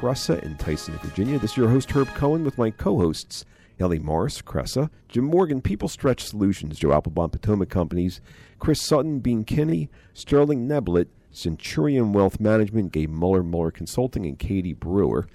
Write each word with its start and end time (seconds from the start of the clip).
Cresa 0.00 0.42
in 0.42 0.56
Tyson, 0.56 0.98
Virginia. 1.02 1.38
This 1.38 1.50
is 1.50 1.56
your 1.58 1.68
host, 1.68 1.90
Herb 1.90 2.08
Cohen, 2.14 2.42
with 2.42 2.56
my 2.56 2.70
co 2.70 2.96
hosts, 2.96 3.44
Ellie 3.78 3.98
Morris, 3.98 4.40
Cresa, 4.40 4.88
Jim 5.10 5.24
Morgan, 5.24 5.60
People 5.60 5.88
Stretch 5.88 6.24
Solutions, 6.24 6.78
Joe 6.78 6.94
Applebaum, 6.94 7.28
Potomac 7.28 7.68
Companies, 7.68 8.22
Chris 8.58 8.80
Sutton, 8.80 9.18
Bean 9.18 9.44
Kinney, 9.44 9.90
Sterling 10.14 10.66
Neblett, 10.66 11.08
Centurion 11.32 12.14
Wealth 12.14 12.40
Management, 12.40 12.92
Gabe 12.92 13.10
Muller, 13.10 13.42
Muller 13.42 13.70
Consulting, 13.70 14.24
and 14.24 14.38
Katie 14.38 14.72
Brewer. 14.72 15.28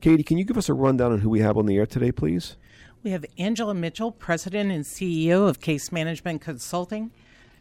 Katie, 0.00 0.22
can 0.22 0.38
you 0.38 0.44
give 0.44 0.58
us 0.58 0.68
a 0.68 0.74
rundown 0.74 1.10
on 1.10 1.18
who 1.18 1.28
we 1.28 1.40
have 1.40 1.58
on 1.58 1.66
the 1.66 1.76
air 1.76 1.86
today, 1.86 2.12
please? 2.12 2.56
We 3.02 3.10
have 3.10 3.26
Angela 3.36 3.74
Mitchell, 3.74 4.12
President 4.12 4.70
and 4.70 4.84
CEO 4.84 5.48
of 5.48 5.58
Case 5.58 5.90
Management 5.90 6.40
Consulting, 6.40 7.10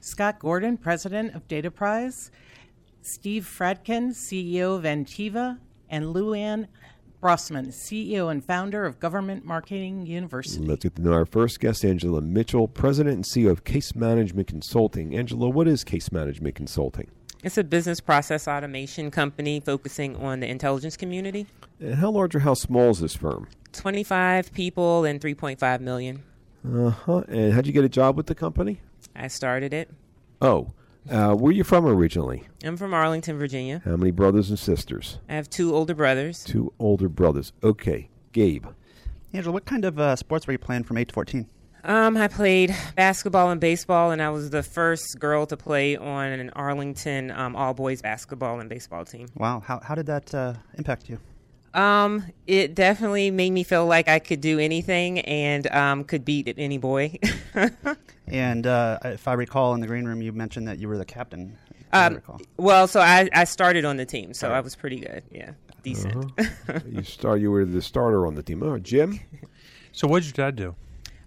Scott 0.02 0.38
Gordon, 0.38 0.78
President 0.78 1.34
of 1.34 1.48
Dataprise, 1.48 2.30
Steve 3.02 3.44
Fradkin, 3.44 4.12
CEO 4.12 4.78
of 4.78 4.84
Antiva, 4.84 5.58
and 5.94 6.12
Lou 6.12 6.34
Anne 6.34 6.68
Brossman, 7.22 7.68
CEO 7.68 8.32
and 8.32 8.44
founder 8.44 8.84
of 8.84 9.00
Government 9.00 9.46
Marketing 9.46 10.08
University. 10.08 10.66
Let's 10.66 10.82
get 10.82 10.96
to 10.96 11.04
know 11.04 11.14
our 11.14 11.26
first 11.26 11.60
guest, 11.60 11.86
Angela 11.86 12.20
Mitchell, 12.20 12.68
President 12.68 13.16
and 13.16 13.24
CEO 13.24 13.52
of 13.52 13.64
Case 13.64 13.94
Management 13.94 14.48
Consulting. 14.48 15.16
Angela, 15.16 15.48
what 15.48 15.68
is 15.68 15.84
Case 15.84 16.12
Management 16.12 16.56
Consulting? 16.56 17.12
It's 17.44 17.60
a 17.60 17.64
business 17.64 18.00
process 18.00 18.48
automation 18.48 19.12
company 19.12 19.60
focusing 19.60 20.16
on 20.16 20.40
the 20.40 20.48
intelligence 20.48 20.98
community. 20.98 21.46
And 21.80 21.94
how 21.96 22.10
large 22.10 22.34
or 22.34 22.40
how 22.40 22.56
small 22.56 22.90
is 22.90 23.00
this 23.00 23.16
firm? 23.16 23.48
25 23.74 24.52
people 24.52 25.06
and 25.06 25.22
3.5 25.22 25.80
million. 25.80 26.24
Uh 26.68 26.90
huh. 26.90 27.24
And 27.28 27.54
how'd 27.54 27.68
you 27.68 27.74
get 27.74 27.86
a 27.86 27.90
job 27.90 28.18
with 28.18 28.26
the 28.26 28.36
company? 28.36 28.82
I 29.16 29.28
started 29.28 29.74
it. 29.74 29.92
Oh, 30.42 30.72
uh, 31.10 31.34
where 31.34 31.50
are 31.50 31.54
you 31.54 31.64
from 31.64 31.86
originally? 31.86 32.44
I'm 32.64 32.78
from 32.78 32.94
Arlington, 32.94 33.38
Virginia. 33.38 33.82
How 33.84 33.98
many 33.98 34.12
brothers 34.12 34.50
and 34.50 34.58
sisters? 34.58 35.20
I 35.30 35.34
have 35.34 35.50
two 35.50 35.76
older 35.76 35.94
brothers. 35.94 36.44
Two 36.44 36.74
older 36.80 37.10
brothers. 37.10 37.54
Okay. 37.64 38.10
Gabe. 38.32 38.66
Angela, 39.34 39.54
what 39.54 39.66
kind 39.66 39.86
of 39.86 40.00
uh, 40.00 40.16
sports 40.16 40.48
were 40.48 40.54
you 40.54 40.60
playing 40.60 40.84
from 40.84 40.98
8 40.98 41.08
to 41.08 41.14
14? 41.14 41.48
Um, 41.86 42.16
I 42.16 42.28
played 42.30 42.74
basketball 42.96 43.52
and 43.52 43.60
baseball, 43.60 44.12
and 44.12 44.22
I 44.22 44.30
was 44.30 44.50
the 44.52 44.64
first 44.64 45.20
girl 45.20 45.46
to 45.48 45.58
play 45.58 45.98
on 45.98 46.28
an 46.28 46.50
Arlington 46.52 47.30
um, 47.32 47.56
all 47.56 47.74
boys 47.74 48.02
basketball 48.02 48.60
and 48.60 48.70
baseball 48.70 49.04
team. 49.04 49.28
Wow. 49.36 49.60
How, 49.60 49.82
how 49.84 49.96
did 49.96 50.06
that 50.06 50.34
uh, 50.34 50.54
impact 50.76 51.10
you? 51.10 51.20
Um, 51.74 52.26
it 52.48 52.76
definitely 52.76 53.32
made 53.32 53.52
me 53.52 53.64
feel 53.64 53.86
like 53.86 54.08
I 54.08 54.20
could 54.20 54.40
do 54.40 54.60
anything 54.60 55.20
and 55.22 55.68
um, 55.68 56.04
could 56.04 56.24
beat 56.24 56.54
any 56.58 56.78
boy. 56.78 57.18
and 58.28 58.66
uh, 58.66 59.00
if 59.04 59.28
I 59.28 59.34
recall 59.34 59.74
in 59.74 59.82
the 59.82 59.88
green 59.88 60.06
room, 60.06 60.22
you 60.22 60.32
mentioned 60.32 60.68
that 60.68 60.80
you 60.80 60.88
were 60.88 60.98
the 60.98 61.06
captain. 61.06 61.58
Um, 61.92 62.22
well, 62.58 62.88
so 62.88 63.00
I, 63.00 63.30
I 63.34 63.44
started 63.44 63.86
on 63.86 63.98
the 63.98 64.06
team, 64.06 64.34
so 64.34 64.52
I 64.52 64.62
was 64.62 64.76
pretty 64.76 65.00
good. 65.00 65.24
Yeah, 65.32 65.52
decent. 65.84 66.32
Uh-huh. 66.40 66.80
you 66.88 67.04
start. 67.04 67.40
You 67.40 67.52
were 67.52 67.66
the 67.66 67.82
starter 67.82 68.26
on 68.26 68.36
the 68.36 68.44
team. 68.44 68.64
Oh, 68.64 68.80
Jim. 68.80 69.20
So, 69.96 70.08
what 70.08 70.24
did 70.24 70.36
your 70.36 70.48
dad 70.48 70.56
do? 70.56 70.76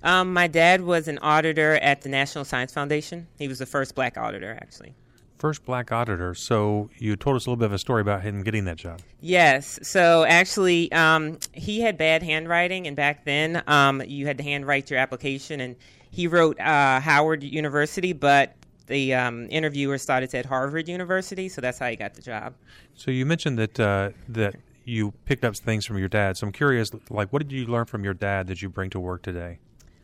Um, 0.03 0.33
my 0.33 0.47
dad 0.47 0.83
was 0.83 1.09
an 1.09 1.19
auditor 1.19 1.75
at 1.75 2.03
the 2.03 2.09
National 2.09 2.45
Science 2.45 2.73
Foundation. 2.73 3.27
He 3.39 3.49
was 3.49 3.61
the 3.61 3.67
first 3.67 3.95
black 3.95 4.19
auditor, 4.19 4.59
actually. 4.61 4.95
First 5.39 5.65
black 5.65 5.93
auditor. 5.93 6.35
So 6.35 6.89
you 6.97 7.15
told 7.15 7.37
us 7.37 7.47
a 7.47 7.51
little 7.51 7.59
bit 7.59 7.67
of 7.67 7.73
a 7.73 7.79
story 7.79 8.01
about 8.01 8.23
him 8.23 8.43
getting 8.43 8.65
that 8.65 8.77
job. 8.77 9.01
Yes. 9.21 9.79
So 9.83 10.25
actually, 10.25 10.91
um, 10.93 11.39
he 11.53 11.81
had 11.81 11.99
bad 11.99 12.23
handwriting, 12.23 12.87
and 12.87 12.97
back 12.97 13.25
then, 13.25 13.63
um, 13.67 14.03
you 14.07 14.27
had 14.27 14.39
to 14.39 14.45
handwrite 14.45 14.91
your 14.91 14.99
application, 14.99 15.61
and 15.61 15.77
he 16.17 16.27
wrote 16.27 16.59
uh, 16.59 16.99
Howard 16.99 17.43
University, 17.43 18.15
but 18.15 18.55
the 18.87 19.13
um, 19.13 19.49
interviewer 19.51 19.99
started 19.99 20.35
at 20.35 20.47
Harvard 20.47 20.89
University, 20.89 21.47
so 21.51 21.61
that's 21.61 21.79
how 21.79 21.91
he 21.91 21.97
got 21.97 22.15
the 22.15 22.23
job. 22.23 22.55
So 22.95 23.11
you 23.11 23.27
mentioned 23.27 23.59
that 23.59 23.79
uh, 23.79 24.11
that 24.31 24.55
you 24.87 25.13
picked 25.27 25.45
up 25.45 25.55
things 25.55 25.85
from 25.85 25.99
your 25.99 26.09
dad. 26.09 26.39
So 26.39 26.47
I'm 26.47 26.55
curious, 26.55 26.91
like, 27.11 27.35
what 27.35 27.43
did 27.43 27.53
you 27.53 27.67
learn 27.67 27.85
from 27.85 28.03
your 28.03 28.15
dad 28.15 28.47
that 28.47 28.63
you 28.63 28.71
bring 28.71 28.89
to 28.91 29.01
work 29.01 29.21
today? 29.21 29.59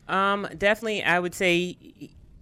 Um, 0.06 0.46
definitely, 0.58 1.02
I 1.02 1.18
would 1.18 1.34
say 1.34 1.78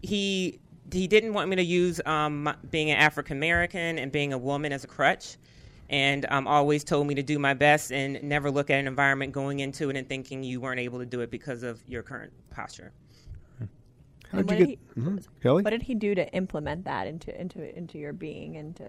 he 0.03 0.59
he 0.93 1.07
didn't 1.07 1.33
want 1.33 1.49
me 1.49 1.55
to 1.55 1.63
use 1.63 2.01
um, 2.07 2.53
being 2.73 2.91
an 2.91 2.97
African 2.97 3.37
American 3.37 4.01
and 4.01 4.11
being 4.11 4.33
a 4.33 4.39
woman 4.39 4.73
as 4.73 4.83
a 4.83 4.89
crutch, 4.89 5.37
and 5.91 6.27
um, 6.29 6.49
always 6.49 6.83
told 6.83 7.07
me 7.07 7.15
to 7.15 7.23
do 7.23 7.39
my 7.39 7.55
best 7.55 7.93
and 7.93 8.21
never 8.25 8.51
look 8.51 8.69
at 8.69 8.81
an 8.81 8.89
environment 8.89 9.31
going 9.31 9.61
into 9.61 9.91
it 9.91 9.97
and 9.97 10.09
thinking 10.09 10.43
you 10.43 10.61
weren't 10.61 10.81
able 10.81 10.99
to 10.99 11.07
do 11.07 11.21
it 11.21 11.31
because 11.31 11.63
of 11.63 11.81
your 11.87 12.03
current 12.03 12.33
posture. 12.51 12.93
How'd 14.33 14.47
what 14.47 14.59
you 14.59 14.67
did 14.67 14.69
get, 14.69 14.79
he, 14.95 15.01
Mhm. 15.01 15.27
Kelly? 15.43 15.63
What 15.63 15.71
did 15.71 15.83
he 15.83 15.95
do 15.95 16.15
to 16.15 16.33
implement 16.35 16.85
that 16.85 17.07
into 17.07 17.39
into 17.39 17.77
into 17.77 17.99
your 17.99 18.13
being 18.13 18.57
and 18.57 18.81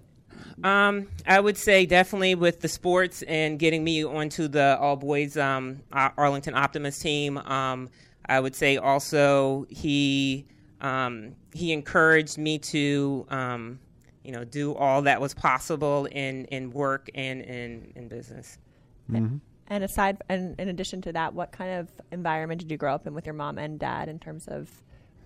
Um, 0.64 1.08
I 1.28 1.40
would 1.40 1.58
say 1.58 1.86
definitely 1.86 2.36
with 2.36 2.62
the 2.62 2.68
sports 2.70 3.22
and 3.24 3.60
getting 3.60 3.84
me 3.84 4.04
onto 4.06 4.48
the 4.48 4.78
all 4.80 4.96
boys 4.96 5.36
um, 5.38 5.82
Arlington 5.92 6.54
Optimist 6.56 7.02
team. 7.02 7.38
Um, 7.38 7.90
I 8.26 8.40
would 8.40 8.56
say 8.56 8.78
also 8.78 9.66
he 9.70 10.46
um, 10.80 11.36
he 11.54 11.74
encouraged 11.74 12.38
me 12.38 12.60
to 12.60 13.26
um, 13.30 13.80
you 14.24 14.32
know 14.32 14.44
do 14.44 14.74
all 14.76 15.02
that 15.04 15.20
was 15.20 15.34
possible 15.34 16.06
in, 16.06 16.46
in 16.46 16.72
work 16.72 17.10
and 17.14 17.42
in, 17.42 17.92
in 17.96 18.08
business. 18.08 18.58
and 19.10 19.84
aside 19.84 20.18
and 20.30 20.60
in 20.60 20.70
addition 20.70 21.02
to 21.04 21.14
that, 21.14 21.34
what 21.34 21.52
kind 21.52 21.80
of 21.80 21.90
environment 22.12 22.62
did 22.62 22.72
you 22.72 22.78
grow 22.78 22.94
up 22.96 23.06
in 23.08 23.14
with 23.14 23.26
your 23.26 23.36
mom 23.36 23.58
and 23.58 23.80
dad 23.80 24.08
in 24.10 24.20
terms 24.20 24.48
of 24.48 24.70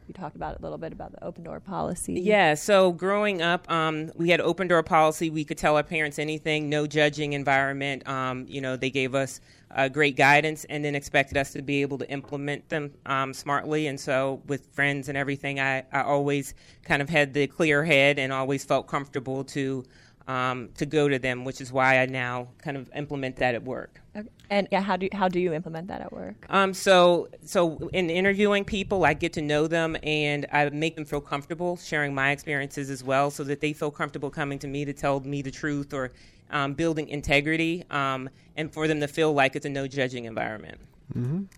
you 0.07 0.13
talked 0.13 0.35
about 0.35 0.59
a 0.59 0.61
little 0.61 0.77
bit 0.77 0.93
about 0.93 1.11
the 1.11 1.23
open 1.23 1.43
door 1.43 1.59
policy. 1.59 2.13
Yeah, 2.13 2.53
so 2.53 2.91
growing 2.91 3.41
up, 3.41 3.69
um, 3.71 4.11
we 4.15 4.29
had 4.29 4.39
open 4.39 4.67
door 4.67 4.83
policy. 4.83 5.29
We 5.29 5.43
could 5.43 5.57
tell 5.57 5.75
our 5.77 5.83
parents 5.83 6.19
anything, 6.19 6.69
no 6.69 6.85
judging 6.85 7.33
environment. 7.33 8.07
Um, 8.07 8.45
you 8.47 8.61
know, 8.61 8.75
they 8.75 8.89
gave 8.89 9.15
us 9.15 9.41
uh, 9.71 9.87
great 9.89 10.15
guidance 10.15 10.65
and 10.65 10.85
then 10.85 10.95
expected 10.95 11.37
us 11.37 11.51
to 11.53 11.61
be 11.61 11.81
able 11.81 11.97
to 11.97 12.09
implement 12.09 12.69
them 12.69 12.91
um, 13.05 13.33
smartly. 13.33 13.87
And 13.87 13.99
so, 13.99 14.41
with 14.47 14.67
friends 14.73 15.09
and 15.09 15.17
everything, 15.17 15.59
I, 15.59 15.83
I 15.91 16.01
always 16.03 16.53
kind 16.83 17.01
of 17.01 17.09
had 17.09 17.33
the 17.33 17.47
clear 17.47 17.83
head 17.83 18.19
and 18.19 18.31
always 18.31 18.63
felt 18.63 18.87
comfortable 18.87 19.43
to 19.45 19.83
um, 20.27 20.69
to 20.77 20.85
go 20.85 21.07
to 21.07 21.19
them, 21.19 21.45
which 21.45 21.61
is 21.61 21.71
why 21.71 21.99
I 21.99 22.05
now 22.05 22.49
kind 22.57 22.77
of 22.77 22.89
implement 22.95 23.35
that 23.37 23.55
at 23.55 23.63
work. 23.63 24.01
Okay. 24.15 24.27
And 24.49 24.67
yeah, 24.71 24.81
how 24.81 24.95
do 24.95 25.05
you, 25.05 25.09
how 25.13 25.27
do 25.27 25.39
you 25.39 25.53
implement 25.53 25.87
that 25.87 26.01
at 26.01 26.11
work? 26.11 26.45
Um, 26.49 26.73
so, 26.73 27.29
so 27.43 27.89
in 27.93 28.09
interviewing 28.09 28.63
people, 28.63 29.05
I 29.05 29.13
get 29.13 29.33
to 29.33 29.41
know 29.41 29.67
them 29.67 29.97
and 30.03 30.45
I 30.51 30.69
make 30.69 30.95
them 30.95 31.05
feel 31.05 31.21
comfortable 31.21 31.77
sharing 31.77 32.13
my 32.13 32.31
experiences 32.31 32.89
as 32.89 33.03
well, 33.03 33.29
so 33.31 33.43
that 33.43 33.61
they 33.61 33.73
feel 33.73 33.91
comfortable 33.91 34.29
coming 34.29 34.59
to 34.59 34.67
me 34.67 34.85
to 34.85 34.93
tell 34.93 35.19
me 35.19 35.41
the 35.41 35.51
truth 35.51 35.93
or 35.93 36.11
um, 36.51 36.73
building 36.73 37.07
integrity, 37.09 37.83
um, 37.89 38.29
and 38.55 38.71
for 38.71 38.87
them 38.87 38.99
to 38.99 39.07
feel 39.07 39.33
like 39.33 39.55
it's 39.55 39.65
a 39.65 39.69
no 39.69 39.87
judging 39.87 40.25
environment. 40.25 40.79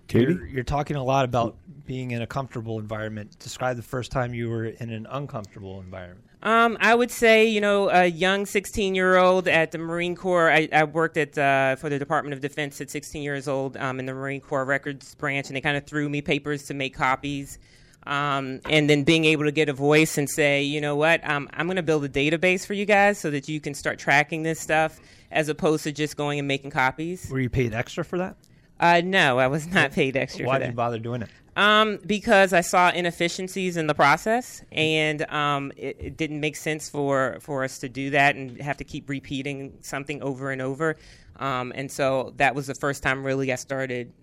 Katie? 0.08 0.34
You're, 0.34 0.46
you're 0.48 0.64
talking 0.64 0.98
a 0.98 1.04
lot 1.04 1.26
about 1.26 1.56
being 1.86 2.12
in 2.12 2.22
a 2.22 2.28
comfortable 2.28 2.80
environment. 2.80 3.38
Describe 3.40 3.78
the 3.78 3.84
first 3.84 4.12
time 4.12 4.34
you 4.34 4.50
were 4.50 4.66
in 4.66 4.90
an 4.90 5.08
uncomfortable 5.10 5.80
environment. 5.80 6.27
Um, 6.44 6.78
I 6.80 6.94
would 6.94 7.10
say, 7.10 7.46
you 7.46 7.60
know, 7.62 7.90
a 7.90 8.06
young 8.06 8.46
16 8.46 8.94
year 8.94 9.18
old 9.18 9.48
at 9.48 9.72
the 9.72 9.78
Marine 9.78 10.16
Corps. 10.16 10.52
I, 10.52 10.70
I 10.72 10.84
worked 10.84 11.18
at 11.18 11.38
uh, 11.38 11.76
for 11.78 11.90
the 11.90 11.98
Department 11.98 12.34
of 12.34 12.42
Defense 12.42 12.80
at 12.80 12.92
16 12.92 13.24
years 13.24 13.48
old 13.48 13.76
um, 13.78 14.00
in 14.00 14.06
the 14.06 14.14
Marine 14.14 14.42
Corps 14.42 14.66
Records 14.66 15.16
branch, 15.16 15.48
and 15.48 15.56
they 15.56 15.62
kind 15.62 15.78
of 15.78 15.86
threw 15.86 16.08
me 16.08 16.22
papers 16.22 16.64
to 16.66 16.74
make 16.74 16.96
copies. 16.96 17.58
Um, 18.06 18.62
and 18.70 18.90
then 18.90 19.04
being 19.04 19.26
able 19.26 19.44
to 19.44 19.52
get 19.52 19.68
a 19.68 19.74
voice 19.74 20.18
and 20.18 20.30
say, 20.30 20.64
you 20.64 20.80
know 20.80 20.96
what, 20.96 21.28
um, 21.30 21.50
I'm 21.54 21.68
going 21.68 21.76
to 21.76 21.84
build 21.84 22.06
a 22.06 22.10
database 22.10 22.66
for 22.66 22.74
you 22.74 22.86
guys 22.86 23.18
so 23.18 23.30
that 23.32 23.50
you 23.50 23.60
can 23.60 23.74
start 23.74 24.00
tracking 24.00 24.44
this 24.44 24.62
stuff 24.62 24.98
as 25.30 25.50
opposed 25.50 25.84
to 25.84 25.92
just 25.92 26.16
going 26.16 26.40
and 26.40 26.48
making 26.48 26.72
copies. 26.72 27.30
Were 27.30 27.40
you 27.40 27.50
paid 27.50 27.74
extra 27.74 28.06
for 28.06 28.18
that? 28.20 28.38
Uh, 28.80 29.02
no, 29.04 29.40
I 29.40 29.48
was 29.48 29.68
not 29.68 29.92
paid 29.92 30.16
extra. 30.16 30.46
Why 30.46 30.60
did 30.60 30.68
you 30.68 30.74
bother 30.74 31.00
doing 31.00 31.24
it? 31.24 31.30
Um, 31.56 31.98
because 32.06 32.54
I 32.54 32.62
saw 32.62 32.92
inefficiencies 32.92 33.78
in 33.78 33.88
the 33.88 33.96
process, 33.96 34.62
and 34.72 35.28
um, 35.32 35.72
it, 35.76 35.98
it 36.00 36.18
didn't 36.18 36.40
make 36.40 36.56
sense 36.56 36.88
for, 36.88 37.40
for 37.42 37.64
us 37.64 37.80
to 37.80 37.90
do 37.90 38.12
that 38.12 38.36
and 38.36 38.62
have 38.62 38.78
to 38.78 38.84
keep 38.84 39.10
repeating 39.10 39.74
something 39.82 40.22
over 40.22 40.52
and 40.52 40.62
over. 40.62 40.98
Um, 41.38 41.72
and 41.76 41.92
so 41.92 42.34
that 42.38 42.54
was 42.54 42.68
the 42.68 42.76
first 42.76 43.02
time 43.02 43.26
really 43.26 43.52
I 43.52 43.56
started 43.56 44.14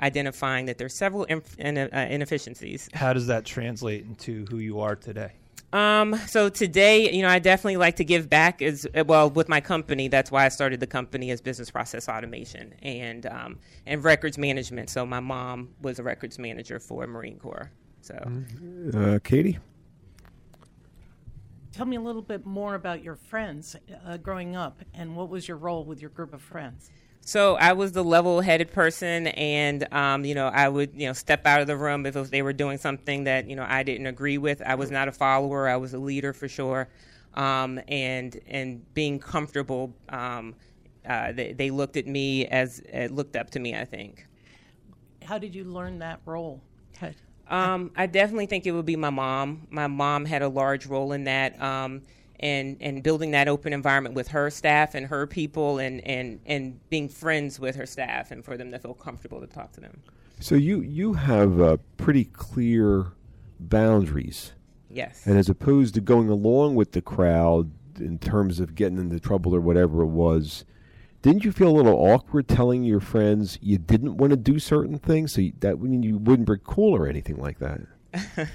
identifying 0.00 0.66
that 0.66 0.78
there's 0.78 0.94
several 0.94 1.24
inf- 1.24 1.58
in, 1.58 1.76
uh, 1.76 2.06
inefficiencies. 2.08 2.88
How 2.94 3.12
does 3.12 3.26
that 3.26 3.44
translate 3.44 4.04
into 4.04 4.46
who 4.46 4.58
you 4.58 4.80
are 4.80 4.96
today? 4.96 5.32
Um, 5.72 6.18
so 6.26 6.48
today, 6.48 7.12
you 7.12 7.22
know, 7.22 7.28
I 7.28 7.38
definitely 7.38 7.76
like 7.76 7.96
to 7.96 8.04
give 8.04 8.30
back 8.30 8.62
as 8.62 8.86
well 9.06 9.28
with 9.28 9.48
my 9.48 9.60
company. 9.60 10.08
That's 10.08 10.30
why 10.30 10.46
I 10.46 10.48
started 10.48 10.80
the 10.80 10.86
company 10.86 11.30
as 11.30 11.40
business 11.40 11.70
process 11.70 12.08
automation 12.08 12.74
and 12.82 13.26
um, 13.26 13.58
and 13.86 14.02
records 14.02 14.38
management. 14.38 14.88
So 14.88 15.04
my 15.04 15.20
mom 15.20 15.70
was 15.82 15.98
a 15.98 16.02
records 16.02 16.38
manager 16.38 16.80
for 16.80 17.06
Marine 17.06 17.38
Corps. 17.38 17.70
So 18.00 18.14
Uh, 18.94 19.18
Katie? 19.22 19.58
Tell 21.72 21.86
me 21.86 21.96
a 21.96 22.00
little 22.00 22.22
bit 22.22 22.46
more 22.46 22.74
about 22.74 23.04
your 23.04 23.14
friends 23.14 23.76
uh, 24.06 24.16
growing 24.16 24.56
up 24.56 24.80
and 24.94 25.14
what 25.14 25.28
was 25.28 25.46
your 25.46 25.58
role 25.58 25.84
with 25.84 26.00
your 26.00 26.10
group 26.10 26.32
of 26.32 26.42
friends? 26.42 26.90
So 27.20 27.56
I 27.56 27.74
was 27.74 27.92
the 27.92 28.02
level-headed 28.04 28.72
person, 28.72 29.26
and 29.28 29.86
um, 29.92 30.24
you 30.24 30.34
know, 30.34 30.46
I 30.48 30.68
would 30.68 30.92
you 30.94 31.06
know 31.08 31.12
step 31.12 31.46
out 31.46 31.60
of 31.60 31.66
the 31.66 31.76
room 31.76 32.06
if 32.06 32.14
was, 32.14 32.30
they 32.30 32.42
were 32.42 32.54
doing 32.54 32.78
something 32.78 33.24
that 33.24 33.48
you 33.48 33.56
know 33.56 33.66
I 33.68 33.82
didn't 33.82 34.06
agree 34.06 34.38
with. 34.38 34.62
I 34.64 34.76
was 34.76 34.90
not 34.90 35.08
a 35.08 35.12
follower; 35.12 35.68
I 35.68 35.76
was 35.76 35.92
a 35.92 35.98
leader 35.98 36.32
for 36.32 36.48
sure, 36.48 36.88
um, 37.34 37.80
and 37.88 38.38
and 38.46 38.94
being 38.94 39.18
comfortable. 39.18 39.94
Um, 40.08 40.54
uh, 41.06 41.32
they, 41.32 41.52
they 41.52 41.70
looked 41.70 41.96
at 41.96 42.06
me 42.06 42.46
as 42.46 42.82
uh, 42.94 43.08
looked 43.10 43.36
up 43.36 43.50
to 43.50 43.58
me. 43.60 43.76
I 43.76 43.84
think. 43.84 44.26
How 45.24 45.36
did 45.38 45.54
you 45.54 45.64
learn 45.64 45.98
that 45.98 46.20
role? 46.24 46.62
How- 46.98 47.10
Um, 47.50 47.90
I 47.96 48.06
definitely 48.06 48.46
think 48.46 48.66
it 48.66 48.72
would 48.72 48.86
be 48.86 48.96
my 48.96 49.10
mom. 49.10 49.66
My 49.70 49.86
mom 49.86 50.24
had 50.24 50.42
a 50.42 50.48
large 50.48 50.86
role 50.86 51.12
in 51.12 51.24
that, 51.24 51.60
um, 51.62 52.02
and 52.40 52.76
and 52.80 53.02
building 53.02 53.30
that 53.32 53.48
open 53.48 53.72
environment 53.72 54.14
with 54.14 54.28
her 54.28 54.50
staff 54.50 54.94
and 54.94 55.06
her 55.06 55.26
people, 55.26 55.78
and 55.78 56.00
and 56.06 56.40
and 56.46 56.78
being 56.90 57.08
friends 57.08 57.58
with 57.60 57.76
her 57.76 57.86
staff, 57.86 58.30
and 58.30 58.44
for 58.44 58.56
them 58.56 58.70
to 58.72 58.78
feel 58.78 58.94
comfortable 58.94 59.40
to 59.40 59.46
talk 59.46 59.72
to 59.72 59.80
them. 59.80 60.00
So 60.40 60.54
you 60.54 60.80
you 60.80 61.14
have 61.14 61.60
uh, 61.60 61.76
pretty 61.96 62.24
clear 62.26 63.06
boundaries, 63.60 64.52
Yes. 64.90 65.26
and 65.26 65.36
as 65.38 65.48
opposed 65.48 65.94
to 65.94 66.00
going 66.00 66.28
along 66.28 66.74
with 66.76 66.92
the 66.92 67.02
crowd 67.02 67.70
in 67.98 68.18
terms 68.18 68.60
of 68.60 68.74
getting 68.74 68.98
into 68.98 69.18
trouble 69.18 69.54
or 69.54 69.60
whatever 69.60 70.02
it 70.02 70.06
was, 70.06 70.64
didn't 71.22 71.44
you 71.44 71.50
feel 71.50 71.68
a 71.68 71.76
little 71.76 71.96
awkward 71.96 72.46
telling 72.46 72.84
your 72.84 73.00
friends 73.00 73.58
you 73.60 73.76
didn't 73.78 74.16
want 74.16 74.30
to 74.30 74.36
do 74.36 74.60
certain 74.60 74.98
things? 74.98 75.32
So 75.32 75.40
you, 75.40 75.52
that 75.60 75.80
mean 75.80 76.04
you 76.04 76.18
wouldn't 76.18 76.48
cool 76.64 76.94
or 76.94 77.08
anything 77.08 77.36
like 77.36 77.58
that. 77.58 77.80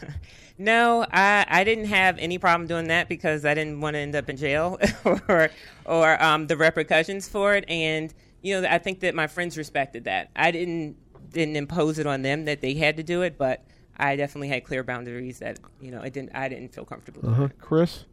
No, 0.57 1.05
I, 1.11 1.45
I 1.47 1.63
didn't 1.63 1.85
have 1.85 2.17
any 2.19 2.37
problem 2.37 2.67
doing 2.67 2.87
that 2.87 3.09
because 3.09 3.43
I 3.43 3.53
didn't 3.53 3.81
want 3.81 3.95
to 3.95 3.99
end 3.99 4.15
up 4.15 4.29
in 4.29 4.37
jail 4.37 4.77
or 5.27 5.49
or 5.85 6.23
um, 6.23 6.47
the 6.47 6.55
repercussions 6.55 7.27
for 7.27 7.55
it. 7.55 7.65
And 7.67 8.13
you 8.41 8.61
know, 8.61 8.67
I 8.69 8.77
think 8.77 8.99
that 8.99 9.15
my 9.15 9.27
friends 9.27 9.57
respected 9.57 10.03
that. 10.03 10.29
I 10.35 10.51
didn't 10.51 10.95
didn't 11.31 11.55
impose 11.55 11.97
it 11.97 12.05
on 12.05 12.21
them 12.21 12.45
that 12.45 12.61
they 12.61 12.75
had 12.75 12.97
to 12.97 13.03
do 13.03 13.23
it, 13.23 13.37
but 13.37 13.65
I 13.97 14.15
definitely 14.15 14.49
had 14.49 14.63
clear 14.63 14.83
boundaries 14.83 15.39
that 15.39 15.59
you 15.81 15.91
know 15.91 16.01
it 16.01 16.13
didn't. 16.13 16.35
I 16.35 16.49
didn't 16.49 16.73
feel 16.73 16.85
comfortable. 16.85 17.27
Uh 17.27 17.33
huh. 17.33 17.43
it. 17.45 17.59
Chris. 17.59 18.05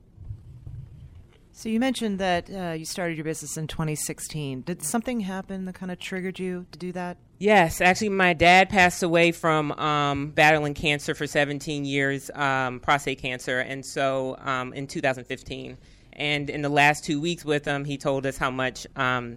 So 1.61 1.69
you 1.69 1.79
mentioned 1.79 2.21
that 2.21 2.49
uh, 2.51 2.73
you 2.73 2.87
started 2.87 3.19
your 3.19 3.25
business 3.25 3.59
in 3.59 3.67
2016. 3.67 4.63
Did 4.63 4.83
something 4.83 5.21
happen 5.21 5.67
that 5.67 5.75
kind 5.75 5.93
of 5.93 5.99
triggered 5.99 6.39
you 6.39 6.65
to 6.73 6.79
do 6.79 6.91
that? 6.93 7.19
Yes, 7.39 7.83
actually, 7.83 8.09
my 8.09 8.33
dad 8.33 8.71
passed 8.71 9.03
away 9.03 9.31
from 9.31 9.73
um, 9.73 10.31
battling 10.31 10.73
cancer 10.73 11.15
for 11.15 11.27
17 11.27 11.85
years, 11.85 12.31
um, 12.35 12.81
prostate 12.81 13.21
cancer, 13.21 13.59
and 13.59 13.85
so 13.85 14.39
um, 14.41 14.73
in 14.73 14.87
2015. 14.87 15.77
And 16.15 16.49
in 16.49 16.63
the 16.63 16.71
last 16.71 17.05
two 17.05 17.21
weeks 17.21 17.45
with 17.45 17.67
him, 17.67 17.85
he 17.85 17.99
told 17.99 18.25
us 18.25 18.39
how 18.39 18.51
much 18.51 18.87
um, 18.97 19.37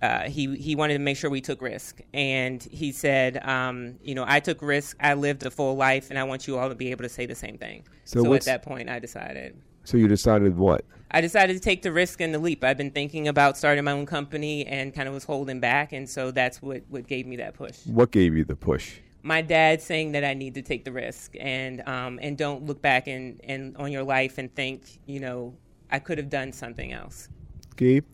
uh, 0.00 0.28
he 0.28 0.54
he 0.54 0.76
wanted 0.76 0.92
to 0.92 1.00
make 1.00 1.16
sure 1.16 1.30
we 1.30 1.40
took 1.40 1.60
risk. 1.60 2.00
And 2.14 2.62
he 2.62 2.92
said, 2.92 3.44
um, 3.44 3.96
you 4.04 4.14
know, 4.14 4.24
I 4.24 4.38
took 4.38 4.62
risk, 4.62 4.96
I 5.00 5.14
lived 5.14 5.44
a 5.44 5.50
full 5.50 5.74
life, 5.74 6.10
and 6.10 6.18
I 6.18 6.22
want 6.22 6.46
you 6.46 6.58
all 6.58 6.68
to 6.68 6.76
be 6.76 6.92
able 6.92 7.02
to 7.02 7.08
say 7.08 7.26
the 7.26 7.34
same 7.34 7.58
thing. 7.58 7.82
So 8.04 8.22
So, 8.22 8.34
at 8.34 8.42
that 8.42 8.62
point, 8.62 8.88
I 8.88 9.00
decided. 9.00 9.60
So 9.86 9.96
you 9.96 10.08
decided 10.08 10.56
what? 10.56 10.84
I 11.12 11.20
decided 11.20 11.54
to 11.54 11.60
take 11.60 11.82
the 11.82 11.92
risk 11.92 12.20
and 12.20 12.34
the 12.34 12.40
leap. 12.40 12.64
I've 12.64 12.76
been 12.76 12.90
thinking 12.90 13.28
about 13.28 13.56
starting 13.56 13.84
my 13.84 13.92
own 13.92 14.04
company 14.04 14.66
and 14.66 14.92
kind 14.92 15.06
of 15.06 15.14
was 15.14 15.22
holding 15.22 15.60
back, 15.60 15.92
and 15.92 16.10
so 16.10 16.32
that's 16.32 16.60
what, 16.60 16.82
what 16.88 17.06
gave 17.06 17.24
me 17.24 17.36
that 17.36 17.54
push 17.54 17.86
What 17.86 18.10
gave 18.10 18.36
you 18.36 18.44
the 18.44 18.56
push? 18.56 18.98
my 19.22 19.42
dad 19.42 19.82
saying 19.82 20.12
that 20.12 20.24
I 20.24 20.34
need 20.34 20.54
to 20.54 20.62
take 20.62 20.84
the 20.84 20.92
risk 20.92 21.34
and 21.40 21.86
um, 21.88 22.20
and 22.22 22.38
don't 22.38 22.64
look 22.64 22.80
back 22.80 23.08
and, 23.08 23.40
and 23.42 23.76
on 23.76 23.90
your 23.90 24.04
life 24.04 24.38
and 24.38 24.54
think 24.54 25.00
you 25.06 25.18
know 25.18 25.52
I 25.90 25.98
could 25.98 26.18
have 26.18 26.30
done 26.30 26.52
something 26.52 26.92
else. 26.92 27.28
Gabe. 27.76 28.04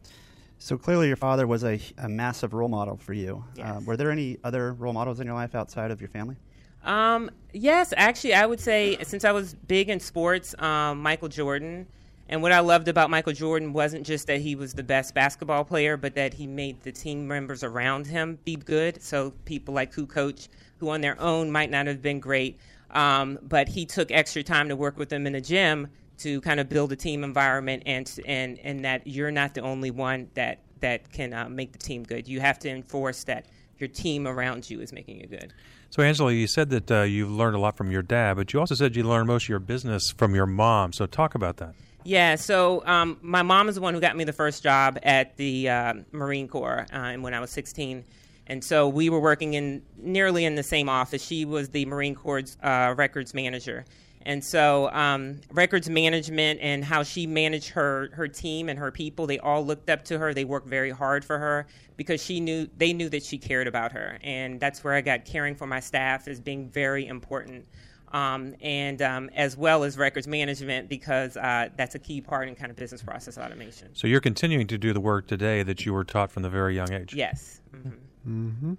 So 0.59 0.79
clearly, 0.79 1.09
your 1.09 1.17
father 1.17 1.47
was 1.47 1.65
a, 1.65 1.81
a 1.99 2.09
massive 2.09 2.55
role 2.55 2.69
model 2.69 2.97
for 2.97 3.13
you. 3.13 3.45
Uh, 3.61 3.81
were 3.85 3.97
there 3.97 4.11
any 4.11 4.39
other 4.45 4.73
role 4.75 4.93
models 4.93 5.21
in 5.21 5.27
your 5.27 5.35
life 5.35 5.55
outside 5.55 5.91
of 5.91 6.01
your 6.01 6.09
family? 6.09 6.37
Um, 6.84 7.31
yes, 7.52 7.93
actually, 7.96 8.34
I 8.34 8.46
would 8.46 8.61
say 8.61 8.96
since 9.02 9.25
I 9.25 9.32
was 9.32 9.55
big 9.55 9.88
in 9.88 10.00
sports, 10.00 10.55
um, 10.58 11.00
Michael 11.02 11.29
Jordan. 11.29 11.87
And 12.29 12.40
what 12.40 12.52
I 12.52 12.61
loved 12.61 12.88
about 12.88 13.11
Michael 13.11 13.34
Jordan 13.34 13.75
wasn't 13.75 14.06
just 14.06 14.26
that 14.29 14.40
he 14.40 14.55
was 14.55 14.73
the 14.73 14.82
best 14.82 15.12
basketball 15.12 15.64
player, 15.64 15.99
but 15.99 16.14
that 16.14 16.32
he 16.32 16.46
made 16.46 16.81
the 16.82 16.90
team 16.90 17.29
members 17.29 17.62
around 17.62 18.06
him 18.06 18.38
be 18.44 18.56
good. 18.56 19.02
So 19.02 19.34
people 19.44 19.75
like 19.75 19.93
who 19.93 20.06
coach, 20.06 20.49
who 20.79 20.88
on 20.88 21.02
their 21.02 21.20
own 21.20 21.50
might 21.50 21.70
not 21.70 21.87
have 21.87 22.00
been 22.00 22.20
great, 22.20 22.58
um, 22.93 23.38
but 23.43 23.69
he 23.69 23.84
took 23.84 24.11
extra 24.11 24.43
time 24.43 24.69
to 24.70 24.76
work 24.76 24.96
with 24.96 25.11
them 25.11 25.26
in 25.26 25.34
the 25.34 25.43
gym 25.43 25.88
to 26.19 26.40
kind 26.40 26.58
of 26.58 26.69
build 26.69 26.93
a 26.93 26.96
team 26.96 27.23
environment, 27.25 27.82
and 27.84 28.11
and 28.26 28.58
and 28.61 28.84
that 28.84 29.06
you're 29.06 29.31
not 29.31 29.55
the 29.55 29.61
only 29.61 29.90
one 29.90 30.31
that 30.34 30.61
that 30.81 31.11
can 31.12 31.34
uh, 31.34 31.49
make 31.49 31.73
the 31.73 31.79
team 31.79 32.02
good. 32.02 32.26
You 32.29 32.40
have 32.40 32.58
to 32.61 32.70
enforce 32.70 33.25
that 33.25 33.46
your 33.79 33.88
team 33.88 34.26
around 34.26 34.70
you 34.70 34.81
is 34.81 34.93
making 34.93 35.20
it 35.20 35.31
good. 35.31 35.52
So, 35.93 36.03
Angela, 36.03 36.33
you 36.33 36.47
said 36.47 36.71
that 36.71 36.91
uh, 36.91 37.03
you've 37.03 37.31
learned 37.31 37.55
a 37.55 37.59
lot 37.59 37.77
from 37.77 37.91
your 37.91 38.00
dad, 38.00 38.37
but 38.37 38.50
you 38.55 38.59
also 38.59 38.75
said 38.75 38.97
you 38.97 39.03
learned 39.03 39.27
most 39.27 39.44
of 39.44 39.50
your 39.50 39.59
business 39.59 40.11
from 40.11 40.35
your 40.35 40.47
mom. 40.47 40.94
So, 40.94 41.05
talk 41.05 41.35
about 41.35 41.59
that. 41.59 41.75
Yeah, 42.03 42.37
so 42.37 42.83
um, 42.87 43.19
my 43.21 43.43
mom 43.43 43.69
is 43.69 43.75
the 43.75 43.83
one 43.83 43.93
who 43.93 44.00
got 44.00 44.17
me 44.17 44.25
the 44.25 44.33
first 44.33 44.62
job 44.62 44.99
at 45.03 45.37
the 45.37 45.69
uh, 45.69 45.94
Marine 46.11 46.49
Corps 46.49 46.87
uh, 46.94 47.12
when 47.17 47.35
I 47.35 47.41
was 47.41 47.50
16. 47.50 48.05
And 48.47 48.65
so 48.65 48.89
we 48.89 49.11
were 49.11 49.21
working 49.21 49.53
in 49.53 49.83
nearly 49.99 50.47
in 50.47 50.55
the 50.55 50.62
same 50.62 50.89
office. 50.89 51.23
She 51.23 51.44
was 51.44 51.69
the 51.69 51.85
Marine 51.85 52.15
Corps 52.15 52.56
uh, 52.62 52.94
records 52.97 53.35
manager. 53.35 53.85
And 54.25 54.43
so 54.43 54.91
um, 54.93 55.41
records 55.53 55.89
management 55.89 56.61
and 56.61 56.85
how 56.85 57.03
she 57.03 57.27
managed 57.27 57.71
her, 57.71 58.11
her 58.13 58.29
team 58.29 58.69
and 58.69 58.79
her 58.79 58.91
people, 58.91 59.27
they 59.27 59.39
all 59.39 59.65
looked 59.65 59.91
up 59.91 60.05
to 60.07 60.19
her. 60.19 60.35
They 60.35 60.45
worked 60.45 60.69
very 60.69 60.91
hard 60.91 61.25
for 61.25 61.39
her 61.39 61.67
because 61.96 62.23
she 62.23 62.41
knew 62.41 62.69
they 62.77 62.93
knew 62.93 63.08
that 63.08 63.23
she 63.23 63.39
cared 63.39 63.67
about 63.67 63.93
her. 63.93 64.19
And 64.23 64.58
that's 64.61 64.82
where 64.85 64.94
I 64.94 65.01
got 65.01 65.25
caring 65.25 65.55
for 65.55 65.67
my 65.67 65.81
staff 65.81 66.29
as 66.29 66.41
being 66.41 66.69
very 66.69 67.06
important 67.06 67.67
um, 68.13 68.55
and 68.61 69.01
um, 69.03 69.31
as 69.35 69.56
well 69.56 69.85
as 69.85 69.96
records 69.96 70.27
management 70.27 70.89
because 70.89 71.37
uh, 71.37 71.69
that's 71.77 71.94
a 71.94 71.99
key 71.99 72.20
part 72.20 72.49
in 72.49 72.55
kind 72.55 72.70
of 72.70 72.77
business 72.77 73.03
process 73.03 73.39
automation. 73.39 73.89
So, 73.94 74.06
you're 74.06 74.20
continuing 74.20 74.67
to 74.67 74.77
do 74.77 74.93
the 74.93 75.01
work 75.01 75.27
today 75.27 75.63
that 75.63 75.87
you 75.87 75.94
were 75.94 76.05
taught 76.05 76.31
from 76.31 76.43
the 76.43 76.51
very 76.51 76.75
young 76.75 76.93
age. 76.93 77.15
Yes. 77.15 77.61
hmm 77.70 77.91
Mm-hmm. 78.29 78.75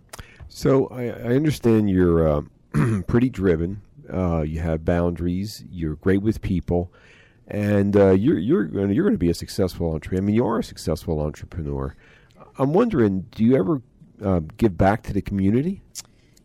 So 0.47 0.87
I, 0.87 1.07
I 1.07 1.35
understand 1.35 1.89
you're 1.89 2.27
uh, 2.27 2.41
pretty 3.07 3.29
driven. 3.29 3.81
Uh, 4.11 4.41
you 4.41 4.59
have 4.59 4.85
boundaries. 4.85 5.63
You're 5.69 5.95
great 5.95 6.21
with 6.21 6.41
people, 6.41 6.91
and 7.47 7.95
uh, 7.95 8.11
you're 8.11 8.39
you're 8.39 8.65
going 8.65 8.91
you're 8.91 9.05
going 9.05 9.15
to 9.15 9.19
be 9.19 9.29
a 9.29 9.33
successful 9.33 9.93
entrepreneur. 9.93 10.23
I 10.23 10.25
mean, 10.25 10.35
you 10.35 10.45
are 10.45 10.59
a 10.59 10.63
successful 10.63 11.21
entrepreneur. 11.21 11.95
I'm 12.57 12.73
wondering, 12.73 13.21
do 13.31 13.43
you 13.43 13.55
ever 13.55 13.81
uh, 14.23 14.41
give 14.57 14.77
back 14.77 15.03
to 15.03 15.13
the 15.13 15.21
community? 15.21 15.81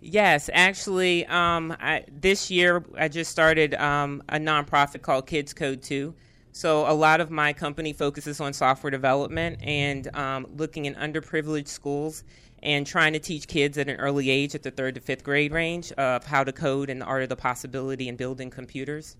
Yes, 0.00 0.48
actually, 0.52 1.26
um, 1.26 1.76
I, 1.80 2.04
this 2.10 2.50
year 2.50 2.84
I 2.96 3.08
just 3.08 3.30
started 3.30 3.74
um, 3.74 4.22
a 4.28 4.38
nonprofit 4.38 5.02
called 5.02 5.26
Kids 5.26 5.52
Code 5.52 5.82
2. 5.82 6.14
So 6.52 6.90
a 6.90 6.94
lot 6.94 7.20
of 7.20 7.30
my 7.30 7.52
company 7.52 7.92
focuses 7.92 8.40
on 8.40 8.52
software 8.52 8.90
development 8.90 9.58
and 9.62 10.14
um, 10.16 10.46
looking 10.56 10.86
in 10.86 10.94
underprivileged 10.94 11.68
schools 11.68 12.24
and 12.62 12.86
trying 12.86 13.12
to 13.12 13.18
teach 13.18 13.46
kids 13.46 13.78
at 13.78 13.88
an 13.88 13.96
early 13.96 14.30
age, 14.30 14.54
at 14.54 14.62
the 14.62 14.70
third 14.70 14.94
to 14.96 15.00
fifth 15.00 15.24
grade 15.24 15.52
range, 15.52 15.92
of 15.92 16.24
how 16.24 16.44
to 16.44 16.52
code 16.52 16.90
and 16.90 17.00
the 17.00 17.06
art 17.06 17.22
of 17.22 17.28
the 17.28 17.36
possibility 17.36 18.08
in 18.08 18.16
building 18.16 18.50
computers. 18.50 19.16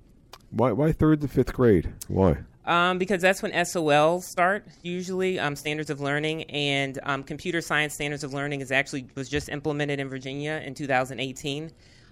Why 0.51 0.73
why 0.73 0.93
third 0.93 1.21
to 1.21 1.29
fifth 1.29 1.53
grade? 1.53 1.93
Why? 2.09 2.39
Um, 2.65 2.99
because 2.99 3.23
that's 3.23 3.41
when 3.41 3.53
SOLs 3.53 4.25
start 4.25 4.67
usually 4.83 5.39
um, 5.39 5.57
standards 5.57 5.89
of 5.89 6.03
learning 6.03 6.45
and 6.45 6.99
um, 7.03 7.23
computer 7.23 7.63
science 7.63 7.95
standards 7.95 8.25
of 8.25 8.35
learning 8.35 8.61
is 8.61 8.71
actually 8.71 9.07
was 9.15 9.31
just 9.31 9.49
implemented 9.49 10.01
in 10.01 10.09
Virginia 10.11 10.63
in 10.65 10.75
2018, 10.75 11.71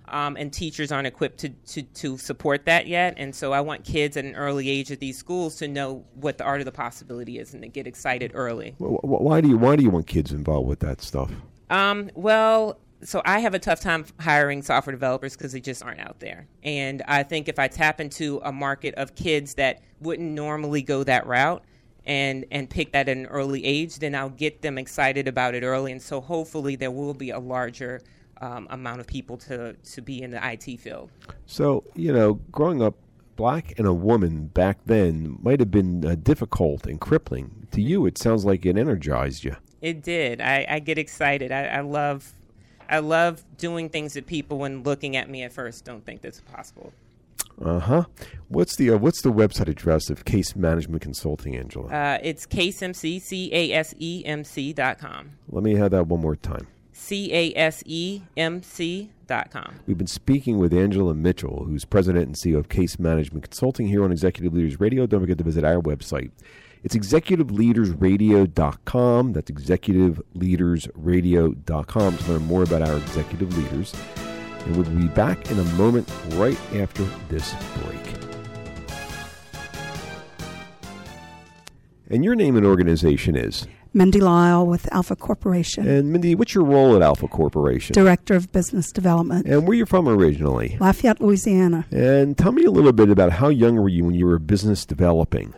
um, 0.08 0.36
and 0.36 0.52
teachers 0.52 0.92
aren't 0.92 1.06
equipped 1.06 1.38
to, 1.38 1.48
to 1.48 1.82
to 1.82 2.18
support 2.18 2.64
that 2.66 2.86
yet. 2.86 3.14
And 3.16 3.34
so 3.34 3.52
I 3.52 3.60
want 3.60 3.84
kids 3.84 4.16
at 4.16 4.24
an 4.24 4.34
early 4.36 4.68
age 4.68 4.90
at 4.92 5.00
these 5.00 5.18
schools 5.18 5.56
to 5.56 5.68
know 5.68 6.04
what 6.14 6.38
the 6.38 6.44
art 6.44 6.60
of 6.60 6.64
the 6.64 6.72
possibility 6.72 7.38
is 7.38 7.54
and 7.54 7.62
to 7.62 7.68
get 7.68 7.86
excited 7.86 8.32
early. 8.34 8.74
Wh- 8.78 9.00
wh- 9.00 9.20
Why 9.22 9.40
do 9.40 9.48
you 9.48 9.58
why 9.58 9.76
do 9.76 9.82
you 9.82 9.90
want 9.90 10.06
kids 10.06 10.32
involved 10.32 10.68
with 10.68 10.80
that 10.80 11.00
stuff? 11.02 11.30
Um, 11.70 12.10
well, 12.14 12.78
so 13.02 13.20
I 13.24 13.40
have 13.40 13.54
a 13.54 13.58
tough 13.58 13.80
time 13.80 14.06
hiring 14.20 14.62
software 14.62 14.92
developers 14.92 15.36
because 15.36 15.52
they 15.52 15.60
just 15.60 15.82
aren't 15.82 16.00
out 16.00 16.20
there. 16.20 16.46
And 16.62 17.02
I 17.06 17.22
think 17.24 17.48
if 17.48 17.58
I 17.58 17.68
tap 17.68 18.00
into 18.00 18.40
a 18.44 18.52
market 18.52 18.94
of 18.94 19.14
kids 19.14 19.54
that 19.54 19.82
wouldn't 20.00 20.30
normally 20.30 20.82
go 20.82 21.04
that 21.04 21.26
route 21.26 21.62
and 22.04 22.44
and 22.50 22.70
pick 22.70 22.92
that 22.92 23.08
at 23.08 23.16
an 23.16 23.26
early 23.26 23.64
age, 23.64 23.98
then 23.98 24.14
I'll 24.14 24.30
get 24.30 24.62
them 24.62 24.78
excited 24.78 25.26
about 25.28 25.54
it 25.54 25.62
early. 25.62 25.92
And 25.92 26.00
so 26.00 26.20
hopefully 26.20 26.76
there 26.76 26.90
will 26.90 27.14
be 27.14 27.30
a 27.30 27.38
larger 27.38 28.00
um, 28.40 28.66
amount 28.70 29.00
of 29.00 29.06
people 29.06 29.36
to 29.38 29.74
to 29.74 30.00
be 30.00 30.22
in 30.22 30.30
the 30.30 30.40
IT 30.52 30.80
field. 30.80 31.10
So 31.46 31.84
you 31.94 32.12
know, 32.12 32.34
growing 32.50 32.82
up 32.82 32.94
black 33.36 33.78
and 33.78 33.86
a 33.86 33.92
woman 33.92 34.46
back 34.46 34.78
then 34.86 35.38
might 35.42 35.60
have 35.60 35.70
been 35.70 36.04
uh, 36.04 36.14
difficult 36.14 36.86
and 36.86 37.00
crippling. 37.00 37.68
To 37.72 37.82
you, 37.82 38.06
it 38.06 38.18
sounds 38.18 38.44
like 38.44 38.64
it 38.64 38.78
energized 38.78 39.44
you. 39.44 39.56
It 39.82 40.02
did. 40.02 40.40
I, 40.40 40.66
I 40.68 40.78
get 40.78 40.98
excited. 40.98 41.52
I, 41.52 41.66
I 41.66 41.80
love 41.80 42.32
I 42.88 43.00
love 43.00 43.44
doing 43.58 43.88
things 43.88 44.14
that 44.14 44.26
people, 44.26 44.58
when 44.58 44.82
looking 44.82 45.16
at 45.16 45.28
me 45.28 45.42
at 45.42 45.52
first, 45.52 45.84
don't 45.84 46.04
think 46.04 46.22
that's 46.22 46.40
possible. 46.40 46.92
Uh 47.62 47.78
huh. 47.80 48.04
What's 48.48 48.76
the 48.76 48.90
uh, 48.90 48.98
what's 48.98 49.22
the 49.22 49.32
website 49.32 49.68
address 49.68 50.10
of 50.10 50.24
Case 50.24 50.54
Management 50.54 51.02
Consulting, 51.02 51.56
Angela? 51.56 51.88
Uh, 51.88 52.18
it's 52.22 52.46
casemc 52.46 53.20
c 53.20 53.50
a 53.52 53.72
s 53.72 53.94
e 53.98 54.22
m 54.24 54.44
c 54.44 54.72
dot 54.72 54.98
com. 54.98 55.32
Let 55.48 55.62
me 55.62 55.74
have 55.74 55.90
that 55.92 56.06
one 56.06 56.20
more 56.20 56.36
time. 56.36 56.66
C 56.96 57.32
A 57.32 57.52
S 57.54 57.84
E 57.86 58.22
M 58.36 58.60
C 58.62 59.10
dot 59.26 59.50
com. 59.50 59.74
We've 59.86 59.98
been 59.98 60.06
speaking 60.06 60.58
with 60.58 60.72
Angela 60.72 61.14
Mitchell, 61.14 61.64
who's 61.64 61.84
president 61.84 62.26
and 62.26 62.34
CEO 62.34 62.58
of 62.58 62.68
Case 62.68 62.98
Management 62.98 63.44
Consulting 63.44 63.86
here 63.86 64.02
on 64.02 64.10
Executive 64.10 64.54
Leaders 64.54 64.80
Radio. 64.80 65.06
Don't 65.06 65.20
forget 65.20 65.38
to 65.38 65.44
visit 65.44 65.62
our 65.62 65.80
website. 65.80 66.32
It's 66.82 66.96
executiveleadersradio.com. 66.96 69.32
That's 69.32 69.50
executiveleadersradio.com 69.50 72.18
to 72.18 72.32
learn 72.32 72.42
more 72.42 72.62
about 72.62 72.82
our 72.82 72.96
executive 72.96 73.56
leaders. 73.56 73.94
And 74.64 74.76
we'll 74.76 74.90
be 74.90 75.08
back 75.08 75.50
in 75.50 75.58
a 75.58 75.64
moment 75.74 76.10
right 76.32 76.58
after 76.74 77.04
this 77.28 77.54
break. 77.82 78.00
And 82.08 82.24
your 82.24 82.34
name 82.34 82.56
and 82.56 82.64
organization 82.64 83.36
is? 83.36 83.66
Mindy 83.96 84.20
Lyle 84.20 84.66
with 84.66 84.92
Alpha 84.92 85.16
Corporation. 85.16 85.88
And 85.88 86.12
Mindy, 86.12 86.34
what's 86.34 86.54
your 86.54 86.64
role 86.64 86.94
at 86.94 87.00
Alpha 87.00 87.26
Corporation? 87.26 87.94
Director 87.94 88.34
of 88.34 88.52
Business 88.52 88.92
Development. 88.92 89.46
And 89.46 89.66
where 89.66 89.74
you're 89.74 89.86
from 89.86 90.06
originally? 90.06 90.76
Lafayette, 90.78 91.18
Louisiana. 91.18 91.86
And 91.90 92.36
tell 92.36 92.52
me 92.52 92.64
a 92.64 92.70
little 92.70 92.92
bit 92.92 93.08
about 93.08 93.32
how 93.32 93.48
young 93.48 93.76
were 93.76 93.88
you 93.88 94.04
when 94.04 94.14
you 94.14 94.26
were 94.26 94.38
business 94.38 94.84
developing? 94.84 95.54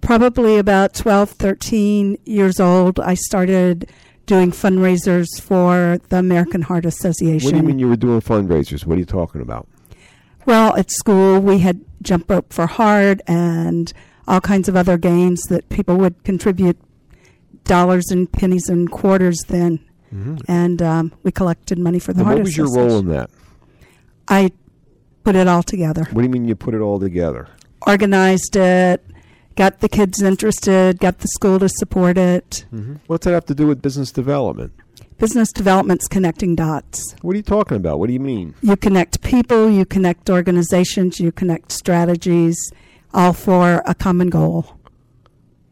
Probably 0.00 0.56
about 0.56 0.94
12, 0.94 1.32
13 1.32 2.16
years 2.24 2.58
old. 2.58 2.98
I 3.00 3.12
started 3.12 3.90
doing 4.24 4.50
fundraisers 4.50 5.26
for 5.38 5.98
the 6.08 6.16
American 6.16 6.62
Heart 6.62 6.86
Association. 6.86 7.44
What 7.44 7.50
do 7.50 7.56
you 7.58 7.62
mean 7.62 7.78
you 7.78 7.88
were 7.88 7.96
doing 7.96 8.22
fundraisers? 8.22 8.86
What 8.86 8.96
are 8.96 9.00
you 9.00 9.04
talking 9.04 9.42
about? 9.42 9.68
Well, 10.46 10.74
at 10.76 10.90
school 10.90 11.38
we 11.38 11.58
had 11.58 11.84
jump 12.00 12.30
rope 12.30 12.50
for 12.50 12.66
heart 12.66 13.20
and 13.26 13.92
all 14.26 14.40
kinds 14.40 14.70
of 14.70 14.76
other 14.76 14.96
games 14.96 15.42
that 15.50 15.68
people 15.68 15.96
would 15.96 16.24
contribute 16.24 16.78
dollars 17.64 18.10
and 18.10 18.30
pennies 18.30 18.68
and 18.68 18.90
quarters 18.90 19.38
then. 19.48 19.80
Mm-hmm. 20.14 20.36
And 20.48 20.80
um, 20.82 21.12
we 21.22 21.30
collected 21.30 21.78
money 21.78 21.98
for 21.98 22.12
the 22.12 22.20
And 22.20 22.28
what 22.28 22.38
was 22.38 22.56
your 22.56 22.72
role 22.72 22.98
in 22.98 23.08
that? 23.08 23.30
I 24.26 24.52
put 25.24 25.36
it 25.36 25.46
all 25.46 25.62
together, 25.62 26.04
What 26.12 26.22
do 26.22 26.22
you 26.22 26.30
mean 26.30 26.46
you 26.48 26.54
put 26.56 26.74
it 26.74 26.80
all 26.80 26.98
together? 26.98 27.48
organized 27.86 28.56
it, 28.56 29.04
got 29.56 29.80
the 29.80 29.88
kids 29.88 30.20
interested, 30.22 30.98
got 30.98 31.18
the 31.18 31.28
school 31.28 31.58
to 31.58 31.68
support 31.68 32.18
it. 32.18 32.64
Mm-hmm. 32.72 32.96
What's 33.06 33.24
that 33.24 33.32
have 33.32 33.46
to 33.46 33.54
do 33.54 33.66
with 33.66 33.80
business 33.82 34.10
development? 34.12 34.72
Business 35.18 35.50
development's 35.52 36.06
connecting 36.08 36.54
dots. 36.54 37.14
What 37.22 37.32
are 37.32 37.36
you 37.36 37.42
talking 37.42 37.76
about? 37.76 37.98
What 37.98 38.06
do 38.06 38.12
you 38.12 38.20
mean? 38.20 38.54
You 38.62 38.76
connect 38.76 39.20
people, 39.22 39.68
you 39.68 39.84
connect 39.84 40.30
organizations, 40.30 41.18
you 41.20 41.32
connect 41.32 41.72
strategies, 41.72 42.56
all 43.12 43.32
for 43.32 43.82
a 43.84 43.94
common 43.94 44.28
goal. 44.30 44.77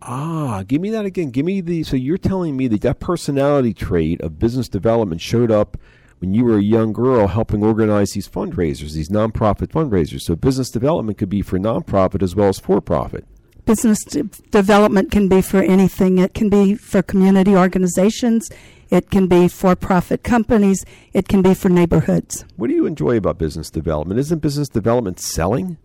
Ah, 0.09 0.63
give 0.67 0.81
me 0.81 0.91
that 0.91 1.05
again. 1.05 1.31
Give 1.31 1.45
me 1.45 1.61
the. 1.61 1.83
So 1.83 1.97
you're 1.97 2.17
telling 2.17 2.57
me 2.57 2.69
that 2.69 2.83
that 2.83 3.01
personality 3.01 3.75
trait 3.75 4.21
of 4.21 4.39
business 4.39 4.69
development 4.69 5.21
showed 5.21 5.51
up 5.51 5.77
when 6.21 6.33
you 6.33 6.45
were 6.45 6.57
a 6.59 6.63
young 6.63 6.93
girl 6.93 7.27
helping 7.27 7.63
organize 7.65 8.13
these 8.13 8.29
fundraisers, 8.29 8.93
these 8.93 9.09
nonprofit 9.09 9.69
fundraisers. 9.69 10.21
So 10.23 10.37
business 10.37 10.71
development 10.71 11.19
could 11.19 11.29
be 11.29 11.43
for 11.43 11.59
nonprofit 11.59 12.23
as 12.23 12.37
well 12.37 12.49
as 12.49 12.59
for 12.59 12.81
profit. 12.81 13.27
Business 13.65 13.99
de- 14.05 14.23
development 14.53 15.11
can 15.11 15.27
be 15.29 15.43
for 15.43 15.61
anything. 15.61 16.19
It 16.19 16.35
can 16.35 16.49
be 16.49 16.77
for 16.77 17.03
community 17.03 17.57
organizations. 17.57 18.49
It 18.91 19.11
can 19.11 19.27
be 19.27 19.49
for 19.49 19.75
profit 19.75 20.23
companies. 20.23 20.85
It 21.13 21.27
can 21.27 21.43
be 21.43 21.53
for 21.53 21.69
neighborhoods. 21.69 22.45
What 22.55 22.69
do 22.69 22.75
you 22.75 22.87
enjoy 22.87 23.17
about 23.17 23.39
business 23.39 23.71
development? 23.71 24.21
Isn't 24.21 24.39
business 24.39 24.69
development 24.69 25.19
selling? 25.19 25.79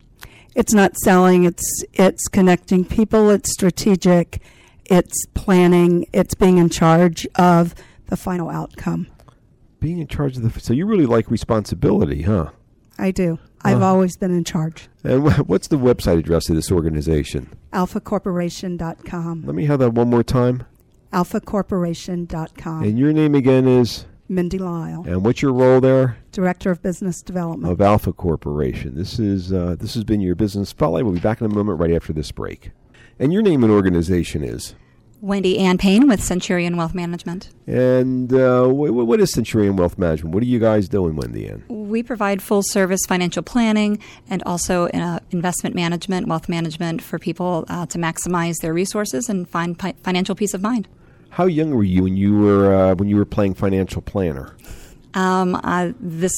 It's 0.55 0.73
not 0.73 0.95
selling, 0.97 1.45
it's 1.45 1.83
it's 1.93 2.27
connecting 2.27 2.83
people, 2.85 3.29
it's 3.29 3.51
strategic, 3.51 4.41
it's 4.85 5.25
planning, 5.33 6.05
it's 6.13 6.33
being 6.33 6.57
in 6.57 6.69
charge 6.69 7.25
of 7.35 7.73
the 8.07 8.17
final 8.17 8.49
outcome. 8.49 9.07
Being 9.79 9.99
in 9.99 10.07
charge 10.07 10.35
of 10.37 10.43
the. 10.43 10.59
So 10.59 10.73
you 10.73 10.85
really 10.85 11.05
like 11.05 11.31
responsibility, 11.31 12.23
huh? 12.23 12.49
I 12.99 13.11
do. 13.11 13.39
I've 13.63 13.77
Uh-huh. 13.77 13.85
always 13.85 14.17
been 14.17 14.31
in 14.31 14.43
charge. 14.43 14.89
And 15.03 15.23
what's 15.47 15.67
the 15.69 15.77
website 15.77 16.19
address 16.19 16.49
of 16.49 16.55
this 16.55 16.71
organization? 16.71 17.49
alphacorporation.com. 17.73 19.43
Let 19.45 19.55
me 19.55 19.65
have 19.65 19.79
that 19.79 19.93
one 19.93 20.09
more 20.09 20.23
time. 20.23 20.63
alphacorporation.com. 21.13 22.83
And 22.83 22.97
your 22.99 23.13
name 23.13 23.35
again 23.35 23.67
is? 23.67 24.05
Mindy 24.31 24.57
Lyle, 24.57 25.03
And 25.05 25.23
what's 25.25 25.41
your 25.41 25.51
role 25.53 25.81
there? 25.81 26.17
Director 26.31 26.71
of 26.71 26.81
Business 26.81 27.21
Development. 27.21 27.71
of 27.71 27.81
Alpha 27.81 28.13
Corporation. 28.13 28.95
This 28.95 29.19
is 29.19 29.51
uh, 29.51 29.75
this 29.77 29.93
has 29.93 30.03
been 30.05 30.21
your 30.21 30.35
business 30.35 30.69
spotlight. 30.69 31.03
We'll 31.03 31.13
be 31.13 31.19
back 31.19 31.41
in 31.41 31.45
a 31.51 31.53
moment 31.53 31.79
right 31.79 31.91
after 31.91 32.13
this 32.13 32.31
break. 32.31 32.71
And 33.19 33.31
your 33.33 33.41
name 33.41 33.63
and 33.63 33.71
organization 33.71 34.43
is. 34.43 34.73
Wendy 35.19 35.59
Ann 35.59 35.77
Payne 35.77 36.07
with 36.07 36.23
Centurion 36.23 36.77
Wealth 36.77 36.95
Management. 36.95 37.49
And 37.67 38.33
uh, 38.33 38.65
wh- 38.65 39.05
what 39.05 39.19
is 39.19 39.31
Centurion 39.31 39.75
Wealth 39.75 39.95
Management? 39.99 40.33
What 40.33 40.41
are 40.41 40.47
you 40.47 40.57
guys 40.57 40.89
doing, 40.89 41.15
Wendy 41.15 41.47
Ann? 41.47 41.63
We 41.69 42.01
provide 42.01 42.41
full 42.41 42.63
service 42.63 43.01
financial 43.07 43.43
planning 43.43 43.99
and 44.31 44.41
also 44.47 44.87
uh, 44.87 45.19
investment 45.29 45.75
management, 45.75 46.27
wealth 46.27 46.49
management 46.49 47.03
for 47.03 47.19
people 47.19 47.65
uh, 47.69 47.85
to 47.87 47.99
maximize 47.99 48.55
their 48.61 48.73
resources 48.73 49.29
and 49.29 49.47
find 49.47 49.77
pi- 49.77 49.93
financial 50.03 50.33
peace 50.33 50.55
of 50.55 50.63
mind. 50.63 50.87
How 51.31 51.45
young 51.45 51.71
were 51.71 51.83
you 51.83 52.03
when 52.03 52.17
you 52.17 52.37
were 52.37 52.73
uh, 52.73 52.95
when 52.95 53.09
you 53.09 53.15
were 53.15 53.25
playing 53.25 53.55
financial 53.55 54.01
planner? 54.01 54.55
Um, 55.13 55.55
uh, 55.55 55.91
this 55.99 56.33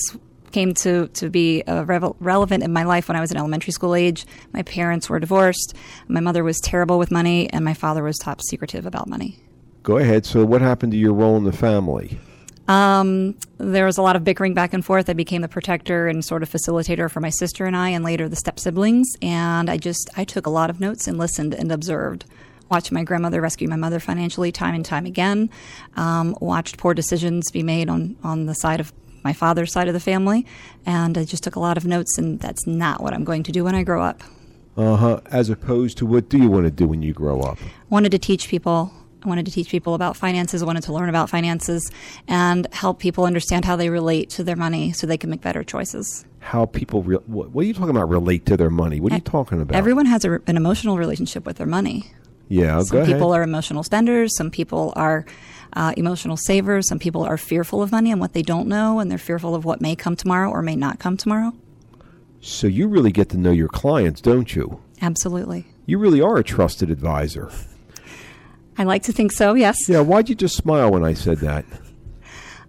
came 0.51 0.73
to, 0.75 1.07
to 1.09 1.29
be 1.29 1.63
uh, 1.63 1.83
revel- 1.83 2.15
relevant 2.19 2.63
in 2.63 2.71
my 2.71 2.83
life 2.83 3.07
when 3.07 3.17
I 3.17 3.19
was 3.19 3.31
in 3.31 3.37
elementary 3.37 3.73
school 3.73 3.95
age. 3.95 4.25
My 4.53 4.61
parents 4.61 5.09
were 5.09 5.19
divorced. 5.19 5.73
My 6.07 6.19
mother 6.19 6.43
was 6.43 6.59
terrible 6.59 6.99
with 6.99 7.11
money, 7.11 7.49
and 7.51 7.65
my 7.65 7.73
father 7.73 8.03
was 8.03 8.17
top 8.17 8.39
secretive 8.41 8.85
about 8.85 9.07
money. 9.09 9.39
Go 9.81 9.97
ahead. 9.97 10.25
So, 10.25 10.45
what 10.45 10.61
happened 10.61 10.93
to 10.93 10.97
your 10.97 11.13
role 11.13 11.35
in 11.35 11.43
the 11.43 11.51
family? 11.51 12.19
Um, 12.67 13.35
there 13.57 13.85
was 13.85 13.97
a 13.97 14.01
lot 14.01 14.15
of 14.15 14.23
bickering 14.23 14.53
back 14.53 14.73
and 14.73 14.85
forth. 14.85 15.09
I 15.09 15.13
became 15.13 15.41
the 15.41 15.49
protector 15.49 16.07
and 16.07 16.23
sort 16.23 16.43
of 16.43 16.49
facilitator 16.49 17.11
for 17.11 17.19
my 17.19 17.29
sister 17.29 17.65
and 17.65 17.75
I, 17.75 17.89
and 17.89 18.05
later 18.05 18.29
the 18.29 18.37
step 18.37 18.59
siblings. 18.59 19.07
And 19.21 19.69
I 19.69 19.77
just 19.77 20.09
I 20.15 20.23
took 20.23 20.45
a 20.45 20.51
lot 20.51 20.69
of 20.69 20.79
notes 20.79 21.07
and 21.07 21.17
listened 21.17 21.53
and 21.53 21.71
observed. 21.71 22.25
Watched 22.73 22.91
my 22.91 23.03
grandmother 23.03 23.39
rescue 23.39 23.67
my 23.67 23.75
mother 23.75 23.99
financially 23.99 24.51
time 24.51 24.73
and 24.73 24.83
time 24.83 25.05
again. 25.05 25.51
Um, 25.95 26.35
watched 26.41 26.77
poor 26.77 26.95
decisions 26.95 27.51
be 27.51 27.61
made 27.61 27.87
on 27.87 28.15
on 28.23 28.47
the 28.47 28.55
side 28.55 28.79
of 28.79 28.91
my 29.23 29.31
father's 29.31 29.71
side 29.71 29.87
of 29.87 29.93
the 29.93 29.99
family, 29.99 30.47
and 30.83 31.15
I 31.15 31.23
just 31.23 31.43
took 31.43 31.55
a 31.55 31.59
lot 31.59 31.77
of 31.77 31.85
notes. 31.85 32.17
And 32.17 32.39
that's 32.39 32.65
not 32.65 33.03
what 33.03 33.13
I'm 33.13 33.23
going 33.23 33.43
to 33.43 33.51
do 33.51 33.63
when 33.63 33.75
I 33.75 33.83
grow 33.83 34.01
up. 34.01 34.23
Uh 34.75 34.95
huh. 34.95 35.21
As 35.27 35.51
opposed 35.51 35.99
to 35.99 36.07
what 36.07 36.29
do 36.29 36.39
you 36.39 36.49
want 36.49 36.65
to 36.65 36.71
do 36.71 36.87
when 36.87 37.03
you 37.03 37.13
grow 37.13 37.41
up? 37.41 37.59
wanted 37.91 38.11
to 38.13 38.17
teach 38.17 38.47
people 38.47 38.91
I 39.23 39.29
wanted 39.29 39.45
to 39.45 39.51
teach 39.51 39.69
people 39.69 39.93
about 39.93 40.17
finances, 40.17 40.63
I 40.63 40.65
wanted 40.65 40.83
to 40.83 40.93
learn 40.93 41.09
about 41.09 41.29
finances 41.29 41.89
and 42.27 42.67
help 42.73 42.99
people 42.99 43.23
understand 43.23 43.65
how 43.65 43.75
they 43.75 43.89
relate 43.89 44.31
to 44.31 44.43
their 44.43 44.55
money 44.55 44.91
so 44.91 45.07
they 45.07 45.17
can 45.17 45.29
make 45.29 45.41
better 45.41 45.63
choices. 45.63 46.25
How 46.39 46.65
people 46.65 47.03
re- 47.03 47.17
what, 47.27 47.51
what 47.51 47.63
are 47.63 47.67
you 47.67 47.73
talking 47.73 47.91
about? 47.91 48.09
Relate 48.09 48.45
to 48.47 48.57
their 48.57 48.69
money? 48.69 48.99
What 48.99 49.13
are 49.13 49.15
you 49.15 49.21
talking 49.21 49.61
about? 49.61 49.77
Everyone 49.77 50.07
has 50.07 50.25
a, 50.25 50.41
an 50.47 50.57
emotional 50.57 50.97
relationship 50.97 51.45
with 51.45 51.57
their 51.57 51.67
money. 51.67 52.11
Yeah, 52.49 52.81
some 52.81 53.05
people 53.05 53.33
are 53.33 53.43
emotional 53.43 53.83
spenders, 53.83 54.35
some 54.35 54.51
people 54.51 54.93
are 54.95 55.25
uh, 55.73 55.93
emotional 55.97 56.37
savers, 56.37 56.87
some 56.87 56.99
people 56.99 57.23
are 57.23 57.37
fearful 57.37 57.81
of 57.81 57.91
money 57.91 58.11
and 58.11 58.21
what 58.21 58.33
they 58.33 58.41
don't 58.43 58.67
know, 58.67 58.99
and 58.99 59.09
they're 59.09 59.17
fearful 59.17 59.55
of 59.55 59.65
what 59.65 59.81
may 59.81 59.95
come 59.95 60.15
tomorrow 60.15 60.49
or 60.49 60.61
may 60.61 60.75
not 60.75 60.99
come 60.99 61.17
tomorrow. 61.17 61.51
so 62.41 62.67
you 62.67 62.87
really 62.87 63.11
get 63.11 63.29
to 63.29 63.37
know 63.37 63.51
your 63.51 63.69
clients, 63.69 64.21
don't 64.21 64.55
you? 64.55 64.81
Absolutely. 65.01 65.65
You 65.85 65.97
really 65.97 66.21
are 66.21 66.37
a 66.37 66.43
trusted 66.43 66.89
advisor. 66.91 67.49
I 68.77 68.83
like 68.85 69.03
to 69.03 69.11
think 69.11 69.31
so, 69.31 69.53
yes. 69.53 69.77
Yeah. 69.87 70.01
Why'd 70.01 70.29
you 70.29 70.35
just 70.35 70.55
smile 70.55 70.91
when 70.91 71.03
I 71.03 71.13
said 71.13 71.37
that? 71.39 71.65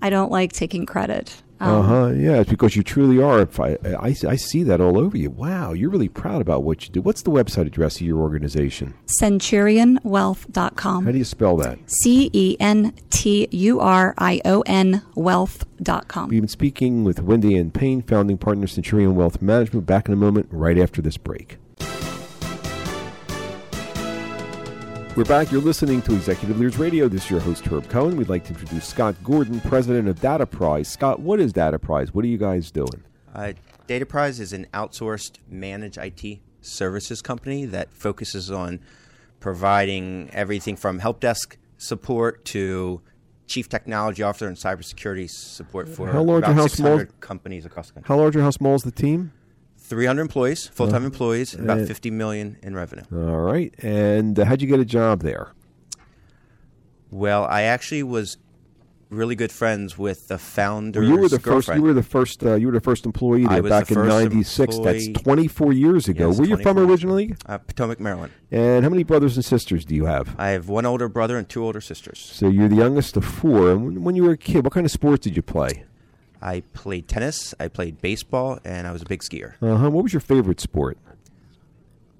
I 0.02 0.10
don't 0.10 0.30
like 0.30 0.52
taking 0.52 0.84
credit. 0.84 1.42
Um, 1.61 1.70
uh 1.70 1.82
huh. 1.82 2.06
Yeah, 2.08 2.40
it's 2.40 2.50
because 2.50 2.75
you 2.76 2.82
truly 2.82 3.23
are. 3.23 3.40
If 3.40 3.61
I, 3.61 3.78
I, 3.84 4.14
I 4.26 4.37
see 4.37 4.62
that 4.64 4.80
all 4.80 4.99
over 4.99 5.16
you. 5.16 5.30
Wow, 5.30 5.73
you're 5.73 5.90
really 5.90 6.08
proud 6.08 6.42
about 6.42 6.64
what 6.64 6.84
you 6.84 6.90
do. 6.90 7.00
What's 7.00 7.23
the 7.23 7.30
website 7.30 7.66
address 7.66 7.96
of 7.96 8.02
your 8.02 8.20
organization? 8.20 8.94
CenturionWealth.com. 9.20 11.04
How 11.04 11.12
do 11.12 11.18
you 11.18 11.25
spell 11.25 11.56
that? 11.58 11.78
C 11.87 12.30
E 12.32 12.56
N 12.58 12.92
T 13.11 13.49
U 13.50 13.80
R 13.80 14.14
I 14.18 14.40
O 14.44 14.62
N 14.62 15.02
Wealth.com. 15.14 16.28
We've 16.28 16.42
been 16.42 16.49
speaking 16.49 17.04
with 17.04 17.20
Wendy 17.20 17.56
Ann 17.56 17.70
Payne, 17.70 18.02
founding 18.02 18.38
partner 18.38 18.66
Centurion 18.66 19.14
Wealth 19.14 19.40
Management. 19.40 19.87
Back 19.87 20.08
in 20.08 20.14
a 20.14 20.16
moment, 20.16 20.49
right 20.50 20.78
after 20.78 21.00
this 21.00 21.16
break. 21.16 21.58
We're 25.16 25.25
back. 25.25 25.52
You're 25.52 25.61
listening 25.61 26.02
to 26.02 26.14
Executive 26.14 26.59
Leaders 26.59 26.76
Radio. 26.76 27.06
This 27.06 27.25
is 27.26 27.30
your 27.30 27.38
host, 27.40 27.64
Herb 27.66 27.88
Cohen. 27.88 28.16
We'd 28.16 28.28
like 28.28 28.42
to 28.47 28.50
introduce 28.52 28.85
Scott 28.87 29.14
Gordon, 29.23 29.61
president 29.61 30.09
of 30.09 30.18
Dataprise. 30.21 30.87
Scott, 30.87 31.21
what 31.21 31.38
is 31.38 31.52
Dataprise? 31.52 32.09
What 32.09 32.25
are 32.25 32.28
you 32.28 32.37
guys 32.38 32.73
doing? 32.73 33.04
Uh, 33.33 33.52
Dataprise 33.87 34.40
is 34.40 34.52
an 34.52 34.66
outsourced 34.75 35.37
managed 35.49 35.99
IT 35.99 36.40
services 36.62 37.23
company 37.23 37.64
that 37.66 37.92
focuses 37.92 38.50
on 38.50 38.80
providing 39.38 40.30
everything 40.33 40.75
from 40.75 40.99
help 40.99 41.21
desk 41.21 41.59
support 41.78 42.44
to 42.47 43.00
chief 43.47 43.68
technology 43.68 44.23
officer 44.23 44.49
and 44.49 44.56
cybersecurity 44.56 45.30
support 45.30 45.88
for 45.88 46.11
How 46.11 46.23
large 46.23 46.42
about 46.42 46.54
how 46.56 46.66
600 46.66 47.09
small- 47.11 47.18
companies 47.21 47.64
across 47.64 47.88
the 47.88 47.94
country. 47.94 48.09
How 48.09 48.16
large 48.16 48.35
or 48.35 48.40
how 48.40 48.50
small 48.50 48.75
is 48.75 48.83
the 48.83 48.90
team? 48.90 49.33
300 49.84 50.22
employees, 50.22 50.66
full-time 50.68 51.02
Uh, 51.02 51.06
employees, 51.06 51.54
and 51.54 51.64
about 51.64 51.80
uh, 51.80 51.86
50 51.86 52.10
million 52.10 52.56
in 52.62 52.74
revenue. 52.74 53.04
All 53.12 53.38
right. 53.40 53.72
And 53.78 54.38
uh, 54.38 54.46
how'd 54.46 54.62
you 54.62 54.68
get 54.68 54.80
a 54.80 54.84
job 54.84 55.20
there? 55.22 55.52
Well, 57.10 57.44
I 57.44 57.62
actually 57.62 58.02
was 58.02 58.38
really 59.10 59.36
good 59.36 59.52
friends 59.52 59.96
with 59.98 60.28
the 60.28 60.38
founder's 60.38 61.02
Well, 61.06 61.16
you 61.16 61.20
were 61.22 61.28
the 61.28 61.38
first. 61.38 61.68
You 61.68 61.82
were 61.82 61.92
the 61.92 62.02
first. 62.02 62.42
Uh, 62.42 62.54
you 62.54 62.66
were 62.66 62.72
the 62.72 62.80
first 62.80 63.04
employee 63.04 63.46
there 63.46 63.62
back 63.62 63.86
the 63.86 64.00
in 64.00 64.08
'96. 64.08 64.78
That's 64.78 65.08
24 65.08 65.72
years 65.72 66.08
ago. 66.08 66.28
Yes, 66.30 66.38
Where 66.38 66.48
you 66.48 66.56
from 66.56 66.78
originally? 66.78 67.34
Uh, 67.46 67.58
Potomac, 67.58 68.00
Maryland. 68.00 68.32
And 68.50 68.84
how 68.84 68.90
many 68.90 69.04
brothers 69.04 69.36
and 69.36 69.44
sisters 69.44 69.84
do 69.84 69.94
you 69.94 70.06
have? 70.06 70.34
I 70.38 70.48
have 70.48 70.68
one 70.68 70.86
older 70.86 71.08
brother 71.08 71.36
and 71.36 71.48
two 71.48 71.62
older 71.62 71.80
sisters. 71.82 72.18
So 72.18 72.48
you're 72.48 72.68
the 72.68 72.76
youngest 72.76 73.16
of 73.16 73.24
four. 73.24 73.70
And 73.70 74.04
when 74.04 74.16
you 74.16 74.24
were 74.24 74.32
a 74.32 74.38
kid, 74.38 74.64
what 74.64 74.72
kind 74.72 74.86
of 74.86 74.90
sports 74.90 75.22
did 75.24 75.36
you 75.36 75.42
play? 75.42 75.84
I 76.44 76.60
played 76.74 77.08
tennis, 77.08 77.54
I 77.58 77.68
played 77.68 78.00
baseball, 78.02 78.58
and 78.64 78.86
I 78.86 78.92
was 78.92 79.00
a 79.02 79.06
big 79.06 79.20
skier. 79.22 79.54
Uh 79.62 79.76
huh. 79.78 79.90
What 79.90 80.02
was 80.04 80.12
your 80.12 80.20
favorite 80.20 80.60
sport? 80.60 80.98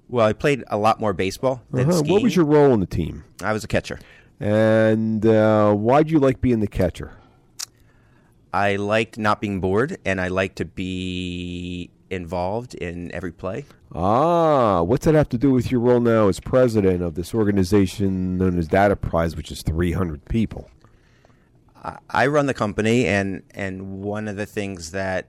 Well, 0.09 0.25
I 0.25 0.33
played 0.33 0.63
a 0.67 0.77
lot 0.77 0.99
more 0.99 1.13
baseball 1.13 1.61
than 1.71 1.81
Uh-huh. 1.89 1.99
skiing. 1.99 2.11
What 2.13 2.23
was 2.23 2.35
your 2.35 2.45
role 2.45 2.73
in 2.73 2.79
the 2.79 2.85
team? 2.87 3.23
I 3.43 3.53
was 3.53 3.63
a 3.63 3.67
catcher. 3.67 3.99
And 4.39 5.25
uh, 5.25 5.73
why'd 5.73 6.09
you 6.09 6.19
like 6.19 6.41
being 6.41 6.59
the 6.59 6.67
catcher? 6.67 7.13
I 8.51 8.77
liked 8.77 9.17
not 9.17 9.41
being 9.41 9.59
bored, 9.59 9.97
and 10.05 10.19
I 10.19 10.27
liked 10.29 10.55
to 10.57 10.65
be 10.65 11.89
involved 12.09 12.73
in 12.75 13.13
every 13.13 13.31
play. 13.31 13.65
Ah, 13.93 14.81
what's 14.81 15.05
that 15.05 15.13
have 15.15 15.29
to 15.29 15.37
do 15.37 15.51
with 15.51 15.71
your 15.71 15.81
role 15.81 15.99
now 15.99 16.27
as 16.29 16.39
president 16.39 17.01
of 17.01 17.15
this 17.15 17.33
organization 17.33 18.37
known 18.37 18.57
as 18.57 18.67
Dataprise, 18.67 19.35
which 19.35 19.51
is 19.51 19.61
300 19.61 20.25
people? 20.25 20.69
I- 22.09 22.27
run 22.27 22.45
the 22.45 22.53
company, 22.53 23.05
and 23.05 23.43
and 23.51 24.01
one 24.01 24.27
of 24.27 24.35
the 24.35 24.45
things 24.45 24.91
that 24.91 25.27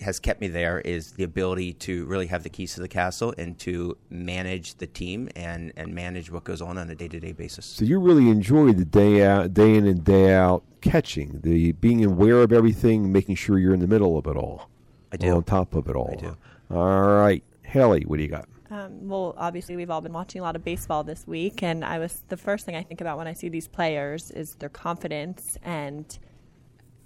has 0.00 0.18
kept 0.18 0.40
me 0.40 0.48
there 0.48 0.80
is 0.80 1.12
the 1.12 1.24
ability 1.24 1.74
to 1.74 2.06
really 2.06 2.26
have 2.26 2.42
the 2.42 2.48
keys 2.48 2.74
to 2.74 2.80
the 2.80 2.88
castle 2.88 3.34
and 3.36 3.58
to 3.58 3.96
manage 4.08 4.76
the 4.76 4.86
team 4.86 5.28
and, 5.36 5.72
and 5.76 5.94
manage 5.94 6.30
what 6.30 6.42
goes 6.44 6.62
on 6.62 6.78
on 6.78 6.88
a 6.88 6.94
day 6.94 7.06
to 7.08 7.20
day 7.20 7.32
basis. 7.32 7.66
So 7.66 7.84
you 7.84 8.00
really 8.00 8.30
enjoy 8.30 8.72
the 8.72 8.84
day 8.84 9.26
out, 9.26 9.52
day 9.52 9.74
in 9.74 9.86
and 9.86 10.02
day 10.02 10.32
out 10.32 10.62
catching, 10.80 11.40
the 11.42 11.72
being 11.72 12.04
aware 12.04 12.38
of 12.38 12.52
everything, 12.52 13.12
making 13.12 13.34
sure 13.34 13.58
you're 13.58 13.74
in 13.74 13.80
the 13.80 13.86
middle 13.86 14.16
of 14.16 14.26
it 14.26 14.36
all. 14.36 14.70
I 15.12 15.16
do. 15.16 15.34
On 15.34 15.42
top 15.42 15.74
of 15.74 15.88
it 15.88 15.96
all. 15.96 16.14
I 16.16 16.20
do. 16.20 16.36
All 16.70 17.10
right, 17.10 17.42
Haley, 17.62 18.04
what 18.06 18.16
do 18.16 18.22
you 18.22 18.28
got? 18.28 18.48
Um, 18.80 19.08
well, 19.08 19.34
obviously, 19.36 19.76
we've 19.76 19.90
all 19.90 20.00
been 20.00 20.12
watching 20.12 20.40
a 20.40 20.44
lot 20.44 20.56
of 20.56 20.64
baseball 20.64 21.04
this 21.04 21.26
week, 21.26 21.62
and 21.62 21.84
I 21.84 21.98
was 21.98 22.22
the 22.28 22.36
first 22.36 22.64
thing 22.64 22.76
I 22.76 22.82
think 22.82 23.00
about 23.00 23.18
when 23.18 23.26
I 23.26 23.34
see 23.34 23.48
these 23.48 23.68
players 23.68 24.30
is 24.30 24.54
their 24.58 24.68
confidence 24.68 25.56
and 25.62 26.18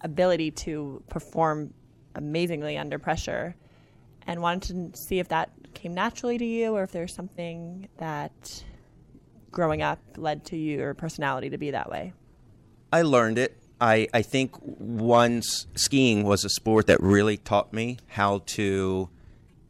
ability 0.00 0.50
to 0.50 1.02
perform 1.08 1.72
amazingly 2.14 2.76
under 2.76 2.98
pressure. 2.98 3.56
And 4.26 4.40
wanted 4.40 4.94
to 4.94 4.98
see 4.98 5.18
if 5.18 5.28
that 5.28 5.50
came 5.74 5.92
naturally 5.94 6.38
to 6.38 6.44
you, 6.44 6.74
or 6.74 6.84
if 6.84 6.92
there's 6.92 7.14
something 7.14 7.88
that 7.98 8.64
growing 9.50 9.82
up 9.82 9.98
led 10.16 10.44
to 10.46 10.56
your 10.56 10.94
personality 10.94 11.50
to 11.50 11.58
be 11.58 11.72
that 11.72 11.90
way. 11.90 12.12
I 12.92 13.02
learned 13.02 13.38
it. 13.38 13.58
I, 13.80 14.08
I 14.14 14.22
think 14.22 14.54
once 14.62 15.66
skiing 15.74 16.24
was 16.24 16.44
a 16.44 16.48
sport 16.48 16.86
that 16.86 17.00
really 17.00 17.36
taught 17.36 17.72
me 17.72 17.98
how 18.06 18.42
to 18.46 19.10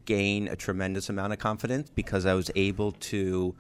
gain 0.05 0.49
a 0.49 0.57
tremendous 0.57 1.09
amount 1.09 1.33
of 1.33 1.39
confidence 1.39 1.91
because 1.91 2.27
I 2.27 2.35
was 2.35 2.51
able 2.55 2.93
to 2.93 3.55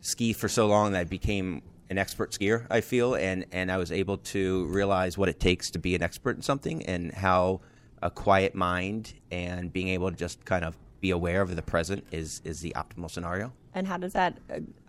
ski 0.00 0.32
for 0.32 0.48
so 0.48 0.66
long 0.66 0.92
that 0.92 1.00
I 1.00 1.04
became 1.04 1.62
an 1.88 1.98
expert 1.98 2.32
skier, 2.32 2.66
I 2.70 2.80
feel, 2.80 3.14
and, 3.14 3.46
and 3.52 3.70
I 3.70 3.76
was 3.76 3.92
able 3.92 4.18
to 4.18 4.66
realize 4.66 5.16
what 5.16 5.28
it 5.28 5.38
takes 5.38 5.70
to 5.70 5.78
be 5.78 5.94
an 5.94 6.02
expert 6.02 6.36
in 6.36 6.42
something 6.42 6.84
and 6.86 7.12
how 7.12 7.60
a 8.02 8.10
quiet 8.10 8.54
mind 8.54 9.14
and 9.30 9.72
being 9.72 9.88
able 9.88 10.10
to 10.10 10.16
just 10.16 10.44
kind 10.44 10.64
of 10.64 10.76
be 11.00 11.10
aware 11.10 11.42
of 11.42 11.54
the 11.54 11.62
present 11.62 12.04
is, 12.10 12.40
is 12.44 12.60
the 12.60 12.72
optimal 12.76 13.10
scenario. 13.10 13.52
And 13.74 13.86
how 13.86 13.98
does 13.98 14.12
that 14.14 14.38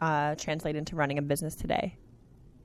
uh, 0.01 0.35
translate 0.35 0.75
into 0.75 0.95
running 0.95 1.17
a 1.17 1.21
business 1.21 1.55
today? 1.55 1.95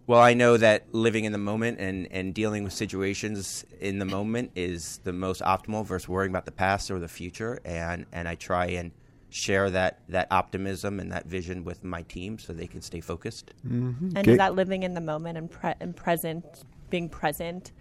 Well, 0.06 0.20
I 0.20 0.34
know 0.34 0.56
that 0.56 0.92
living 0.92 1.24
in 1.24 1.32
the 1.32 1.38
moment 1.38 1.78
and, 1.78 2.08
and 2.10 2.34
dealing 2.34 2.64
with 2.64 2.72
situations 2.72 3.64
in 3.80 3.98
the 3.98 4.04
moment 4.04 4.50
is 4.56 4.98
the 5.04 5.12
most 5.12 5.40
optimal 5.42 5.86
versus 5.86 6.08
worrying 6.08 6.32
about 6.32 6.44
the 6.44 6.52
past 6.52 6.90
or 6.90 6.98
the 6.98 7.08
future. 7.08 7.60
And, 7.64 8.06
and 8.12 8.28
I 8.28 8.34
try 8.34 8.66
and 8.66 8.90
share 9.30 9.70
that, 9.70 10.00
that 10.08 10.26
optimism 10.30 11.00
and 11.00 11.12
that 11.12 11.26
vision 11.26 11.64
with 11.64 11.84
my 11.84 12.02
team 12.02 12.38
so 12.38 12.52
they 12.52 12.66
can 12.66 12.82
stay 12.82 13.00
focused. 13.00 13.54
Mm-hmm. 13.66 14.10
And 14.16 14.26
does 14.26 14.38
that 14.38 14.54
living 14.54 14.82
in 14.82 14.94
the 14.94 15.00
moment 15.00 15.38
and, 15.38 15.50
pre- 15.50 15.74
and 15.80 15.96
present, 15.96 16.44
being 16.90 17.08
present, 17.08 17.72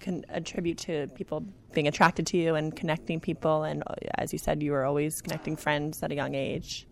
can 0.00 0.24
attribute 0.30 0.78
to 0.78 1.08
people 1.14 1.44
being 1.72 1.88
attracted 1.88 2.26
to 2.28 2.38
you 2.38 2.54
and 2.54 2.74
connecting 2.74 3.20
people? 3.20 3.64
And 3.64 3.82
uh, 3.86 3.94
as 4.16 4.32
you 4.32 4.38
said, 4.38 4.62
you 4.62 4.72
were 4.72 4.84
always 4.84 5.20
connecting 5.20 5.56
friends 5.56 6.02
at 6.02 6.10
a 6.10 6.14
young 6.14 6.34
age. 6.34 6.86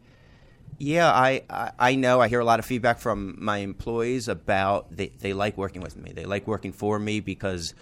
Yeah, 0.79 1.11
I, 1.11 1.43
I, 1.49 1.71
I 1.79 1.95
know. 1.95 2.21
I 2.21 2.29
hear 2.29 2.41
a 2.41 2.45
lot 2.45 2.59
of 2.59 2.65
feedback 2.65 2.99
from 2.99 3.37
my 3.39 3.59
employees 3.59 4.29
about 4.29 4.95
they, 4.95 5.09
they 5.21 5.33
like 5.33 5.57
working 5.57 5.83
with 5.83 5.97
me. 5.97 6.13
They 6.13 6.25
like 6.25 6.47
working 6.47 6.73
for 6.73 6.99
me 6.99 7.21
because 7.21 7.75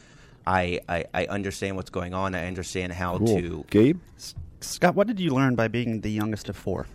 I, 0.47 0.81
I, 0.89 1.05
I 1.15 1.27
understand 1.27 1.77
what's 1.77 1.91
going 1.91 2.15
on. 2.15 2.35
I 2.35 2.47
understand 2.47 2.93
how 2.93 3.19
Cool. 3.19 3.27
to. 3.41 3.65
Gabe? 3.71 4.01
Scott, 4.61 4.95
what 4.95 5.07
did 5.07 5.19
you 5.21 5.31
learn 5.31 5.55
by 5.55 5.69
being 5.69 6.01
the 6.03 6.11
youngest 6.11 6.49
of 6.49 6.57
four? 6.57 6.87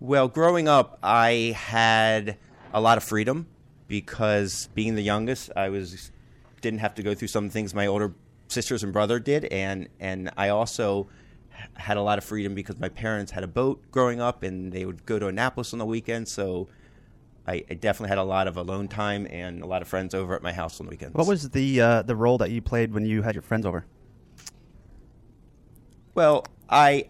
Well, 0.00 0.28
growing 0.28 0.68
up, 0.68 0.98
I 1.02 1.54
had 1.56 2.36
a 2.72 2.80
lot 2.80 2.98
of 2.98 3.04
freedom 3.04 3.46
because 3.88 4.68
being 4.74 4.94
the 4.94 5.02
youngest, 5.02 5.50
I 5.54 5.68
was 5.68 6.10
didn't 6.60 6.80
have 6.80 6.94
to 6.94 7.02
go 7.02 7.14
through 7.14 7.28
some 7.28 7.50
things 7.50 7.74
my 7.74 7.86
older 7.86 8.14
sisters 8.48 8.82
and 8.82 8.92
brother 8.92 9.18
did, 9.18 9.44
and 9.46 9.88
and 10.00 10.30
I 10.36 10.48
also 10.48 11.02
h- 11.02 11.06
had 11.74 11.96
a 11.96 12.02
lot 12.02 12.18
of 12.18 12.24
freedom 12.24 12.54
because 12.54 12.78
my 12.78 12.88
parents 12.88 13.32
had 13.32 13.44
a 13.44 13.48
boat 13.48 13.82
growing 13.90 14.20
up, 14.20 14.42
and 14.42 14.72
they 14.72 14.84
would 14.84 15.04
go 15.06 15.18
to 15.18 15.26
Annapolis 15.26 15.72
on 15.72 15.78
the 15.78 15.86
weekend. 15.86 16.28
so. 16.28 16.68
I, 17.44 17.64
I 17.68 17.74
definitely 17.74 18.10
had 18.10 18.18
a 18.18 18.22
lot 18.22 18.46
of 18.46 18.56
alone 18.56 18.86
time 18.86 19.26
and 19.28 19.62
a 19.62 19.66
lot 19.66 19.82
of 19.82 19.88
friends 19.88 20.14
over 20.14 20.36
at 20.36 20.44
my 20.44 20.52
house 20.52 20.78
on 20.78 20.86
the 20.86 20.90
weekends. 20.90 21.16
What 21.16 21.26
was 21.26 21.50
the 21.50 21.80
uh, 21.80 22.02
the 22.02 22.14
role 22.14 22.38
that 22.38 22.52
you 22.52 22.62
played 22.62 22.94
when 22.94 23.04
you 23.04 23.22
had 23.22 23.34
your 23.34 23.42
friends 23.42 23.66
over? 23.66 23.84
Well, 26.14 26.46
I 26.68 27.08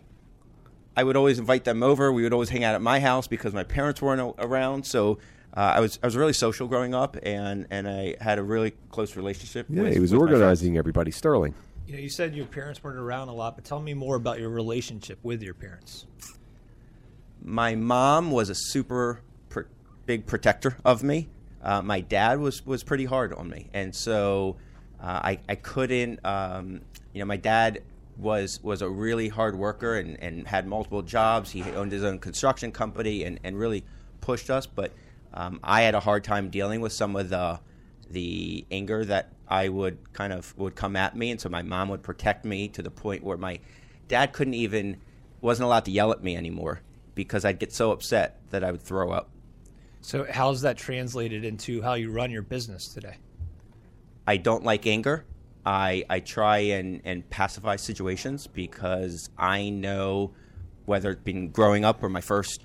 I 0.97 1.05
would 1.05 1.17
always 1.17 1.39
invite 1.39 1.65
them 1.65 1.83
over. 1.83 2.13
We 2.13 2.23
would 2.23 2.33
always 2.33 2.51
hang 2.51 2.65
out 2.65 2.75
at 2.75 2.83
my 2.83 3.01
house 3.01 3.27
because 3.27 3.53
my 3.55 3.65
parents 3.65 4.01
weren't 4.01 4.21
a- 4.21 4.45
around. 4.45 4.87
So 4.87 5.19
uh, 5.57 5.61
I 5.61 5.81
was 5.81 5.99
I 6.03 6.07
was 6.07 6.17
really 6.17 6.33
social 6.33 6.67
growing 6.69 6.95
up, 6.95 7.17
and, 7.23 7.67
and 7.71 7.89
I 7.89 8.17
had 8.21 8.39
a 8.39 8.43
really 8.43 8.73
close 8.91 9.17
relationship. 9.17 9.67
Yeah, 9.69 9.83
with, 9.83 9.93
he 9.93 10.01
was 10.01 10.13
with 10.13 10.21
my 10.21 10.27
organizing 10.27 10.77
everybody. 10.77 11.11
Sterling. 11.11 11.55
You 11.87 11.95
know, 11.95 11.99
you 11.99 12.09
said 12.09 12.35
your 12.35 12.47
parents 12.47 12.83
weren't 12.83 12.99
around 12.99 13.29
a 13.29 13.35
lot, 13.35 13.57
but 13.57 13.65
tell 13.65 13.81
me 13.81 13.93
more 13.95 14.17
about 14.17 14.39
your 14.39 14.51
relationship 14.51 15.19
with 15.23 15.43
your 15.43 15.55
parents. 15.55 16.07
My 17.43 17.75
mom 17.75 18.31
was 18.31 18.51
a 18.51 18.55
super 18.55 19.21
pr- 19.49 19.63
big 20.07 20.27
protector 20.27 20.77
of 20.85 21.03
me. 21.03 21.29
Uh, 21.61 21.83
my 21.83 22.01
dad 22.01 22.39
was 22.39 22.65
was 22.65 22.83
pretty 22.83 23.05
hard 23.05 23.33
on 23.33 23.49
me, 23.49 23.69
and 23.73 23.95
so 23.95 24.57
uh, 25.01 25.21
I 25.25 25.39
I 25.49 25.55
couldn't. 25.57 26.25
Um, 26.25 26.83
you 27.13 27.21
know, 27.21 27.27
my 27.27 27.37
dad 27.37 27.83
was 28.17 28.63
was 28.63 28.83
a 28.83 28.89
really 28.89 29.29
hard 29.29 29.57
worker 29.57 29.97
and, 29.97 30.19
and 30.23 30.47
had 30.47 30.67
multiple 30.67 31.03
jobs. 31.03 31.51
He 31.51 31.63
owned 31.63 31.93
his 31.93 32.05
own 32.05 32.19
construction 32.19 32.73
company 32.73 33.25
and, 33.25 33.41
and 33.45 33.59
really 33.59 33.85
pushed 34.21 34.51
us. 34.51 34.67
But 34.67 34.93
um, 35.35 35.61
I 35.63 35.83
had 35.83 35.95
a 35.95 36.01
hard 36.01 36.25
time 36.25 36.51
dealing 36.51 36.81
with 36.81 36.93
some 36.93 37.17
of 37.17 37.29
the 37.29 37.61
the 38.13 38.65
anger 38.71 39.05
that 39.05 39.33
I 39.49 39.69
would 39.69 40.13
kind 40.13 40.33
of 40.33 40.57
would 40.57 40.75
come 40.75 40.97
at 40.97 41.17
me, 41.17 41.31
and 41.31 41.41
so 41.41 41.49
my 41.49 41.63
mom 41.63 41.89
would 41.89 42.03
protect 42.03 42.45
me 42.45 42.69
to 42.69 42.83
the 42.83 42.91
point 42.91 43.23
where 43.23 43.37
my 43.37 43.61
dad 44.09 44.33
couldn't 44.33 44.55
even 44.55 44.99
wasn't 45.41 45.67
allowed 45.67 45.85
to 45.87 45.91
yell 45.91 46.13
at 46.13 46.23
me 46.23 46.37
anymore 46.37 46.81
because 47.15 47.45
I'd 47.45 47.59
get 47.59 47.73
so 47.73 47.93
upset 47.93 48.41
that 48.51 48.63
I 48.65 48.71
would 48.71 48.83
throw 48.83 49.11
up. 49.11 49.29
So, 50.01 50.27
how's 50.29 50.63
that 50.63 50.77
translated 50.77 51.45
into 51.45 51.83
how 51.83 51.95
you 51.95 52.11
run 52.11 52.31
your 52.31 52.43
business 52.43 52.89
today? 52.89 53.17
I 54.27 54.37
don't 54.37 54.65
like 54.65 54.87
anger, 54.87 55.25
I 55.65 56.05
I 56.11 56.21
try 56.21 56.59
and, 56.59 57.01
and 57.05 57.29
pacify 57.31 57.77
situations 57.77 58.47
because 58.47 59.31
I 59.39 59.71
know 59.71 60.33
whether 60.85 61.11
it's 61.11 61.23
been 61.23 61.51
growing 61.51 61.85
up 61.85 62.03
or 62.03 62.09
my 62.09 62.21
first 62.21 62.65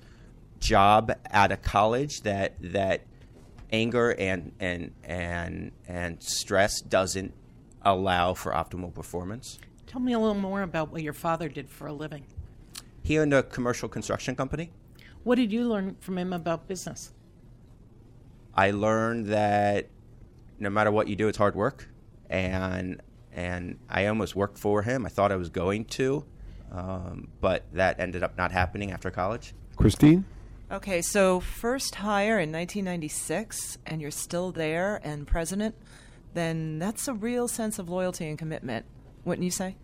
job 0.58 1.12
out 1.30 1.52
of 1.52 1.62
college 1.62 2.22
that 2.22 2.54
that 2.60 3.02
anger 3.70 4.10
and 4.10 4.52
and 4.60 4.92
and 5.04 5.72
and 5.86 6.22
stress 6.22 6.80
doesn't 6.80 7.34
allow 7.82 8.34
for 8.34 8.52
optimal 8.52 8.92
performance. 8.92 9.58
Tell 9.86 10.00
me 10.00 10.12
a 10.12 10.18
little 10.18 10.34
more 10.34 10.62
about 10.62 10.90
what 10.90 11.02
your 11.02 11.12
father 11.12 11.48
did 11.48 11.70
for 11.70 11.86
a 11.86 11.92
living. 11.92 12.26
He 13.02 13.18
owned 13.18 13.32
a 13.32 13.42
commercial 13.42 13.88
construction 13.88 14.36
company. 14.36 14.70
What 15.24 15.36
did 15.36 15.52
you 15.52 15.64
learn 15.64 15.96
from 16.00 16.18
him 16.18 16.32
about 16.32 16.68
business? 16.68 17.12
I 18.54 18.70
learned 18.70 19.26
that 19.26 19.88
no 20.58 20.68
matter 20.70 20.90
what 20.90 21.08
you 21.08 21.16
do, 21.16 21.28
it's 21.28 21.38
hard 21.38 21.54
work, 21.54 21.88
and 22.28 23.00
and 23.32 23.78
I 23.88 24.06
almost 24.06 24.34
worked 24.34 24.58
for 24.58 24.82
him. 24.82 25.06
I 25.06 25.08
thought 25.08 25.30
I 25.30 25.36
was 25.36 25.48
going 25.48 25.84
to, 25.86 26.24
um, 26.72 27.28
but 27.40 27.64
that 27.72 28.00
ended 28.00 28.22
up 28.22 28.36
not 28.36 28.50
happening 28.50 28.90
after 28.90 29.10
college. 29.10 29.54
Christine? 29.76 30.24
Okay, 30.70 31.00
so 31.00 31.40
first 31.40 31.94
hire 31.94 32.38
in 32.38 32.52
1996, 32.52 33.78
and 33.86 34.02
you're 34.02 34.10
still 34.10 34.52
there 34.52 35.00
and 35.02 35.26
president, 35.26 35.74
then 36.34 36.78
that's 36.78 37.08
a 37.08 37.14
real 37.14 37.48
sense 37.48 37.78
of 37.78 37.88
loyalty 37.88 38.28
and 38.28 38.38
commitment, 38.38 38.84
wouldn't 39.24 39.46
you 39.46 39.50
say? 39.50 39.76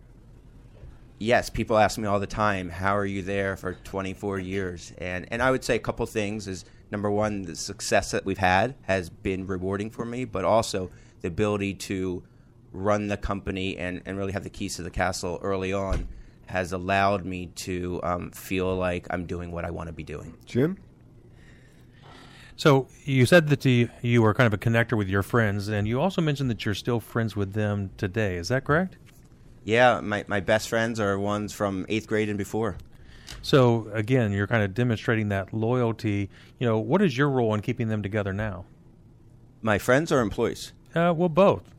Yes, 1.19 1.49
people 1.49 1.79
ask 1.79 1.97
me 1.97 2.07
all 2.07 2.21
the 2.21 2.27
time, 2.27 2.69
"How 2.69 2.95
are 2.95 3.07
you 3.07 3.23
there 3.23 3.57
for 3.57 3.73
24 3.73 4.39
years?" 4.41 4.93
And 4.99 5.27
and 5.31 5.41
I 5.41 5.51
would 5.51 5.65
say 5.65 5.77
a 5.77 5.79
couple 5.79 6.05
things 6.05 6.47
is 6.47 6.67
number 6.91 7.11
one, 7.11 7.43
the 7.43 7.57
success 7.57 8.11
that 8.11 8.27
we've 8.27 8.37
had 8.37 8.75
has 8.83 9.09
been 9.09 9.47
rewarding 9.47 9.89
for 9.89 10.05
me, 10.05 10.27
but 10.27 10.45
also 10.45 10.91
the 11.23 11.29
ability 11.29 11.75
to 11.75 12.25
run 12.73 13.07
the 13.07 13.17
company 13.17 13.79
and, 13.79 14.03
and 14.05 14.19
really 14.19 14.33
have 14.33 14.45
the 14.45 14.51
keys 14.51 14.77
to 14.77 14.83
the 14.83 14.91
castle 14.91 15.39
early 15.43 15.73
on 15.73 16.09
has 16.47 16.73
allowed 16.73 17.25
me 17.25 17.47
to 17.47 18.01
um, 18.03 18.31
feel 18.31 18.75
like 18.75 19.07
I'm 19.11 19.27
doing 19.27 19.51
what 19.53 19.65
I 19.65 19.71
want 19.71 19.89
to 19.89 19.93
be 19.93 20.05
doing. 20.05 20.35
Jim? 20.47 20.79
So 22.57 22.87
you 23.05 23.27
said 23.27 23.49
that 23.49 23.65
you, 23.65 23.89
you 24.01 24.23
were 24.23 24.33
kind 24.33 24.47
of 24.47 24.55
a 24.55 24.59
connector 24.59 24.97
with 24.97 25.09
your 25.09 25.23
friends, 25.23 25.69
and 25.69 25.89
you 25.89 26.01
also 26.01 26.23
mentioned 26.23 26.51
that 26.51 26.65
you're 26.65 26.75
still 26.75 27.01
friends 27.01 27.35
with 27.35 27.53
them 27.53 27.91
today. 27.97 28.37
Is 28.37 28.49
that 28.49 28.65
correct? 28.65 28.97
Yeah, 29.65 30.01
my, 30.01 30.25
my 30.29 30.41
best 30.41 30.69
friends 30.69 31.01
are 31.01 31.19
ones 31.19 31.53
from 31.53 31.87
eighth 31.89 32.07
grade 32.07 32.29
and 32.29 32.39
before. 32.39 32.77
So 33.43 33.89
again, 33.93 34.31
you're 34.31 34.47
kind 34.47 34.63
of 34.63 34.75
demonstrating 34.75 35.31
that 35.31 35.53
loyalty. 35.53 36.31
You 36.59 36.67
know, 36.67 36.79
what 36.79 37.03
is 37.03 37.17
your 37.19 37.29
role 37.29 37.55
in 37.55 37.61
keeping 37.61 37.89
them 37.89 38.03
together 38.03 38.33
now? 38.33 38.67
My 39.63 39.79
friends 39.79 40.13
or 40.13 40.21
employees? 40.21 40.73
Uh, 40.95 41.13
well, 41.17 41.29
both. 41.29 41.74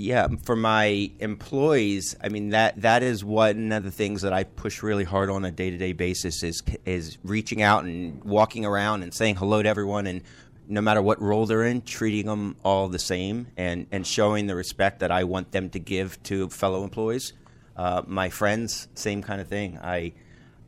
Yeah, 0.00 0.28
for 0.44 0.54
my 0.54 1.10
employees, 1.18 2.14
I 2.22 2.28
mean 2.28 2.50
that 2.50 2.82
that 2.82 3.02
is 3.02 3.24
one 3.24 3.72
of 3.72 3.82
the 3.82 3.90
things 3.90 4.22
that 4.22 4.32
I 4.32 4.44
push 4.44 4.80
really 4.80 5.02
hard 5.02 5.28
on 5.28 5.44
a 5.44 5.50
day 5.50 5.70
to 5.70 5.76
day 5.76 5.92
basis 5.92 6.44
is 6.44 6.62
is 6.86 7.18
reaching 7.24 7.62
out 7.62 7.82
and 7.82 8.22
walking 8.22 8.64
around 8.64 9.02
and 9.02 9.12
saying 9.12 9.34
hello 9.34 9.60
to 9.60 9.68
everyone 9.68 10.06
and 10.06 10.22
no 10.68 10.80
matter 10.80 11.02
what 11.02 11.20
role 11.20 11.46
they're 11.46 11.64
in, 11.64 11.82
treating 11.82 12.26
them 12.26 12.54
all 12.64 12.86
the 12.86 13.00
same 13.00 13.48
and, 13.56 13.88
and 13.90 14.06
showing 14.06 14.46
the 14.46 14.54
respect 14.54 15.00
that 15.00 15.10
I 15.10 15.24
want 15.24 15.50
them 15.50 15.68
to 15.70 15.80
give 15.80 16.22
to 16.24 16.48
fellow 16.48 16.84
employees. 16.84 17.32
Uh, 17.76 18.02
my 18.06 18.28
friends, 18.28 18.86
same 18.94 19.20
kind 19.20 19.40
of 19.40 19.48
thing. 19.48 19.80
I, 19.82 20.12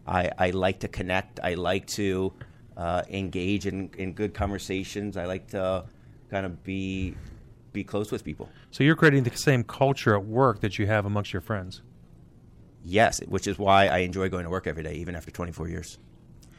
I, 0.09 0.33
I 0.39 0.51
like 0.51 0.81
to 0.81 0.89
connect. 0.89 1.39
I 1.41 1.55
like 1.55 1.87
to 1.89 2.33
uh, 2.77 3.03
engage 3.09 3.67
in, 3.67 3.91
in 3.97 4.13
good 4.15 4.35
conversations. 4.35 5.17
I 5.17 5.27
like 5.27 5.49
to 5.51 5.85
kind 6.31 6.47
of 6.47 6.65
be 6.65 7.15
be 7.73 7.85
close 7.85 8.11
with 8.11 8.25
people. 8.25 8.49
So 8.71 8.85
you're 8.85 8.97
creating 8.97 9.25
the 9.25 9.37
same 9.37 9.65
culture 9.65 10.15
at 10.15 10.25
work 10.25 10.61
that 10.61 10.79
you 10.79 10.87
have 10.87 11.07
amongst 11.07 11.33
your 11.33 11.43
friends. 11.43 11.83
Yes, 12.85 13.21
which 13.27 13.47
is 13.47 13.59
why 13.59 13.87
I 13.87 13.99
enjoy 13.99 14.29
going 14.29 14.45
to 14.45 14.51
work 14.51 14.67
every 14.67 14.83
day, 14.83 14.95
even 14.95 15.15
after 15.15 15.31
24 15.31 15.69
years. 15.69 15.99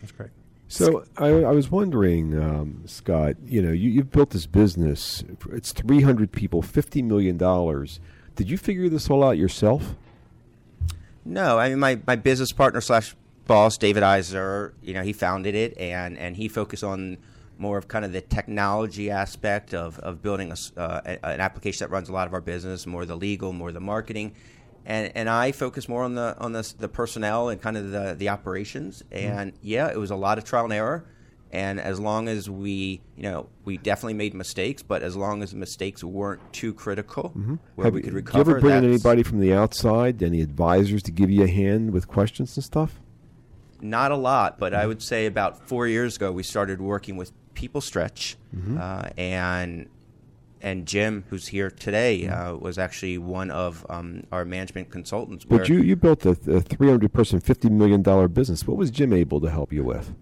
That's 0.01 0.11
great. 0.11 0.29
So 0.67 1.03
I, 1.17 1.27
I 1.27 1.51
was 1.51 1.69
wondering, 1.69 2.41
um, 2.41 2.83
Scott. 2.85 3.35
You 3.45 3.61
know, 3.61 3.71
you, 3.71 3.89
you've 3.89 4.09
built 4.09 4.29
this 4.29 4.45
business. 4.45 5.23
It's 5.51 5.73
300 5.73 6.31
people, 6.31 6.61
50 6.61 7.01
million 7.01 7.37
dollars. 7.37 7.99
Did 8.37 8.49
you 8.49 8.57
figure 8.57 8.87
this 8.87 9.09
all 9.09 9.23
out 9.23 9.37
yourself? 9.37 9.95
No, 11.25 11.59
I 11.59 11.69
mean 11.69 11.79
my, 11.79 11.99
my 12.07 12.15
business 12.15 12.53
partner 12.53 12.79
slash 12.79 13.15
boss, 13.47 13.77
David 13.77 14.01
Eisner. 14.01 14.73
You 14.81 14.93
know, 14.93 15.03
he 15.03 15.11
founded 15.11 15.55
it, 15.55 15.77
and 15.77 16.17
and 16.17 16.37
he 16.37 16.47
focused 16.47 16.85
on 16.85 17.17
more 17.61 17.77
of 17.77 17.87
kind 17.87 18.03
of 18.03 18.11
the 18.11 18.21
technology 18.21 19.11
aspect 19.11 19.73
of, 19.73 19.99
of 19.99 20.21
building 20.21 20.51
a, 20.51 20.79
uh, 20.79 21.01
an 21.23 21.39
application 21.39 21.85
that 21.85 21.91
runs 21.91 22.09
a 22.09 22.11
lot 22.11 22.27
of 22.27 22.33
our 22.33 22.41
business, 22.41 22.87
more 22.87 23.05
the 23.05 23.15
legal, 23.15 23.53
more 23.53 23.71
the 23.71 23.79
marketing. 23.79 24.33
And, 24.83 25.11
and 25.15 25.29
I 25.29 25.51
focus 25.51 25.87
more 25.87 26.03
on 26.03 26.15
the 26.15 26.35
on 26.39 26.53
the, 26.53 26.73
the 26.79 26.87
personnel 26.87 27.49
and 27.49 27.61
kind 27.61 27.77
of 27.77 27.91
the, 27.91 28.15
the 28.17 28.29
operations. 28.29 29.03
Mm-hmm. 29.11 29.39
And 29.39 29.53
yeah, 29.61 29.89
it 29.91 29.97
was 29.97 30.09
a 30.09 30.15
lot 30.15 30.39
of 30.39 30.43
trial 30.43 30.63
and 30.65 30.73
error. 30.73 31.05
And 31.53 31.79
as 31.79 31.99
long 31.99 32.29
as 32.29 32.49
we, 32.49 33.01
you 33.15 33.23
know, 33.23 33.47
we 33.65 33.77
definitely 33.77 34.13
made 34.15 34.33
mistakes, 34.33 34.81
but 34.81 35.03
as 35.03 35.15
long 35.15 35.43
as 35.43 35.51
the 35.51 35.57
mistakes 35.57 36.03
weren't 36.03 36.41
too 36.53 36.73
critical, 36.73 37.29
where 37.29 37.43
Mm-hmm. 37.43 37.83
Have 37.83 37.93
we 37.93 38.01
could 38.01 38.09
Do 38.11 38.15
recover. 38.15 38.37
you 38.37 38.51
ever 38.51 38.59
bring 38.61 38.77
in 38.77 38.85
anybody 38.85 39.21
from 39.21 39.39
the 39.39 39.53
outside, 39.53 40.23
any 40.23 40.41
advisors 40.41 41.03
to 41.03 41.11
give 41.11 41.29
you 41.29 41.43
a 41.43 41.47
hand 41.47 41.91
with 41.91 42.07
questions 42.07 42.57
and 42.57 42.63
stuff? 42.63 42.99
Not 43.81 44.11
a 44.11 44.15
lot, 44.15 44.57
but 44.57 44.71
Mm-hmm. 44.73 44.81
I 44.81 44.87
would 44.87 45.01
say 45.03 45.25
about 45.27 45.67
four 45.67 45.87
years 45.87 46.15
ago 46.15 46.31
we 46.31 46.41
started 46.43 46.79
working 46.81 47.17
with 47.17 47.31
People 47.61 47.79
Stretch, 47.81 48.37
Mhm. 48.57 48.79
uh, 48.79 49.09
and 49.17 49.87
and 50.63 50.87
Jim, 50.87 51.23
who's 51.29 51.47
here 51.47 51.69
today, 51.69 52.21
Mm-hmm. 52.23 52.55
uh, 52.55 52.57
was 52.57 52.77
actually 52.79 53.17
one 53.19 53.49
of 53.51 53.85
um, 53.89 54.23
our 54.31 54.45
management 54.45 54.89
consultants. 54.89 55.45
But 55.45 55.69
you, 55.69 55.77
you 55.79 55.95
built 55.95 56.25
a, 56.25 56.31
a 56.31 56.61
300 56.61 57.11
person, 57.13 57.39
$50 57.41 57.71
million 57.71 58.01
business. 58.31 58.65
What 58.67 58.77
was 58.77 58.89
Jim 58.91 59.11
able 59.13 59.39
to 59.41 59.49
help 59.51 59.71
you 59.71 59.83
with? 59.83 60.13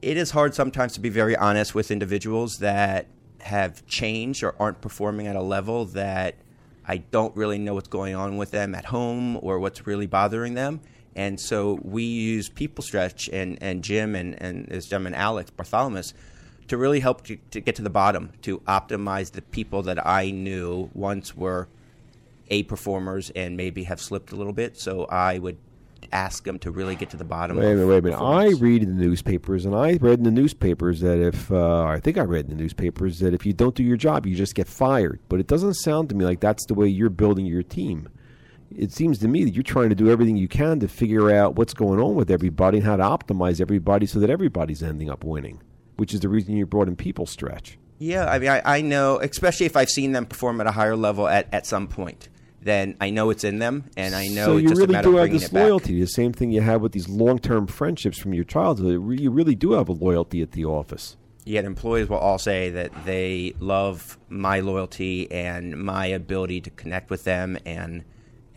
it 0.00 0.16
is 0.16 0.32
hard 0.32 0.52
sometimes 0.52 0.92
to 0.94 1.00
be 1.00 1.08
very 1.08 1.36
honest 1.36 1.76
with 1.76 1.88
individuals 1.92 2.58
that 2.58 3.06
have 3.40 3.86
changed 3.86 4.42
or 4.42 4.52
aren't 4.58 4.80
performing 4.80 5.28
at 5.28 5.36
a 5.36 5.40
level 5.42 5.84
that 5.84 6.34
I 6.86 6.96
don't 6.96 7.36
really 7.36 7.58
know 7.58 7.74
what's 7.74 7.86
going 7.88 8.16
on 8.16 8.36
with 8.36 8.50
them 8.50 8.74
at 8.74 8.86
home 8.86 9.36
or 9.40 9.60
what's 9.60 9.86
really 9.86 10.08
bothering 10.08 10.54
them. 10.54 10.80
And 11.14 11.38
so 11.38 11.78
we 11.82 12.04
use 12.04 12.48
People 12.48 12.82
Stretch 12.82 13.28
and, 13.28 13.58
and 13.60 13.84
Jim 13.84 14.14
and, 14.14 14.40
and 14.40 14.66
this 14.66 14.86
gentleman, 14.86 15.14
Alex 15.14 15.50
Bartholomew, 15.50 16.02
to 16.68 16.76
really 16.76 17.00
help 17.00 17.24
to, 17.26 17.36
to 17.50 17.60
get 17.60 17.76
to 17.76 17.82
the 17.82 17.90
bottom, 17.90 18.32
to 18.42 18.60
optimize 18.60 19.32
the 19.32 19.42
people 19.42 19.82
that 19.82 20.06
I 20.06 20.30
knew 20.30 20.90
once 20.94 21.36
were 21.36 21.68
A 22.48 22.62
performers 22.62 23.30
and 23.30 23.56
maybe 23.56 23.84
have 23.84 24.00
slipped 24.00 24.32
a 24.32 24.36
little 24.36 24.54
bit. 24.54 24.78
So 24.78 25.04
I 25.04 25.38
would 25.38 25.58
ask 26.12 26.44
them 26.44 26.58
to 26.60 26.70
really 26.70 26.96
get 26.96 27.10
to 27.10 27.16
the 27.16 27.24
bottom 27.24 27.56
Wait 27.56 27.72
a 27.72 27.74
minute, 27.74 27.86
wait 27.86 27.98
a 27.98 28.02
minute. 28.02 28.18
I 28.18 28.50
read 28.50 28.82
in 28.82 28.96
the 28.96 29.04
newspapers, 29.04 29.64
and 29.64 29.74
I 29.74 29.98
read 30.00 30.18
in 30.18 30.24
the 30.24 30.30
newspapers 30.30 31.00
that 31.00 31.18
if, 31.18 31.50
uh, 31.52 31.84
I 31.84 32.00
think 32.00 32.18
I 32.18 32.22
read 32.22 32.46
in 32.46 32.56
the 32.56 32.62
newspapers 32.62 33.20
that 33.20 33.34
if 33.34 33.46
you 33.46 33.52
don't 33.52 33.74
do 33.74 33.82
your 33.82 33.96
job, 33.96 34.26
you 34.26 34.34
just 34.34 34.54
get 34.54 34.66
fired. 34.66 35.20
But 35.28 35.40
it 35.40 35.46
doesn't 35.46 35.74
sound 35.74 36.08
to 36.08 36.14
me 36.14 36.24
like 36.24 36.40
that's 36.40 36.66
the 36.66 36.74
way 36.74 36.88
you're 36.88 37.10
building 37.10 37.46
your 37.46 37.62
team. 37.62 38.08
It 38.76 38.92
seems 38.92 39.18
to 39.18 39.28
me 39.28 39.44
that 39.44 39.54
you're 39.54 39.62
trying 39.62 39.88
to 39.90 39.94
do 39.94 40.10
everything 40.10 40.36
you 40.36 40.48
can 40.48 40.80
to 40.80 40.88
figure 40.88 41.30
out 41.30 41.56
what's 41.56 41.74
going 41.74 42.00
on 42.00 42.14
with 42.14 42.30
everybody 42.30 42.78
and 42.78 42.86
how 42.86 42.96
to 42.96 43.02
optimize 43.02 43.60
everybody 43.60 44.06
so 44.06 44.18
that 44.20 44.30
everybody's 44.30 44.82
ending 44.82 45.10
up 45.10 45.24
winning, 45.24 45.60
which 45.96 46.14
is 46.14 46.20
the 46.20 46.28
reason 46.28 46.56
you 46.56 46.66
brought 46.66 46.88
in 46.88 46.96
People 46.96 47.26
Stretch. 47.26 47.78
Yeah, 47.98 48.26
I 48.26 48.38
mean, 48.38 48.48
I, 48.48 48.62
I 48.64 48.80
know, 48.80 49.18
especially 49.20 49.66
if 49.66 49.76
I've 49.76 49.90
seen 49.90 50.12
them 50.12 50.26
perform 50.26 50.60
at 50.60 50.66
a 50.66 50.72
higher 50.72 50.96
level 50.96 51.28
at, 51.28 51.48
at 51.52 51.66
some 51.66 51.86
point, 51.86 52.28
then 52.60 52.96
I 53.00 53.10
know 53.10 53.30
it's 53.30 53.44
in 53.44 53.58
them, 53.58 53.90
and 53.96 54.14
I 54.14 54.28
know 54.28 54.46
so 54.46 54.56
it's 54.56 54.70
you 54.70 54.76
really 54.76 55.02
do 55.02 55.16
have 55.16 55.30
this 55.30 55.52
loyalty, 55.52 56.00
the 56.00 56.06
same 56.06 56.32
thing 56.32 56.52
you 56.52 56.60
have 56.60 56.80
with 56.80 56.92
these 56.92 57.08
long-term 57.08 57.66
friendships 57.66 58.18
from 58.18 58.34
your 58.34 58.44
childhood. 58.44 59.20
You 59.20 59.30
really 59.30 59.54
do 59.54 59.72
have 59.72 59.88
a 59.88 59.92
loyalty 59.92 60.42
at 60.42 60.52
the 60.52 60.64
office. 60.64 61.16
Yet 61.44 61.64
employees 61.64 62.08
will 62.08 62.18
all 62.18 62.38
say 62.38 62.70
that 62.70 62.92
they 63.04 63.54
love 63.58 64.16
my 64.28 64.60
loyalty 64.60 65.30
and 65.30 65.76
my 65.76 66.06
ability 66.06 66.60
to 66.62 66.70
connect 66.70 67.10
with 67.10 67.24
them, 67.24 67.58
and 67.66 68.04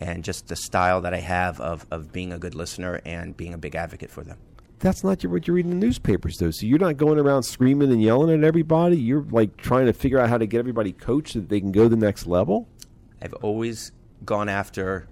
and 0.00 0.24
just 0.24 0.48
the 0.48 0.56
style 0.56 1.00
that 1.02 1.14
I 1.14 1.20
have 1.20 1.60
of, 1.60 1.86
of 1.90 2.12
being 2.12 2.32
a 2.32 2.38
good 2.38 2.54
listener 2.54 3.00
and 3.04 3.36
being 3.36 3.54
a 3.54 3.58
big 3.58 3.74
advocate 3.74 4.10
for 4.10 4.22
them. 4.22 4.38
That's 4.78 5.02
not 5.02 5.22
your, 5.22 5.32
what 5.32 5.48
you 5.48 5.54
read 5.54 5.64
in 5.64 5.70
the 5.70 5.86
newspapers, 5.86 6.36
though. 6.36 6.50
So 6.50 6.66
you're 6.66 6.78
not 6.78 6.98
going 6.98 7.18
around 7.18 7.44
screaming 7.44 7.90
and 7.90 8.02
yelling 8.02 8.36
at 8.36 8.44
everybody. 8.44 8.98
You're 8.98 9.24
like 9.30 9.56
trying 9.56 9.86
to 9.86 9.92
figure 9.94 10.18
out 10.18 10.28
how 10.28 10.36
to 10.36 10.46
get 10.46 10.58
everybody 10.58 10.92
coached 10.92 11.32
so 11.32 11.40
that 11.40 11.48
they 11.48 11.60
can 11.60 11.72
go 11.72 11.84
to 11.84 11.88
the 11.88 11.96
next 11.96 12.26
level. 12.26 12.68
I've 13.22 13.32
always 13.34 13.92
gone 14.24 14.50
after 14.50 15.08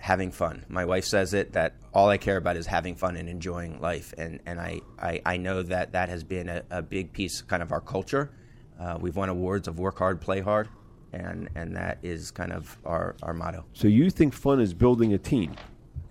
having 0.00 0.32
fun. 0.32 0.64
My 0.68 0.84
wife 0.84 1.04
says 1.04 1.34
it 1.34 1.52
that 1.52 1.74
all 1.92 2.08
I 2.08 2.16
care 2.16 2.36
about 2.36 2.56
is 2.56 2.66
having 2.66 2.96
fun 2.96 3.16
and 3.16 3.28
enjoying 3.28 3.80
life, 3.80 4.14
and 4.16 4.40
and 4.46 4.60
I 4.60 4.80
I, 4.98 5.20
I 5.24 5.36
know 5.36 5.62
that 5.62 5.92
that 5.92 6.08
has 6.08 6.24
been 6.24 6.48
a, 6.48 6.62
a 6.70 6.82
big 6.82 7.12
piece 7.12 7.42
kind 7.42 7.62
of 7.62 7.70
our 7.70 7.80
culture. 7.80 8.30
Uh, 8.78 8.98
we've 9.00 9.14
won 9.14 9.28
awards 9.28 9.68
of 9.68 9.78
work 9.78 9.98
hard, 9.98 10.20
play 10.20 10.40
hard, 10.40 10.68
and 11.12 11.48
and 11.54 11.76
that 11.76 11.98
is 12.02 12.30
kind 12.30 12.52
of 12.52 12.78
our 12.84 13.16
our 13.22 13.34
motto. 13.34 13.64
So 13.72 13.88
you 13.88 14.10
think 14.10 14.34
fun 14.34 14.60
is 14.60 14.74
building 14.74 15.12
a 15.12 15.18
team? 15.18 15.54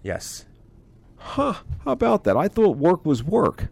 Yes. 0.03 0.45
Huh? 1.17 1.55
How 1.83 1.91
about 1.91 2.23
that? 2.23 2.37
I 2.37 2.47
thought 2.47 2.77
work 2.77 3.05
was 3.05 3.23
work. 3.23 3.67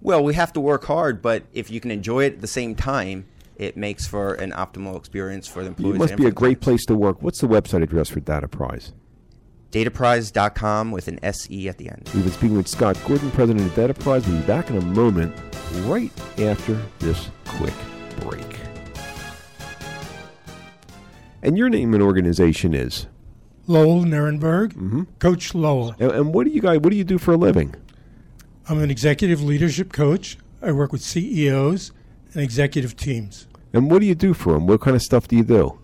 Well, 0.00 0.22
we 0.22 0.34
have 0.34 0.52
to 0.52 0.60
work 0.60 0.84
hard, 0.84 1.22
but 1.22 1.44
if 1.52 1.70
you 1.70 1.80
can 1.80 1.90
enjoy 1.90 2.24
it 2.24 2.34
at 2.34 2.40
the 2.40 2.46
same 2.46 2.74
time, 2.74 3.26
it 3.56 3.76
makes 3.76 4.06
for 4.06 4.34
an 4.34 4.52
optimal 4.52 4.96
experience 4.96 5.48
for 5.48 5.62
the 5.62 5.68
employees. 5.68 5.94
You 5.94 5.98
must 5.98 6.16
be 6.16 6.26
a 6.26 6.30
great 6.30 6.60
place 6.60 6.84
to 6.86 6.94
work. 6.94 7.20
What's 7.22 7.40
the 7.40 7.48
website 7.48 7.82
address 7.82 8.08
for 8.08 8.20
Dataprise? 8.20 8.92
Dataprise.com 9.72 10.92
with 10.92 11.08
an 11.08 11.18
SE 11.22 11.68
at 11.68 11.76
the 11.76 11.90
end. 11.90 12.08
We've 12.14 12.24
been 12.24 12.32
speaking 12.32 12.56
with 12.56 12.68
Scott 12.68 12.98
Gordon, 13.06 13.30
president 13.32 13.66
of 13.66 13.72
Dataprise. 13.72 14.26
We'll 14.26 14.40
be 14.40 14.46
back 14.46 14.70
in 14.70 14.76
a 14.76 14.80
moment, 14.80 15.34
right 15.80 16.12
after 16.38 16.80
this 17.00 17.30
quick 17.44 17.74
break. 18.20 18.67
And 21.42 21.56
your 21.56 21.68
name 21.68 21.94
and 21.94 22.02
organization 22.02 22.74
is 22.74 23.06
Lowell 23.66 24.02
Nirenberg, 24.02 24.72
mm-hmm. 24.72 25.02
Coach 25.18 25.54
Lowell. 25.54 25.94
And, 25.98 26.10
and 26.10 26.34
what 26.34 26.46
do 26.46 26.50
you 26.50 26.60
guys? 26.60 26.80
What 26.80 26.90
do 26.90 26.96
you 26.96 27.04
do 27.04 27.18
for 27.18 27.32
a 27.32 27.36
living? 27.36 27.74
I'm 28.68 28.82
an 28.82 28.90
executive 28.90 29.42
leadership 29.42 29.92
coach. 29.92 30.38
I 30.60 30.72
work 30.72 30.92
with 30.92 31.02
CEOs 31.02 31.92
and 32.32 32.42
executive 32.42 32.96
teams. 32.96 33.46
And 33.72 33.90
what 33.90 34.00
do 34.00 34.06
you 34.06 34.14
do 34.14 34.34
for 34.34 34.54
them? 34.54 34.66
What 34.66 34.80
kind 34.80 34.96
of 34.96 35.02
stuff 35.02 35.28
do 35.28 35.36
you 35.36 35.44
do? 35.44 35.78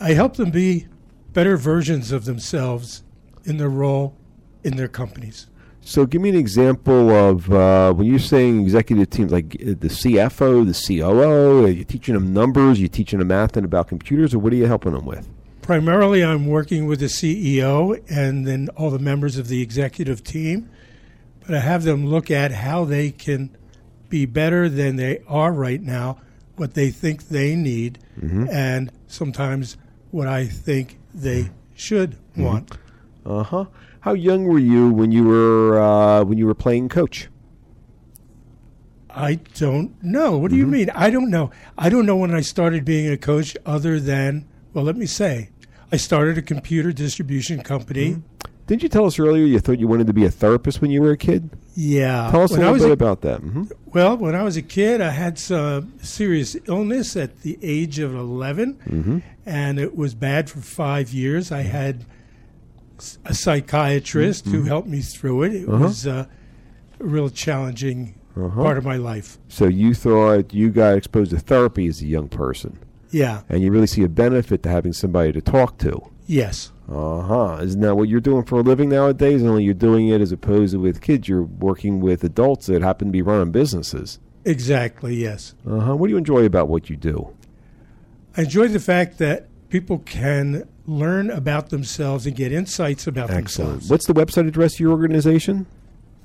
I 0.00 0.12
help 0.12 0.36
them 0.36 0.50
be 0.50 0.86
better 1.32 1.56
versions 1.56 2.12
of 2.12 2.24
themselves 2.24 3.02
in 3.44 3.58
their 3.58 3.68
role 3.68 4.16
in 4.64 4.76
their 4.76 4.88
companies. 4.88 5.46
So, 5.88 6.04
give 6.04 6.20
me 6.20 6.30
an 6.30 6.34
example 6.34 7.10
of 7.10 7.48
uh, 7.52 7.92
when 7.92 8.08
you're 8.08 8.18
saying 8.18 8.60
executive 8.60 9.08
teams, 9.08 9.30
like 9.30 9.54
uh, 9.62 9.66
the 9.78 9.86
CFO, 9.86 10.66
the 10.66 10.74
COO. 10.98 11.64
Are 11.64 11.68
you 11.68 11.84
teaching 11.84 12.14
them 12.14 12.32
numbers? 12.34 12.80
You're 12.80 12.86
you 12.86 12.88
teaching 12.88 13.20
them 13.20 13.28
math 13.28 13.56
and 13.56 13.64
about 13.64 13.86
computers, 13.86 14.34
or 14.34 14.40
what 14.40 14.52
are 14.52 14.56
you 14.56 14.66
helping 14.66 14.94
them 14.94 15.06
with? 15.06 15.28
Primarily, 15.62 16.24
I'm 16.24 16.46
working 16.48 16.86
with 16.86 16.98
the 16.98 17.06
CEO 17.06 18.02
and 18.10 18.44
then 18.44 18.68
all 18.76 18.90
the 18.90 18.98
members 18.98 19.38
of 19.38 19.46
the 19.46 19.62
executive 19.62 20.24
team, 20.24 20.68
but 21.46 21.54
I 21.54 21.60
have 21.60 21.84
them 21.84 22.04
look 22.04 22.32
at 22.32 22.50
how 22.50 22.84
they 22.84 23.12
can 23.12 23.56
be 24.08 24.26
better 24.26 24.68
than 24.68 24.96
they 24.96 25.20
are 25.28 25.52
right 25.52 25.80
now, 25.80 26.18
what 26.56 26.74
they 26.74 26.90
think 26.90 27.28
they 27.28 27.54
need, 27.54 28.00
Mhm. 28.20 28.48
and 28.52 28.90
sometimes 29.06 29.76
what 30.10 30.26
I 30.26 30.46
think 30.46 30.98
they 31.14 31.50
should 31.76 32.16
want. 32.36 32.76
Uh 33.24 33.44
huh. 33.44 33.64
How 34.06 34.12
young 34.12 34.44
were 34.44 34.60
you 34.60 34.88
when 34.90 35.10
you 35.10 35.24
were 35.24 35.80
uh, 35.80 36.22
when 36.22 36.38
you 36.38 36.46
were 36.46 36.54
playing 36.54 36.88
coach? 36.88 37.26
I 39.10 39.34
don't 39.58 40.00
know. 40.00 40.38
What 40.38 40.52
do 40.52 40.56
you 40.56 40.64
mean? 40.64 40.90
I 40.90 41.10
don't 41.10 41.28
know. 41.28 41.50
I 41.76 41.88
don't 41.88 42.06
know 42.06 42.14
when 42.14 42.32
I 42.32 42.40
started 42.40 42.84
being 42.84 43.10
a 43.10 43.16
coach 43.16 43.56
other 43.66 43.98
than, 43.98 44.46
well, 44.72 44.84
let 44.84 44.96
me 44.96 45.06
say, 45.06 45.48
I 45.90 45.96
started 45.96 46.38
a 46.38 46.42
computer 46.42 46.92
distribution 46.92 47.62
company. 47.64 48.22
Didn't 48.68 48.84
you 48.84 48.88
tell 48.88 49.06
us 49.06 49.18
earlier 49.18 49.44
you 49.44 49.58
thought 49.58 49.80
you 49.80 49.88
wanted 49.88 50.06
to 50.06 50.12
be 50.12 50.24
a 50.24 50.30
therapist 50.30 50.80
when 50.80 50.92
you 50.92 51.02
were 51.02 51.10
a 51.10 51.16
kid? 51.16 51.50
Yeah. 51.74 52.30
Tell 52.30 52.42
us 52.42 52.52
When 52.52 52.60
a 52.62 52.70
little 52.70 52.78
bit 52.86 52.90
a- 52.90 52.92
about 52.92 53.22
that. 53.22 53.40
hmm 53.40 53.64
Well, 53.92 54.16
when 54.18 54.36
I 54.36 54.44
was 54.44 54.56
a 54.56 54.62
kid, 54.62 55.00
I 55.00 55.10
had 55.10 55.36
some 55.36 55.94
serious 56.00 56.56
illness 56.68 57.16
at 57.16 57.40
the 57.42 57.58
age 57.60 57.98
of 57.98 58.14
11, 58.14 58.78
Mhm. 58.88 59.22
and 59.44 59.80
it 59.80 59.96
was 59.96 60.14
bad 60.14 60.48
for 60.48 60.60
five 60.60 61.12
years. 61.12 61.50
I 61.50 61.62
had 61.62 62.00
s- 62.00 62.06
a 63.24 63.34
psychiatrist 63.34 64.46
who 64.46 64.62
Mhm. 64.62 64.66
helped 64.68 64.88
me 64.88 65.00
through 65.00 65.42
it. 65.44 65.52
It 65.54 65.68
Uh-huh. 65.68 65.84
was 65.84 66.06
uh, 66.06 66.26
a 67.00 67.04
real 67.04 67.28
challenging 67.28 68.14
Uh-huh. 68.36 68.62
part 68.62 68.78
of 68.78 68.84
my 68.84 68.96
life. 68.96 69.38
So 69.48 69.66
you 69.66 69.94
thought 69.94 70.52
you 70.52 70.70
got 70.70 70.96
exposed 70.96 71.30
to 71.30 71.38
therapy 71.38 71.86
as 71.88 72.00
a 72.02 72.06
young 72.06 72.28
person. 72.28 72.78
Yeah. 73.10 73.40
And 73.48 73.62
you 73.62 73.70
really 73.70 73.86
see 73.86 74.02
a 74.02 74.08
benefit 74.08 74.62
to 74.64 74.68
having 74.68 74.92
somebody 74.92 75.32
to 75.32 75.40
talk 75.40 75.78
to. 75.78 76.00
Yes. 76.26 76.72
Uh 76.88 77.20
huh. 77.22 77.58
Isn't 77.62 77.80
that 77.80 77.96
what 77.96 78.08
you're 78.08 78.20
doing 78.20 78.44
for 78.44 78.58
a 78.60 78.62
living 78.62 78.88
nowadays? 78.90 79.42
Only 79.42 79.64
you're 79.64 79.74
doing 79.74 80.08
it 80.08 80.20
as 80.20 80.32
opposed 80.32 80.72
to 80.72 80.80
with 80.80 81.00
kids. 81.00 81.28
You're 81.28 81.42
working 81.42 82.00
with 82.00 82.24
adults 82.24 82.66
that 82.66 82.82
happen 82.82 83.08
to 83.08 83.12
be 83.12 83.22
running 83.22 83.52
businesses. 83.52 84.18
Exactly, 84.44 85.16
yes. 85.16 85.54
Uh 85.68 85.80
huh. 85.80 85.96
What 85.96 86.06
do 86.08 86.12
you 86.12 86.16
enjoy 86.18 86.44
about 86.44 86.68
what 86.68 86.88
you 86.90 86.96
do? 86.96 87.28
I 88.36 88.42
enjoy 88.42 88.68
the 88.68 88.78
fact 88.80 89.18
that 89.18 89.48
people 89.70 89.98
can 89.98 90.64
learn 90.86 91.30
about 91.30 91.70
themselves 91.70 92.26
and 92.26 92.34
get 92.36 92.52
insights 92.52 93.06
about 93.06 93.30
Excellent. 93.30 93.72
themselves. 93.72 93.90
What's 93.90 94.06
the 94.06 94.14
website 94.14 94.48
address 94.48 94.74
of 94.74 94.80
your 94.80 94.92
organization? 94.92 95.66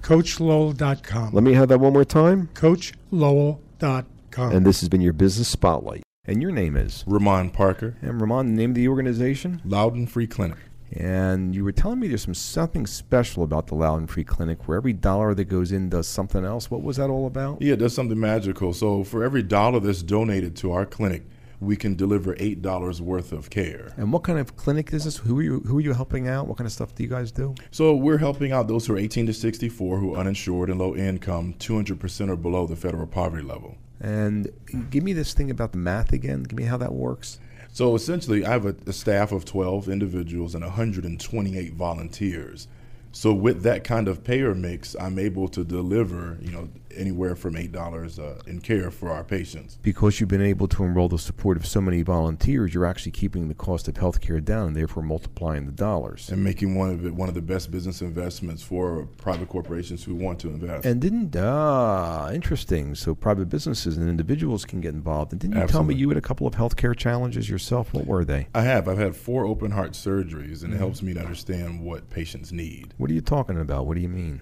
CoachLowell.com. 0.02 1.34
Let 1.34 1.44
me 1.44 1.54
have 1.54 1.70
that 1.70 1.80
one 1.80 1.94
more 1.94 2.06
time. 2.06 2.50
CoachLowell.com. 2.54 4.52
And 4.52 4.66
this 4.66 4.80
has 4.80 4.90
been 4.90 5.02
your 5.02 5.14
business 5.14 5.50
spotlight. 5.50 6.04
And 6.26 6.42
your 6.42 6.52
name 6.52 6.78
is 6.78 7.04
Ramon 7.08 7.50
Parker. 7.50 7.98
And 8.02 8.22
Ramon, 8.22 8.48
the 8.48 8.62
name 8.62 8.72
of 8.72 8.76
the 8.76 8.88
organization? 8.88 9.62
Loudoun 9.66 10.08
Free 10.08 10.28
Clinic. 10.28 10.58
And 10.94 11.56
you 11.56 11.64
were 11.64 11.72
telling 11.72 12.00
me 12.00 12.08
there's 12.10 12.24
some 12.24 12.34
something 12.34 12.86
special 12.86 13.44
about 13.44 13.68
the 13.68 13.76
Loudoun 13.76 14.08
Free 14.08 14.26
Clinic, 14.26 14.68
where 14.68 14.78
every 14.78 14.94
dollar 14.94 15.34
that 15.34 15.46
goes 15.46 15.72
in 15.72 15.90
does 15.90 16.08
something 16.08 16.44
else. 16.44 16.70
What 16.70 16.84
was 16.84 16.98
that 16.98 17.10
all 17.10 17.26
about? 17.26 17.62
Yeah, 17.62 17.74
it 17.74 17.78
does 17.80 17.96
something 17.96 18.20
magical. 18.20 18.74
So 18.74 19.04
for 19.04 19.24
every 19.24 19.42
dollar 19.42 19.80
that's 19.80 20.04
donated 20.04 20.56
to 20.58 20.74
our 20.74 20.86
clinic, 20.86 21.24
we 21.62 21.78
can 21.78 21.96
deliver 21.96 22.36
eight 22.40 22.62
dollars 22.62 23.02
worth 23.02 23.32
of 23.32 23.50
care. 23.50 23.94
And 23.96 24.12
what 24.12 24.24
kind 24.24 24.40
of 24.40 24.58
clinic 24.58 24.92
is 24.92 25.06
this? 25.06 25.18
Who 25.18 25.40
are 25.40 25.44
you? 25.44 25.60
Who 25.62 25.78
are 25.78 25.82
you 25.82 25.94
helping 25.94 26.28
out? 26.28 26.48
What 26.48 26.58
kind 26.58 26.66
of 26.66 26.74
stuff 26.74 26.94
do 26.96 27.04
you 27.04 27.10
guys 27.10 27.32
do? 27.32 27.56
So 27.70 27.96
we're 27.96 28.18
helping 28.18 28.52
out 28.52 28.68
those 28.68 28.88
who 28.88 28.96
are 28.96 28.98
18 28.98 29.28
to 29.28 29.34
64 29.34 30.00
who 30.00 30.16
are 30.16 30.20
uninsured 30.20 30.70
and 30.70 30.80
low 30.80 30.96
income, 30.96 31.54
200% 31.60 32.30
or 32.30 32.36
below 32.36 32.66
the 32.66 32.76
federal 32.76 33.08
poverty 33.08 33.44
level. 33.44 33.78
And 34.02 34.50
give 34.90 35.04
me 35.04 35.14
this 35.14 35.34
thing 35.34 35.52
about 35.52 35.72
the 35.72 35.78
math 35.78 36.12
again. 36.12 36.44
Give 36.44 36.58
me 36.58 36.64
how 36.64 36.78
that 36.78 36.94
works. 36.94 37.40
So 37.72 37.96
essentially, 37.96 38.44
I 38.44 38.50
have 38.50 38.66
a, 38.66 38.76
a 38.88 38.94
staff 38.94 39.32
of 39.32 39.46
12 39.46 39.88
individuals 39.88 40.56
and 40.56 40.64
128 40.64 41.74
volunteers. 41.74 42.68
So 43.14 43.34
with 43.34 43.62
that 43.64 43.84
kind 43.84 44.08
of 44.08 44.24
payer 44.24 44.56
mix, 44.56 44.96
I'm 45.00 45.20
able 45.20 45.48
to 45.50 45.64
deliver, 45.64 46.38
you 46.42 46.52
know, 46.52 46.70
anywhere 46.96 47.36
from 47.36 47.56
eight 47.56 47.72
dollars 47.72 48.20
uh, 48.20 48.40
in 48.48 48.62
care 48.62 48.92
for 48.92 49.12
our 49.12 49.24
patients. 49.24 49.78
Because 49.82 50.20
you've 50.20 50.30
been 50.30 50.42
able 50.42 50.68
to 50.70 50.84
enroll 50.84 51.10
the 51.10 51.18
support 51.20 51.58
of 51.58 51.66
so 51.66 51.82
many 51.82 52.02
volunteers, 52.02 52.74
you're 52.74 52.86
actually 52.86 53.12
keeping 53.12 53.48
the 53.48 53.54
cost 53.54 53.88
of 53.88 53.96
healthcare 53.96 54.44
down 54.44 54.68
and 54.70 54.76
therefore 54.76 55.04
multiplying 55.04 55.66
the 55.66 55.72
dollars. 55.72 56.30
and 56.30 56.44
making 56.44 56.76
one 56.76 56.90
of 56.90 57.06
it 57.06 57.14
one 57.14 57.30
of 57.30 57.36
the 57.36 57.42
best 57.42 57.72
business 57.72 58.02
investments 58.02 58.62
for 58.64 59.08
private 59.18 59.50
corporations 59.50 60.04
who 60.04 60.16
want 60.16 60.40
to 60.40 60.50
invest. 60.50 60.86
And 60.86 61.00
didn't 61.02 61.36
ah 61.36 62.30
interesting. 62.32 62.96
So 62.96 63.14
private 63.16 63.50
businesses 63.50 63.98
and 63.98 64.10
individuals 64.10 64.66
can 64.66 64.82
get 64.82 64.94
involved. 64.94 65.32
And 65.32 65.42
didn't 65.42 65.58
you 65.60 65.68
tell 65.68 65.84
me 65.84 65.96
you 65.96 66.10
had 66.10 66.18
a 66.18 66.22
couple 66.22 66.48
of 66.48 66.56
healthcare 66.56 66.96
challenges 66.96 67.50
yourself? 67.50 67.94
What 67.94 68.06
were 68.08 68.26
they? 68.26 68.48
I 68.54 68.62
have. 68.64 68.88
I've 68.88 68.98
had 68.98 69.16
four 69.16 69.46
open 69.46 69.72
heart 69.72 69.92
surgeries, 69.94 70.64
and 70.64 70.72
Mhm. 70.72 70.76
it 70.76 70.80
helps 70.80 71.02
me 71.02 71.14
to 71.14 71.20
understand 71.20 71.82
what 71.82 72.10
patients 72.10 72.52
need. 72.52 72.94
What 72.98 73.10
are 73.10 73.14
you 73.14 73.22
talking 73.22 73.60
about? 73.60 73.86
What 73.86 73.96
do 73.96 74.02
you 74.02 74.10
mean? 74.10 74.42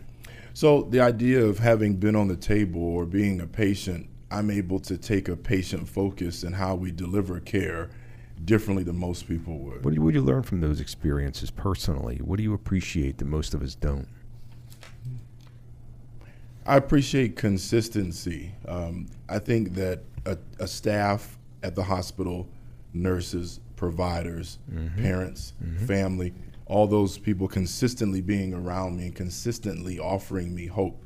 So 0.53 0.83
the 0.83 0.99
idea 0.99 1.43
of 1.43 1.59
having 1.59 1.95
been 1.95 2.15
on 2.15 2.27
the 2.27 2.35
table 2.35 2.81
or 2.81 3.05
being 3.05 3.39
a 3.41 3.47
patient, 3.47 4.07
I'm 4.31 4.49
able 4.51 4.79
to 4.81 4.97
take 4.97 5.27
a 5.29 5.35
patient 5.35 5.87
focus 5.87 6.43
in 6.43 6.53
how 6.53 6.75
we 6.75 6.91
deliver 6.91 7.39
care 7.39 7.89
differently 8.45 8.83
than 8.83 8.97
most 8.97 9.27
people 9.27 9.57
would. 9.59 9.83
What 9.83 9.91
do 9.91 9.95
you, 9.95 10.01
what 10.01 10.13
do 10.13 10.19
you 10.19 10.25
learn 10.25 10.43
from 10.43 10.61
those 10.61 10.79
experiences 10.79 11.51
personally? 11.51 12.17
What 12.17 12.37
do 12.37 12.43
you 12.43 12.53
appreciate 12.53 13.17
that 13.19 13.25
most 13.25 13.53
of 13.53 13.61
us 13.61 13.75
don't? 13.75 14.07
I 16.65 16.75
appreciate 16.77 17.35
consistency. 17.35 18.51
Um, 18.67 19.07
I 19.27 19.39
think 19.39 19.73
that 19.75 20.01
a, 20.25 20.37
a 20.59 20.67
staff 20.67 21.37
at 21.63 21.75
the 21.75 21.83
hospital, 21.83 22.47
nurses, 22.93 23.59
providers, 23.75 24.59
Mhm. 24.71 24.95
parents, 24.97 25.53
Mhm. 25.63 25.87
family, 25.87 26.33
all 26.69 26.87
those 26.87 27.17
people 27.17 27.47
consistently 27.47 28.21
being 28.21 28.53
around 28.53 28.95
me 28.95 29.07
and 29.07 29.15
consistently 29.15 29.99
offering 29.99 30.55
me 30.55 30.67
hope. 30.67 31.03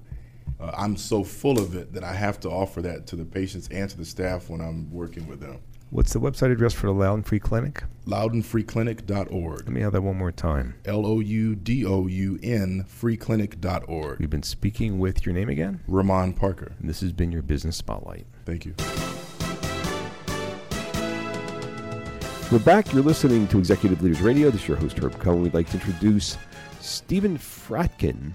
Uh, 0.60 0.72
I'm 0.78 0.96
so 0.96 1.24
full 1.24 1.58
of 1.60 1.76
it 1.76 1.94
that 1.94 2.04
I 2.04 2.14
have 2.14 2.40
to 2.42 2.50
offer 2.50 2.82
that 2.84 3.08
to 3.08 3.16
the 3.16 3.26
patients 3.26 3.68
and 3.70 3.90
to 3.90 3.98
the 3.98 4.06
staff 4.06 4.50
when 4.50 4.62
I'm 4.62 4.92
working 4.92 5.28
with 5.28 5.40
them. 5.40 5.60
What's 5.90 6.12
the 6.12 6.20
website 6.20 6.52
address 6.52 6.74
for 6.74 6.88
the 6.88 6.94
Loudoun 6.94 7.22
Free 7.22 7.40
Clinic? 7.40 7.84
LoudounFreeClinic.org. 8.08 9.60
Let 9.60 9.70
me 9.70 9.82
have 9.82 9.94
that 9.94 10.02
one 10.02 10.18
more 10.18 10.32
time. 10.32 10.74
L 10.86 11.06
O 11.06 11.20
U 11.20 11.56
D 11.56 11.86
O 11.86 12.08
U 12.08 12.40
N 12.42 12.84
freeclinic.org. 12.90 14.20
We've 14.20 14.30
been 14.30 14.42
speaking 14.42 14.98
with 14.98 15.24
your 15.24 15.36
name 15.36 15.50
again? 15.50 15.82
Ramon 15.88 16.34
Parker. 16.34 16.74
And 16.80 16.90
this 16.90 17.02
has 17.02 17.14
been 17.14 17.32
your 17.32 17.44
business 17.44 17.78
spotlight. 17.78 18.26
Thank 18.44 18.66
you. 18.66 18.74
We're 22.54 22.60
back. 22.60 22.94
You're 22.94 23.02
listening 23.02 23.48
to 23.48 23.58
Executive 23.58 24.04
Leaders 24.04 24.22
Radio. 24.22 24.52
This 24.52 24.62
is 24.62 24.68
your 24.68 24.78
host, 24.78 25.00
Herb 25.00 25.18
Cohen. 25.18 25.42
We'd 25.42 25.56
like 25.56 25.72
to 25.72 25.78
introduce 25.78 26.38
Stephen 26.82 27.36
Fratkin, 27.36 28.34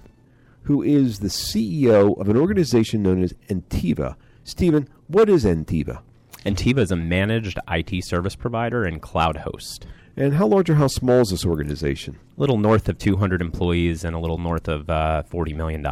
who 0.62 0.83
is 0.83 1.20
the 1.20 1.28
CEO 1.28 2.20
of 2.20 2.28
an 2.28 2.37
organization 2.37 3.04
known 3.04 3.22
as 3.22 3.33
Entiva. 3.48 4.16
Stephen, 4.42 4.88
what 5.07 5.28
is 5.28 5.44
Entiva? 5.44 6.00
Antiva 6.44 6.78
is 6.78 6.90
a 6.90 6.96
managed 6.96 7.61
IT 7.70 8.04
service 8.04 8.35
provider 8.35 8.83
and 8.83 9.00
cloud 9.00 9.37
host. 9.37 9.87
And 10.16 10.35
how 10.35 10.48
large 10.48 10.68
or 10.68 10.74
how 10.74 10.88
small 10.88 11.20
is 11.20 11.28
this 11.28 11.46
organization? 11.46 12.18
A 12.37 12.40
little 12.40 12.59
north 12.59 12.88
of 12.88 12.98
200 12.98 13.40
employees 13.40 14.02
and 14.02 14.16
a 14.16 14.18
little 14.18 14.38
north 14.38 14.66
of 14.66 14.90
uh, 14.90 15.22
$40 15.31 15.54
million. 15.54 15.87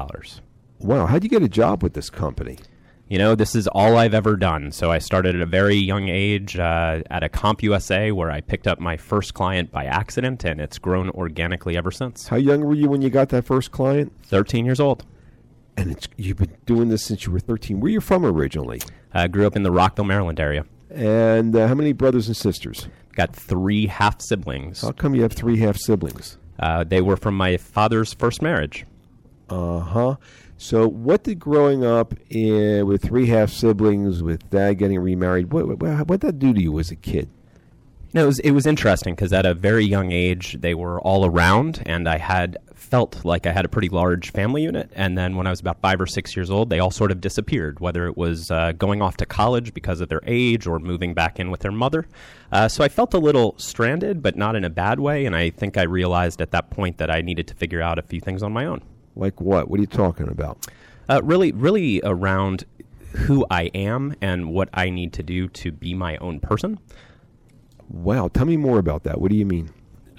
Wow, 0.81 1.07
how'd 1.07 1.23
you 1.23 1.31
get 1.31 1.45
a 1.45 1.49
job 1.49 1.81
with 1.81 1.95
this 1.95 2.11
company? 2.11 2.59
You 3.09 3.19
know, 3.19 3.37
this 3.37 3.55
is 3.55 3.69
all 3.69 3.97
I've 3.97 4.15
ever 4.15 4.37
done. 4.37 4.73
So 4.73 4.91
I 4.91 4.99
started 4.99 5.37
at 5.37 5.41
a 5.41 5.47
very 5.47 5.77
young 5.77 6.09
age 6.09 6.59
uh, 6.59 7.03
at 7.09 7.23
a 7.23 7.29
CompUSA 7.29 8.13
where 8.13 8.33
I 8.33 8.41
picked 8.41 8.67
up 8.67 8.81
my 8.81 8.97
first 8.97 9.33
client 9.33 9.71
by 9.71 9.85
accident, 9.85 10.45
and 10.45 10.61
it's 10.61 10.79
grown 10.79 11.11
organically 11.11 11.77
ever 11.77 11.93
since. 11.93 12.27
How 12.27 12.37
young 12.37 12.65
were 12.65 12.75
you 12.75 12.89
when 12.89 13.03
you 13.03 13.11
got 13.11 13.29
that 13.29 13.45
first 13.45 13.71
client? 13.71 14.13
13 14.25 14.65
years 14.65 14.81
old. 14.81 15.05
And 15.77 15.93
it's, 15.93 16.09
you've 16.17 16.39
been 16.39 16.57
doing 16.67 16.89
this 16.89 17.05
since 17.05 17.27
you 17.27 17.33
were 17.33 17.39
13. 17.39 17.79
Where 17.79 17.89
are 17.89 17.93
you 17.93 18.01
from 18.01 18.25
originally? 18.25 18.81
I 19.15 19.29
grew 19.29 19.47
up 19.47 19.55
in 19.55 19.63
the 19.63 19.71
Rockville, 19.71 20.05
Maryland 20.05 20.41
area. 20.41 20.65
And 20.91 21.55
uh, 21.55 21.69
how 21.69 21.75
many 21.75 21.93
brothers 21.93 22.27
and 22.27 22.37
sisters? 22.37 22.89
Got 23.15 23.37
three 23.37 23.87
half 23.87 24.21
siblings. 24.21 24.83
How 24.83 24.93
come 24.93 25.15
you 25.15 25.23
have 25.23 25.33
three 25.33 25.59
half 25.59 25.77
siblings? 25.77 26.39
Uh, 26.59 26.83
they 26.83 27.01
were 27.03 27.17
from 27.17 27.37
my 27.37 27.57
father's 27.57 28.13
first 28.15 28.43
marriage. 28.43 28.85
Uh 29.49 29.79
huh. 29.81 30.17
So, 30.59 30.89
what 30.89 31.25
did 31.25 31.39
growing 31.39 31.85
up 31.85 32.15
in, 32.31 32.87
with 32.87 33.03
three 33.03 33.27
half 33.27 33.51
siblings, 33.51 34.23
with 34.23 34.49
dad 34.51 34.75
getting 34.75 34.99
remarried, 34.99 35.53
what 35.53 35.69
what 35.69 36.09
what 36.09 36.21
did 36.21 36.29
that 36.29 36.39
do 36.39 36.55
to 36.55 36.61
you 36.61 36.79
as 36.79 36.91
a 36.91 36.97
kid? 36.97 37.29
No, 38.15 38.23
it 38.23 38.27
was 38.27 38.39
it 38.39 38.53
was 38.53 38.67
interesting 38.67 39.15
because 39.15 39.33
at 39.33 39.45
a 39.45 39.53
very 39.53 39.85
young 39.85 40.13
age 40.13 40.57
they 40.61 40.75
were 40.75 41.01
all 41.01 41.27
around, 41.27 41.83
and 41.85 42.09
I 42.09 42.17
had 42.17 42.57
felt 42.75 43.25
like 43.25 43.47
I 43.47 43.53
had 43.53 43.65
a 43.65 43.69
pretty 43.69 43.89
large 43.89 44.31
family 44.31 44.63
unit. 44.63 44.91
And 44.95 45.19
then 45.19 45.37
when 45.37 45.47
I 45.47 45.51
was 45.51 45.61
about 45.61 45.81
five 45.81 46.01
or 46.01 46.07
six 46.07 46.37
years 46.37 46.51
old, 46.51 46.71
they 46.71 46.79
all 46.79 46.91
sort 46.91 47.11
of 47.11 47.21
disappeared, 47.21 47.81
whether 47.81 48.07
it 48.07 48.17
was 48.17 48.51
uh, 48.51 48.73
going 48.73 49.03
off 49.03 49.17
to 49.19 49.27
college 49.27 49.75
because 49.75 50.01
of 50.01 50.09
their 50.09 50.21
age 50.25 50.67
or 50.67 50.79
moving 50.79 51.13
back 51.13 51.41
in 51.41 51.51
with 51.51 51.61
their 51.61 51.73
mother. 51.73 52.07
Uh, 52.53 52.69
so 52.69 52.85
I 52.85 52.89
felt 52.89 53.13
a 53.13 53.19
little 53.19 53.55
stranded, 53.59 54.23
but 54.23 54.37
not 54.37 54.55
in 54.55 54.65
a 54.65 54.71
bad 54.71 55.01
way. 55.01 55.27
And 55.27 55.35
I 55.35 55.51
think 55.51 55.77
I 55.77 55.83
realized 55.83 56.41
at 56.41 56.53
that 56.53 56.71
point 56.71 56.99
that 56.99 57.11
I 57.11 57.23
needed 57.23 57.49
to 57.49 57.55
figure 57.55 57.83
out 57.83 57.99
a 57.99 58.03
few 58.03 58.21
things 58.21 58.43
on 58.43 58.53
my 58.53 58.67
own. 58.67 58.83
Like 59.17 59.41
what? 59.41 59.69
What 59.71 59.79
are 59.79 59.81
you 59.81 59.87
talking 59.87 60.29
about? 60.29 60.67
Uh, 61.09 61.21
really, 61.25 61.53
really 61.53 62.01
around 62.05 62.65
who 63.13 63.47
I 63.51 63.65
am 63.75 64.15
and 64.21 64.51
what 64.51 64.69
I 64.75 64.91
need 64.91 65.13
to 65.15 65.23
do 65.23 65.49
to 65.49 65.73
be 65.73 65.95
my 65.95 66.17
own 66.19 66.41
person. 66.41 66.79
Wow, 67.89 68.29
tell 68.29 68.45
me 68.45 68.57
more 68.57 68.79
about 68.79 69.05
that. 69.05 69.21
What 69.21 69.31
do 69.31 69.37
you 69.37 69.47
mean? 69.47 69.71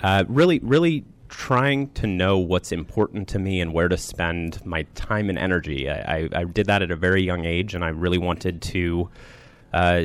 Uh, 0.02 0.24
really, 0.28 0.60
really 0.60 1.06
trying 1.30 1.90
to 1.92 2.08
know 2.08 2.38
what's 2.38 2.72
important 2.72 3.28
to 3.28 3.40
me 3.40 3.60
and 3.60 3.74
where 3.74 3.90
to 3.90 3.98
spend 3.98 4.66
my 4.66 4.84
time 4.96 5.30
and 5.30 5.38
energy. 5.38 5.90
I, 5.90 6.18
I, 6.18 6.30
I 6.34 6.44
did 6.46 6.68
that 6.68 6.82
at 6.82 6.92
a 6.92 6.96
very 6.96 7.22
young 7.22 7.46
age, 7.46 7.76
and 7.76 7.84
I 7.84 7.90
really 7.90 8.18
wanted 8.18 8.62
to 8.64 9.10
uh, 9.74 10.04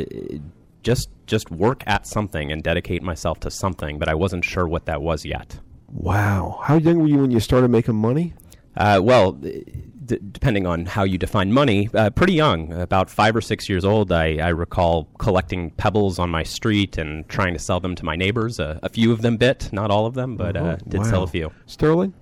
just 0.82 1.08
just 1.26 1.50
work 1.50 1.84
at 1.86 2.06
something 2.06 2.50
and 2.50 2.62
dedicate 2.62 3.02
myself 3.02 3.40
to 3.40 3.50
something, 3.50 3.98
but 3.98 4.08
I 4.08 4.14
wasn't 4.14 4.44
sure 4.44 4.66
what 4.66 4.86
that 4.86 5.00
was 5.00 5.24
yet. 5.24 5.60
Wow, 5.88 6.60
how 6.64 6.76
young 6.76 6.98
were 6.98 7.06
you 7.06 7.18
when 7.18 7.30
you 7.30 7.40
started 7.40 7.68
making 7.68 7.94
money? 7.94 8.34
Uh, 8.76 9.00
well, 9.02 9.32
d- 9.32 10.18
depending 10.32 10.66
on 10.66 10.86
how 10.86 11.04
you 11.04 11.18
define 11.18 11.52
money, 11.52 11.88
uh, 11.94 12.10
pretty 12.10 12.32
young, 12.32 12.72
about 12.72 13.10
five 13.10 13.36
or 13.36 13.40
six 13.40 13.68
years 13.68 13.84
old. 13.84 14.12
I, 14.12 14.38
I, 14.38 14.48
recall 14.48 15.08
collecting 15.18 15.70
pebbles 15.72 16.18
on 16.18 16.30
my 16.30 16.42
street 16.42 16.98
and 16.98 17.28
trying 17.28 17.52
to 17.52 17.58
sell 17.58 17.80
them 17.80 17.94
to 17.96 18.04
my 18.04 18.16
neighbors. 18.16 18.58
Uh, 18.58 18.78
a 18.82 18.88
few 18.88 19.12
of 19.12 19.22
them 19.22 19.36
bit, 19.36 19.72
not 19.72 19.90
all 19.90 20.06
of 20.06 20.14
them, 20.14 20.36
but 20.36 20.56
uh, 20.56 20.76
did 20.88 21.00
wow. 21.00 21.04
sell 21.04 21.22
a 21.22 21.26
few. 21.26 21.52
Sterling? 21.66 22.14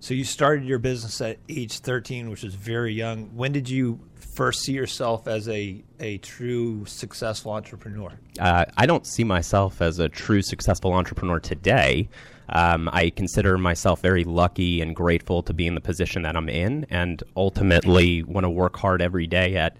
So 0.00 0.14
you 0.14 0.22
started 0.22 0.64
your 0.64 0.78
business 0.78 1.20
at 1.20 1.38
age 1.48 1.80
13, 1.80 2.30
which 2.30 2.44
was 2.44 2.54
very 2.54 2.94
young. 2.94 3.34
When 3.34 3.50
did 3.50 3.68
you 3.68 3.98
first 4.14 4.60
see 4.62 4.72
yourself 4.72 5.26
as 5.26 5.48
a, 5.48 5.82
a 5.98 6.18
true 6.18 6.84
successful 6.86 7.52
entrepreneur? 7.52 8.12
Uh, 8.38 8.64
I 8.76 8.86
don't 8.86 9.04
see 9.04 9.24
myself 9.24 9.82
as 9.82 9.98
a 9.98 10.08
true 10.08 10.42
successful 10.42 10.92
entrepreneur 10.92 11.40
today. 11.40 12.08
Um, 12.50 12.88
I 12.92 13.10
consider 13.10 13.58
myself 13.58 14.00
very 14.00 14.24
lucky 14.24 14.80
and 14.80 14.96
grateful 14.96 15.42
to 15.42 15.52
be 15.52 15.66
in 15.66 15.74
the 15.74 15.80
position 15.80 16.22
that 16.22 16.36
I'm 16.36 16.48
in, 16.48 16.86
and 16.90 17.22
ultimately 17.36 18.22
want 18.22 18.44
to 18.44 18.50
work 18.50 18.76
hard 18.76 19.02
every 19.02 19.26
day 19.26 19.56
at 19.56 19.76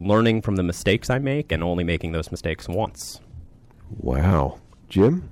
learning 0.00 0.42
from 0.42 0.56
the 0.56 0.62
mistakes 0.62 1.10
I 1.10 1.18
make 1.18 1.52
and 1.52 1.62
only 1.62 1.84
making 1.84 2.12
those 2.12 2.30
mistakes 2.30 2.68
once. 2.68 3.20
Wow. 3.98 4.60
Jim? 4.88 5.30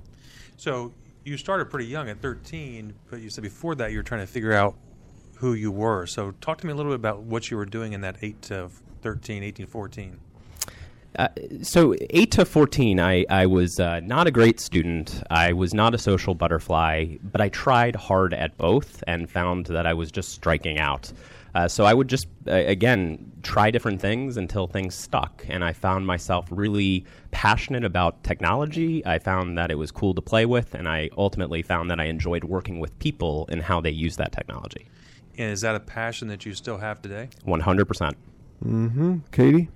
So 0.57 0.93
you 1.23 1.37
started 1.37 1.69
pretty 1.69 1.85
young 1.85 2.09
at 2.09 2.21
13, 2.21 2.93
but 3.09 3.21
you 3.21 3.29
said 3.29 3.43
before 3.43 3.75
that 3.75 3.91
you 3.91 3.97
were 3.97 4.03
trying 4.03 4.21
to 4.21 4.27
figure 4.27 4.53
out 4.53 4.75
who 5.35 5.53
you 5.53 5.71
were. 5.71 6.05
So 6.05 6.31
talk 6.41 6.57
to 6.59 6.67
me 6.67 6.73
a 6.73 6.75
little 6.75 6.91
bit 6.91 6.99
about 6.99 7.21
what 7.21 7.51
you 7.51 7.57
were 7.57 7.65
doing 7.65 7.93
in 7.93 8.01
that 8.01 8.17
8 8.21 8.41
to 8.43 8.69
13, 9.01 9.43
18, 9.43 9.67
14. 9.67 10.19
Uh, 11.17 11.27
so 11.63 11.95
eight 12.11 12.31
to 12.31 12.45
fourteen, 12.45 12.99
I 12.99 13.25
I 13.29 13.47
was 13.47 13.79
uh, 13.79 13.99
not 14.01 14.27
a 14.27 14.31
great 14.31 14.59
student. 14.59 15.23
I 15.31 15.51
was 15.51 15.73
not 15.73 15.95
a 15.95 15.97
social 15.97 16.35
butterfly, 16.35 17.17
but 17.23 17.41
I 17.41 17.49
tried 17.49 17.95
hard 17.95 18.33
at 18.33 18.55
both 18.57 19.03
and 19.07 19.29
found 19.29 19.65
that 19.67 19.87
I 19.87 19.93
was 19.93 20.11
just 20.11 20.29
striking 20.31 20.79
out. 20.79 21.11
Uh, 21.55 21.67
so 21.67 21.85
I 21.85 21.93
would 21.95 22.07
just 22.07 22.27
uh, 22.47 22.51
again 22.51 23.31
try 23.41 23.71
different 23.71 23.99
things 23.99 24.37
until 24.37 24.67
things 24.67 24.93
stuck, 24.93 25.43
and 25.49 25.63
I 25.63 25.73
found 25.73 26.05
myself 26.05 26.45
really 26.51 27.03
passionate 27.31 27.83
about 27.83 28.23
technology. 28.23 29.03
I 29.03 29.17
found 29.17 29.57
that 29.57 29.71
it 29.71 29.75
was 29.79 29.89
cool 29.89 30.13
to 30.13 30.21
play 30.21 30.45
with, 30.45 30.75
and 30.75 30.87
I 30.87 31.09
ultimately 31.17 31.63
found 31.63 31.89
that 31.89 31.99
I 31.99 32.05
enjoyed 32.05 32.43
working 32.43 32.79
with 32.79 32.97
people 32.99 33.47
and 33.49 33.63
how 33.63 33.81
they 33.81 33.89
use 33.89 34.17
that 34.17 34.31
technology. 34.33 34.87
And 35.39 35.51
is 35.51 35.61
that 35.61 35.73
a 35.73 35.79
passion 35.79 36.27
that 36.27 36.45
you 36.45 36.53
still 36.53 36.77
have 36.77 37.01
today? 37.01 37.29
One 37.43 37.61
hundred 37.61 37.85
percent. 37.85 38.15
Mm-hmm. 38.63 39.17
Katie. 39.31 39.69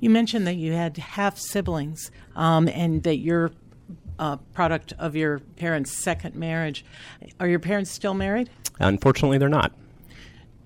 You 0.00 0.10
mentioned 0.10 0.46
that 0.46 0.54
you 0.54 0.72
had 0.72 0.96
half 0.96 1.38
siblings 1.38 2.10
um, 2.34 2.68
and 2.68 3.02
that 3.02 3.18
you're 3.18 3.52
a 4.18 4.38
product 4.54 4.92
of 4.98 5.14
your 5.14 5.40
parents' 5.56 5.92
second 5.92 6.34
marriage. 6.34 6.84
Are 7.38 7.46
your 7.46 7.58
parents 7.58 7.90
still 7.90 8.14
married? 8.14 8.50
Unfortunately, 8.78 9.38
they're 9.38 9.48
not. 9.48 9.72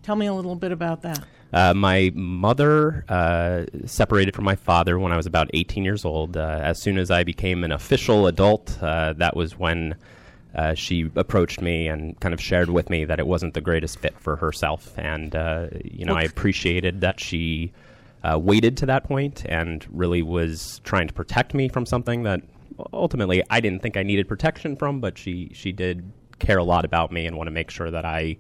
Tell 0.03 0.17
me 0.17 0.27
a 0.27 0.35
little 0.35 0.55
bit 0.55 0.71
about 0.73 1.03
that. 1.03 1.25
Uh, 1.53 1.73
my 1.73 2.11
mother 2.15 3.05
uh, 3.09 3.65
separated 3.87 4.35
from 4.35 4.45
my 4.45 4.57
father 4.57 4.99
when 4.99 5.13
I 5.13 5.17
was 5.17 5.27
about 5.27 5.51
18 5.55 5.85
years 5.85 6.05
old. 6.05 6.37
Uh, 6.37 6.61
as 6.63 6.81
soon 6.81 6.99
as 6.99 7.11
I 7.11 7.23
became 7.23 7.63
an 7.65 7.73
official 7.73 8.27
adult, 8.27 8.77
uh, 8.83 9.15
that 9.15 9.37
was 9.37 9.57
when 9.57 9.95
uh, 10.55 10.75
she 10.75 11.11
approached 11.15 11.61
me 11.61 11.87
and 11.87 12.19
kind 12.21 12.35
of 12.35 12.41
shared 12.41 12.71
with 12.71 12.91
me 12.91 13.05
that 13.05 13.21
it 13.21 13.27
wasn't 13.27 13.55
the 13.55 13.61
greatest 13.61 13.99
fit 13.99 14.19
for 14.19 14.37
herself. 14.37 14.99
And, 14.99 15.35
uh, 15.35 15.69
you 15.85 16.05
know. 16.05 16.15
I 16.15 16.23
appreciated 16.23 17.01
that 17.03 17.21
she 17.21 17.73
uh, 18.25 18.39
waited 18.39 18.77
to 18.79 18.87
that 18.87 19.05
point 19.05 19.45
and 19.47 19.87
really 19.93 20.23
was 20.23 20.81
trying 20.83 21.07
to 21.07 21.15
protect 21.15 21.55
me 21.55 21.69
from 21.69 21.85
something 21.85 22.23
that 22.23 22.41
ultimately 22.93 23.43
I 23.51 23.61
didn't 23.61 23.83
think 23.83 23.97
I 23.97 24.03
needed 24.03 24.27
protection 24.27 24.77
from, 24.77 25.01
but 25.01 25.19
she 25.19 25.51
she 25.55 25.71
did 25.71 26.11
care 26.39 26.59
a 26.59 26.65
lot 26.65 26.85
about 26.85 27.13
me 27.13 27.27
and 27.27 27.37
want 27.37 27.47
to 27.47 27.53
make 27.53 27.71
sure 27.71 27.91
that 27.91 28.05
I 28.05 28.39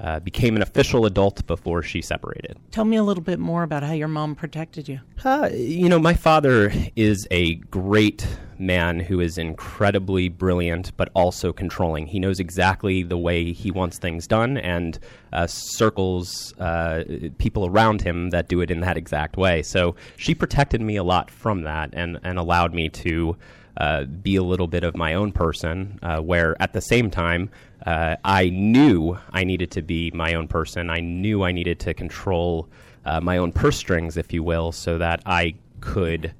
uh, 0.00 0.18
became 0.20 0.56
an 0.56 0.62
official 0.62 1.04
adult 1.04 1.46
before 1.46 1.82
she 1.82 2.00
separated. 2.00 2.56
Tell 2.70 2.84
me 2.84 2.96
a 2.96 3.02
little 3.02 3.22
bit 3.22 3.38
more 3.38 3.62
about 3.62 3.82
how 3.82 3.92
your 3.92 4.08
mom 4.08 4.34
protected 4.34 4.88
you. 4.88 5.00
Uh, 5.24 5.50
you 5.52 5.88
know, 5.88 5.98
my 5.98 6.14
father 6.14 6.72
is 6.96 7.26
a 7.30 7.56
great 7.56 8.26
man 8.58 9.00
who 9.00 9.20
is 9.20 9.38
incredibly 9.38 10.28
brilliant, 10.28 10.96
but 10.96 11.10
also 11.14 11.52
controlling. 11.52 12.06
He 12.06 12.18
knows 12.18 12.40
exactly 12.40 13.02
the 13.02 13.18
way 13.18 13.52
he 13.52 13.70
wants 13.70 13.98
things 13.98 14.26
done 14.26 14.56
and 14.58 14.98
uh, 15.32 15.46
circles 15.46 16.54
uh, 16.58 17.04
people 17.38 17.66
around 17.66 18.02
him 18.02 18.30
that 18.30 18.48
do 18.48 18.60
it 18.60 18.70
in 18.70 18.80
that 18.80 18.96
exact 18.96 19.36
way. 19.36 19.62
So 19.62 19.96
she 20.16 20.34
protected 20.34 20.80
me 20.80 20.96
a 20.96 21.04
lot 21.04 21.30
from 21.30 21.62
that 21.62 21.90
and, 21.92 22.18
and 22.22 22.38
allowed 22.38 22.74
me 22.74 22.88
to. 22.88 23.36
Uh, 23.76 24.04
be 24.04 24.36
a 24.36 24.42
little 24.42 24.66
bit 24.66 24.84
of 24.84 24.94
my 24.94 25.14
own 25.14 25.32
person, 25.32 25.98
uh, 26.02 26.18
where 26.18 26.60
at 26.60 26.74
the 26.74 26.82
same 26.82 27.08
time, 27.08 27.48
uh, 27.86 28.16
I 28.24 28.50
knew 28.50 29.18
I 29.32 29.44
needed 29.44 29.70
to 29.72 29.82
be 29.82 30.10
my 30.12 30.34
own 30.34 30.48
person. 30.48 30.90
I 30.90 31.00
knew 31.00 31.42
I 31.42 31.52
needed 31.52 31.78
to 31.80 31.94
control 31.94 32.68
uh, 33.04 33.20
my 33.20 33.38
own 33.38 33.52
purse 33.52 33.76
strings, 33.76 34.16
if 34.16 34.32
you 34.32 34.42
will, 34.42 34.72
so 34.72 34.98
that 34.98 35.22
I 35.24 35.54
could 35.80 36.34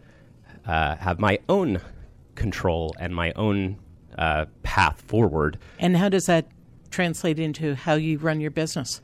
uh, 0.66 0.96
have 0.96 1.18
my 1.18 1.38
own 1.48 1.80
control 2.34 2.94
and 2.98 3.14
my 3.14 3.32
own 3.36 3.78
uh, 4.18 4.46
path 4.62 5.00
forward. 5.02 5.58
And 5.78 5.96
how 5.96 6.08
does 6.08 6.26
that 6.26 6.46
translate 6.90 7.38
into 7.38 7.74
how 7.74 7.94
you 7.94 8.18
run 8.18 8.40
your 8.40 8.50
business? 8.50 9.00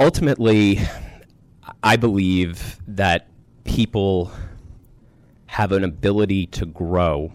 Ultimately, 0.00 0.80
I 1.82 1.96
believe 1.96 2.78
that 2.86 3.28
people 3.64 4.30
have 5.46 5.72
an 5.72 5.84
ability 5.84 6.46
to 6.46 6.66
grow 6.66 7.32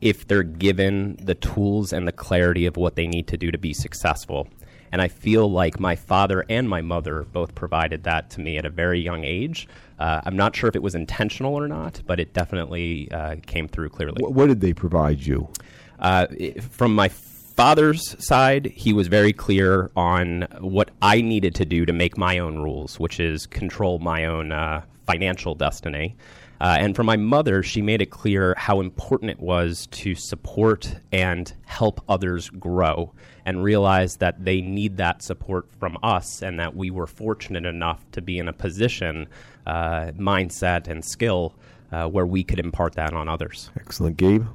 if 0.00 0.26
they're 0.26 0.42
given 0.42 1.18
the 1.22 1.34
tools 1.34 1.92
and 1.92 2.06
the 2.08 2.12
clarity 2.12 2.66
of 2.66 2.76
what 2.76 2.96
they 2.96 3.06
need 3.06 3.26
to 3.28 3.36
do 3.36 3.50
to 3.50 3.58
be 3.58 3.72
successful. 3.74 4.48
And 4.92 5.00
I 5.00 5.08
feel 5.08 5.50
like 5.50 5.78
my 5.78 5.94
father 5.94 6.44
and 6.48 6.68
my 6.68 6.80
mother 6.80 7.24
both 7.32 7.54
provided 7.54 8.04
that 8.04 8.30
to 8.30 8.40
me 8.40 8.58
at 8.58 8.64
a 8.64 8.70
very 8.70 9.00
young 9.00 9.24
age. 9.24 9.68
Uh, 9.98 10.20
I'm 10.24 10.36
not 10.36 10.56
sure 10.56 10.68
if 10.68 10.74
it 10.74 10.82
was 10.82 10.94
intentional 10.94 11.54
or 11.54 11.68
not, 11.68 12.00
but 12.06 12.18
it 12.18 12.32
definitely 12.32 13.10
uh, 13.12 13.36
came 13.46 13.68
through 13.68 13.90
clearly. 13.90 14.22
What 14.22 14.46
did 14.46 14.60
they 14.60 14.72
provide 14.72 15.20
you? 15.20 15.48
Uh, 15.98 16.26
from 16.60 16.94
my 16.94 17.08
father's 17.08 18.16
side, 18.24 18.66
he 18.74 18.92
was 18.92 19.06
very 19.06 19.32
clear 19.32 19.90
on 19.94 20.48
what 20.60 20.90
I 21.02 21.20
needed 21.20 21.54
to 21.56 21.64
do 21.64 21.84
to 21.84 21.92
make 21.92 22.16
my 22.16 22.38
own 22.38 22.58
rules, 22.58 22.98
which 22.98 23.20
is 23.20 23.46
control 23.46 23.98
my 23.98 24.24
own 24.24 24.50
uh, 24.50 24.82
financial 25.06 25.54
destiny. 25.54 26.16
Uh, 26.60 26.76
and 26.78 26.94
for 26.94 27.02
my 27.02 27.16
mother, 27.16 27.62
she 27.62 27.80
made 27.80 28.02
it 28.02 28.10
clear 28.10 28.54
how 28.58 28.80
important 28.80 29.30
it 29.30 29.40
was 29.40 29.86
to 29.86 30.14
support 30.14 30.94
and 31.10 31.54
help 31.64 32.02
others 32.08 32.50
grow 32.50 33.12
and 33.46 33.64
realize 33.64 34.16
that 34.16 34.44
they 34.44 34.60
need 34.60 34.98
that 34.98 35.22
support 35.22 35.72
from 35.78 35.96
us 36.02 36.42
and 36.42 36.60
that 36.60 36.76
we 36.76 36.90
were 36.90 37.06
fortunate 37.06 37.64
enough 37.64 38.04
to 38.12 38.20
be 38.20 38.38
in 38.38 38.46
a 38.46 38.52
position, 38.52 39.26
uh, 39.66 40.12
mindset, 40.18 40.86
and 40.86 41.02
skill 41.02 41.54
uh, 41.92 42.06
where 42.06 42.26
we 42.26 42.44
could 42.44 42.60
impart 42.60 42.94
that 42.94 43.14
on 43.14 43.28
others. 43.28 43.70
Excellent. 43.78 44.18
Gabe? 44.18 44.46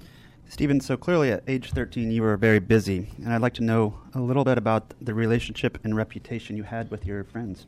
Stephen, 0.48 0.80
so 0.80 0.96
clearly 0.96 1.32
at 1.32 1.44
age 1.48 1.72
13 1.72 2.12
you 2.12 2.22
were 2.22 2.38
very 2.38 2.60
busy, 2.60 3.10
and 3.18 3.34
I'd 3.34 3.42
like 3.42 3.56
to 3.56 3.64
know 3.64 3.98
a 4.14 4.22
little 4.22 4.44
bit 4.44 4.60
about 4.60 4.94
the 5.02 5.14
relationship 5.14 5.80
and 5.84 5.98
reputation 5.98 6.56
you 6.56 6.64
had 6.64 6.92
with 6.92 7.06
your 7.06 7.24
friends. 7.24 7.66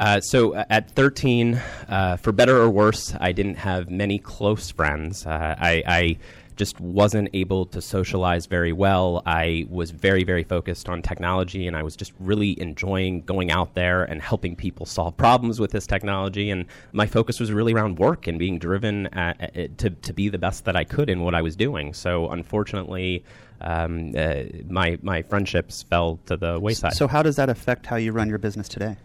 Uh, 0.00 0.18
so 0.18 0.54
uh, 0.54 0.64
at 0.70 0.90
13, 0.92 1.60
uh, 1.88 2.16
for 2.16 2.32
better 2.32 2.56
or 2.56 2.70
worse, 2.70 3.14
I 3.20 3.32
didn't 3.32 3.56
have 3.56 3.90
many 3.90 4.18
close 4.18 4.70
friends. 4.70 5.26
Uh, 5.26 5.54
I, 5.58 5.82
I 5.86 6.16
just 6.56 6.80
wasn't 6.80 7.28
able 7.34 7.66
to 7.66 7.82
socialize 7.82 8.46
very 8.46 8.72
well. 8.72 9.22
I 9.26 9.66
was 9.68 9.90
very, 9.90 10.24
very 10.24 10.42
focused 10.42 10.88
on 10.88 11.02
technology, 11.02 11.66
and 11.66 11.76
I 11.76 11.82
was 11.82 11.96
just 11.96 12.14
really 12.18 12.58
enjoying 12.58 13.20
going 13.22 13.50
out 13.50 13.74
there 13.74 14.02
and 14.02 14.22
helping 14.22 14.56
people 14.56 14.86
solve 14.86 15.18
problems 15.18 15.60
with 15.60 15.70
this 15.70 15.86
technology. 15.86 16.48
And 16.48 16.64
my 16.92 17.04
focus 17.04 17.38
was 17.38 17.52
really 17.52 17.74
around 17.74 17.98
work 17.98 18.26
and 18.26 18.38
being 18.38 18.58
driven 18.58 19.06
at, 19.08 19.54
at, 19.54 19.78
to, 19.78 19.90
to 19.90 20.12
be 20.14 20.30
the 20.30 20.38
best 20.38 20.64
that 20.64 20.76
I 20.76 20.84
could 20.84 21.10
in 21.10 21.20
what 21.20 21.34
I 21.34 21.42
was 21.42 21.56
doing. 21.56 21.92
So, 21.92 22.30
unfortunately, 22.30 23.22
um, 23.60 24.14
uh, 24.16 24.44
my 24.66 24.98
my 25.02 25.20
friendships 25.20 25.82
fell 25.82 26.18
to 26.24 26.38
the 26.38 26.58
wayside. 26.58 26.94
So, 26.94 27.06
how 27.06 27.22
does 27.22 27.36
that 27.36 27.50
affect 27.50 27.84
how 27.84 27.96
you 27.96 28.12
run 28.12 28.30
your 28.30 28.38
business 28.38 28.66
today? 28.66 28.96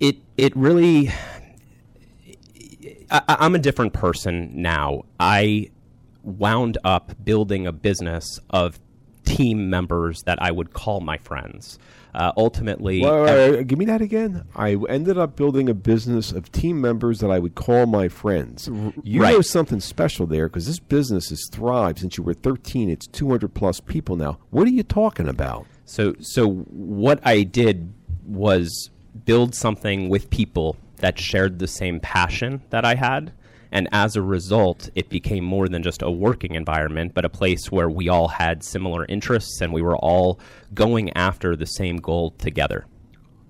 It 0.00 0.16
it, 0.36 0.56
really. 0.56 1.10
I, 3.10 3.22
I'm 3.28 3.54
a 3.54 3.58
different 3.58 3.92
person 3.92 4.50
now. 4.62 5.04
I 5.18 5.70
wound 6.22 6.78
up 6.84 7.12
building 7.24 7.66
a 7.66 7.72
business 7.72 8.40
of 8.50 8.78
team 9.24 9.70
members 9.70 10.22
that 10.22 10.40
I 10.42 10.50
would 10.50 10.72
call 10.72 11.00
my 11.00 11.18
friends. 11.18 11.78
Uh, 12.12 12.32
ultimately, 12.36 13.02
Wait, 13.02 13.22
wait, 13.22 13.50
wait, 13.50 13.66
give 13.68 13.78
me 13.78 13.84
that 13.84 14.00
again. 14.00 14.44
I 14.56 14.76
ended 14.88 15.16
up 15.16 15.36
building 15.36 15.68
a 15.68 15.74
business 15.74 16.32
of 16.32 16.50
team 16.50 16.80
members 16.80 17.20
that 17.20 17.30
I 17.30 17.38
would 17.38 17.54
call 17.54 17.86
my 17.86 18.08
friends. 18.08 18.68
You 19.04 19.22
right. 19.22 19.34
know 19.34 19.40
something 19.42 19.78
special 19.78 20.26
there 20.26 20.48
because 20.48 20.66
this 20.66 20.80
business 20.80 21.28
has 21.30 21.48
thrived 21.52 22.00
since 22.00 22.18
you 22.18 22.24
were 22.24 22.34
13. 22.34 22.90
It's 22.90 23.06
200 23.06 23.54
plus 23.54 23.78
people 23.78 24.16
now. 24.16 24.38
What 24.50 24.66
are 24.66 24.70
you 24.70 24.82
talking 24.82 25.28
about? 25.28 25.66
So, 25.84 26.14
so 26.18 26.48
what 26.48 27.20
I 27.24 27.44
did 27.44 27.92
was 28.26 28.90
build 29.24 29.54
something 29.54 30.08
with 30.08 30.30
people 30.30 30.76
that 30.96 31.18
shared 31.18 31.58
the 31.58 31.66
same 31.66 32.00
passion 32.00 32.62
that 32.70 32.84
I 32.84 32.94
had. 32.94 33.32
And 33.72 33.88
as 33.92 34.16
a 34.16 34.22
result, 34.22 34.90
it 34.94 35.08
became 35.08 35.44
more 35.44 35.68
than 35.68 35.82
just 35.82 36.02
a 36.02 36.10
working 36.10 36.54
environment, 36.54 37.12
but 37.14 37.24
a 37.24 37.28
place 37.28 37.70
where 37.70 37.88
we 37.88 38.08
all 38.08 38.28
had 38.28 38.64
similar 38.64 39.04
interests 39.06 39.60
and 39.60 39.72
we 39.72 39.82
were 39.82 39.96
all 39.96 40.40
going 40.74 41.16
after 41.16 41.54
the 41.54 41.66
same 41.66 41.98
goal 41.98 42.32
together. 42.32 42.86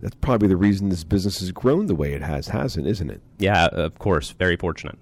That's 0.03 0.17
probably 0.17 0.49
the 0.49 0.57
reason 0.57 0.89
this 0.89 1.05
business 1.05 1.41
has 1.41 1.53
grown 1.53 1.87
the 1.87 1.95
way 1.95 2.13
it 2.13 2.23
has, 2.23 2.49
hasn't, 2.49 2.87
isn't 2.87 3.11
it? 3.11 3.21
Yeah, 3.39 3.67
of 3.67 3.99
course. 3.99 4.31
Very 4.33 4.57
fortunate. 4.57 4.99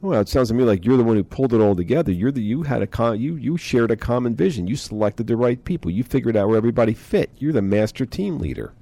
Well, 0.00 0.20
it 0.20 0.28
sounds 0.28 0.48
to 0.48 0.54
me 0.54 0.64
like 0.64 0.84
you're 0.84 0.96
the 0.96 1.04
one 1.04 1.16
who 1.16 1.24
pulled 1.24 1.54
it 1.54 1.60
all 1.60 1.74
together. 1.74 2.12
You're 2.12 2.30
the 2.30 2.42
you 2.42 2.62
had 2.62 2.82
a 2.82 2.86
con, 2.86 3.20
you 3.20 3.36
you 3.36 3.56
shared 3.56 3.90
a 3.90 3.96
common 3.96 4.36
vision. 4.36 4.66
You 4.66 4.76
selected 4.76 5.26
the 5.26 5.36
right 5.36 5.64
people. 5.64 5.90
You 5.90 6.04
figured 6.04 6.36
out 6.36 6.48
where 6.48 6.56
everybody 6.56 6.94
fit. 6.94 7.30
You're 7.38 7.52
the 7.52 7.62
master 7.62 8.04
team 8.04 8.38
leader. 8.38 8.74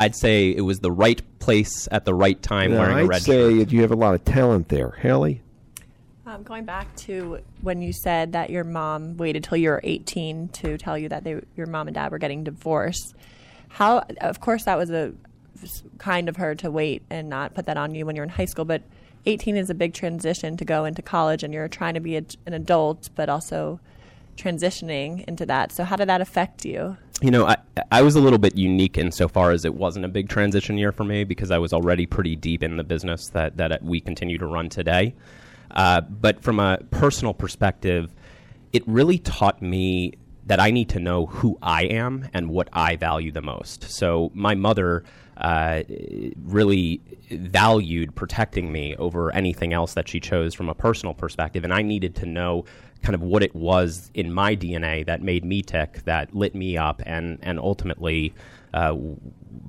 I'd 0.00 0.14
say 0.16 0.50
it 0.50 0.60
was 0.62 0.80
the 0.80 0.92
right 0.92 1.20
place 1.38 1.88
at 1.90 2.04
the 2.04 2.14
right 2.14 2.40
time 2.42 2.72
Yeah, 2.72 2.78
wearing 2.78 2.98
a 2.98 3.00
I'd 3.02 3.08
red 3.08 3.22
say 3.22 3.58
shirt. 3.58 3.72
you 3.72 3.80
have 3.82 3.92
a 3.92 3.96
lot 3.96 4.14
of 4.14 4.24
talent 4.24 4.68
there, 4.68 4.90
Haley. 4.90 5.42
Um, 6.26 6.42
going 6.42 6.64
back 6.64 6.94
to 6.96 7.38
when 7.62 7.80
you 7.80 7.92
said 7.92 8.32
that 8.32 8.50
your 8.50 8.64
mom 8.64 9.16
waited 9.16 9.44
till 9.44 9.58
you 9.58 9.70
were 9.70 9.80
18 9.84 10.48
to 10.48 10.76
tell 10.76 10.98
you 10.98 11.08
that 11.08 11.22
they, 11.22 11.40
your 11.56 11.66
mom 11.68 11.86
and 11.86 11.94
dad 11.94 12.10
were 12.10 12.18
getting 12.18 12.42
divorced, 12.42 13.14
how? 13.68 14.04
Of 14.20 14.40
course, 14.40 14.64
that 14.64 14.76
was 14.76 14.90
a 14.90 15.12
kind 15.98 16.28
of 16.28 16.36
her 16.36 16.54
to 16.56 16.70
wait 16.70 17.02
and 17.10 17.28
not 17.28 17.54
put 17.54 17.66
that 17.66 17.76
on 17.76 17.94
you 17.94 18.04
when 18.04 18.16
you're 18.16 18.24
in 18.24 18.28
high 18.30 18.44
school. 18.44 18.64
But 18.64 18.82
18 19.26 19.56
is 19.56 19.70
a 19.70 19.74
big 19.74 19.94
transition 19.94 20.56
to 20.56 20.64
go 20.64 20.84
into 20.84 21.00
college, 21.00 21.42
and 21.44 21.54
you're 21.54 21.68
trying 21.68 21.94
to 21.94 22.00
be 22.00 22.16
a, 22.16 22.24
an 22.44 22.54
adult, 22.54 23.08
but 23.14 23.28
also 23.28 23.78
transitioning 24.36 25.24
into 25.26 25.46
that. 25.46 25.72
So, 25.72 25.84
how 25.84 25.94
did 25.96 26.08
that 26.08 26.20
affect 26.20 26.64
you? 26.64 26.96
You 27.22 27.30
know, 27.30 27.46
I, 27.46 27.56
I 27.90 28.02
was 28.02 28.14
a 28.14 28.20
little 28.20 28.38
bit 28.38 28.56
unique 28.56 28.98
insofar 28.98 29.50
as 29.50 29.64
it 29.64 29.74
wasn't 29.74 30.04
a 30.04 30.08
big 30.08 30.28
transition 30.28 30.76
year 30.76 30.92
for 30.92 31.04
me 31.04 31.24
because 31.24 31.50
I 31.50 31.58
was 31.58 31.72
already 31.72 32.04
pretty 32.04 32.36
deep 32.36 32.62
in 32.62 32.76
the 32.76 32.84
business 32.84 33.28
that, 33.30 33.56
that 33.56 33.82
we 33.82 34.00
continue 34.00 34.36
to 34.38 34.46
run 34.46 34.68
today. 34.68 35.14
Uh, 35.70 36.02
but 36.02 36.42
from 36.42 36.60
a 36.60 36.78
personal 36.90 37.32
perspective, 37.32 38.14
it 38.72 38.86
really 38.86 39.18
taught 39.18 39.62
me 39.62 40.12
that 40.46 40.60
I 40.60 40.70
need 40.70 40.90
to 40.90 41.00
know 41.00 41.26
who 41.26 41.58
I 41.62 41.84
am 41.84 42.28
and 42.32 42.48
what 42.50 42.68
I 42.72 42.96
value 42.96 43.32
the 43.32 43.42
most. 43.42 43.84
So 43.84 44.30
my 44.34 44.54
mother 44.54 45.02
uh, 45.36 45.82
really 46.44 47.00
valued 47.30 48.14
protecting 48.14 48.72
me 48.72 48.96
over 48.96 49.32
anything 49.34 49.72
else 49.72 49.94
that 49.94 50.08
she 50.08 50.20
chose 50.20 50.54
from 50.54 50.68
a 50.68 50.74
personal 50.74 51.14
perspective, 51.14 51.64
and 51.64 51.72
I 51.72 51.82
needed 51.82 52.14
to 52.16 52.26
know 52.26 52.64
kind 53.02 53.14
of 53.14 53.22
what 53.22 53.42
it 53.42 53.54
was 53.54 54.10
in 54.14 54.32
my 54.32 54.56
DNA 54.56 55.04
that 55.06 55.22
made 55.22 55.44
me 55.44 55.62
tick, 55.62 56.02
that 56.04 56.34
lit 56.34 56.54
me 56.54 56.76
up, 56.76 57.02
and 57.04 57.38
and 57.42 57.58
ultimately 57.58 58.34
uh, 58.74 58.96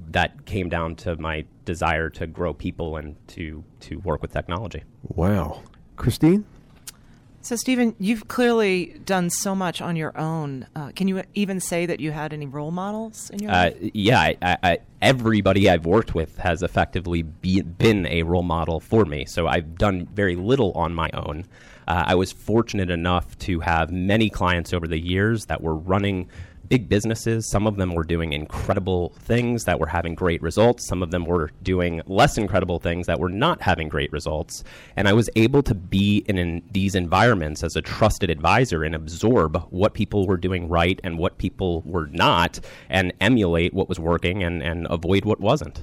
that 0.10 0.46
came 0.46 0.70
down 0.70 0.96
to 0.96 1.16
my 1.18 1.46
desire 1.66 2.10
to 2.10 2.28
grow 2.28 2.54
people 2.54 2.98
and 2.98 3.16
to 3.28 3.64
to 3.82 4.00
work 4.00 4.22
with 4.22 4.32
technology. 4.32 4.84
Wow, 5.04 5.64
Christine. 5.96 6.46
So, 7.48 7.56
Stephen, 7.56 7.96
you've 7.98 8.28
clearly 8.28 9.00
done 9.06 9.30
so 9.30 9.56
much 9.56 9.82
on 9.82 9.96
your 9.96 10.12
own. 10.20 10.68
Uh, 10.76 10.92
can 10.94 11.08
you 11.08 11.24
even 11.34 11.62
say 11.62 11.86
that 11.86 12.02
you 12.02 12.12
had 12.12 12.34
any 12.34 12.46
role 12.46 12.72
models 12.72 13.30
in 13.30 13.40
your 13.40 13.52
Uh, 13.54 13.70
life? 13.70 13.78
yeah, 13.94 14.20
I, 14.20 14.38
I, 14.42 14.58
I, 14.64 14.78
everybody 15.02 15.70
I've 15.70 15.86
worked 15.86 16.14
with 16.14 16.40
has 16.40 16.62
effectively 16.62 17.22
be, 17.22 17.62
been 17.62 18.06
a 18.08 18.24
role 18.24 18.44
model 18.44 18.82
for 18.82 19.06
me. 19.06 19.24
So 19.24 19.48
I've 19.48 19.78
done 19.78 20.10
very 20.14 20.36
little 20.36 20.74
on 20.74 20.94
my 20.94 21.10
own. 21.14 21.46
Uh, 21.88 22.04
I 22.08 22.16
was 22.16 22.34
fortunate 22.34 22.90
enough 22.90 23.38
to 23.40 23.62
have 23.62 23.92
many 23.94 24.30
clients 24.30 24.74
over 24.74 24.86
the 24.86 25.00
years 25.00 25.46
that 25.46 25.62
were 25.62 25.78
running 25.78 26.28
big 26.70 26.90
businesses. 26.90 27.50
Some 27.50 27.68
of 27.68 27.78
them 27.78 27.94
were 27.94 28.04
doing 28.04 28.34
incredible 28.34 29.14
things 29.20 29.66
that 29.66 29.80
were 29.80 29.88
having 29.88 30.16
great 30.16 30.42
results. 30.42 30.86
Some 30.88 31.04
of 31.04 31.12
them 31.12 31.26
were 31.26 31.52
doing 31.64 32.02
less 32.08 32.38
incredible 32.38 32.80
things 32.80 33.08
that 33.08 33.20
were 33.20 33.30
not 33.30 33.62
having 33.62 33.90
great 33.90 34.12
results. 34.12 34.64
And 34.96 35.08
I 35.08 35.14
was 35.14 35.30
able 35.36 35.64
to 35.64 35.76
be 35.76 36.24
in, 36.28 36.38
in 36.38 36.64
these 36.72 36.96
environments 36.96 37.64
as 37.64 37.76
a 37.76 37.82
trusted 37.82 38.30
advisor 38.30 38.84
and 38.84 38.96
absorb 38.96 39.58
what 39.70 39.94
people 39.94 40.28
were 40.28 40.38
doing 40.38 40.68
right 40.68 41.00
and 41.04 41.18
what 41.18 41.38
people 41.38 41.82
were 41.86 42.08
not 42.08 42.60
and 42.90 43.14
emulate 43.22 43.74
what 43.74 43.90
was 43.90 44.00
working 44.00 44.44
and, 44.44 44.62
and 44.62 44.88
avoid 44.90 45.26
what 45.26 45.40
wasn't. 45.40 45.82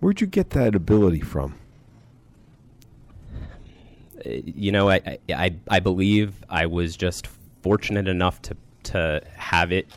Where'd 0.00 0.20
you 0.20 0.26
get 0.26 0.50
that 0.50 0.74
ability 0.74 1.20
from? 1.20 1.54
Uh, 4.24 4.30
you 4.44 4.72
know, 4.72 4.90
I, 4.90 5.18
I, 5.28 5.54
I 5.68 5.80
believe 5.80 6.44
I 6.48 6.66
was 6.66 6.96
just 6.96 7.28
fortunate 7.62 8.08
enough 8.08 8.40
to, 8.42 8.56
to 8.92 9.22
have 9.36 9.72
it 9.72 9.88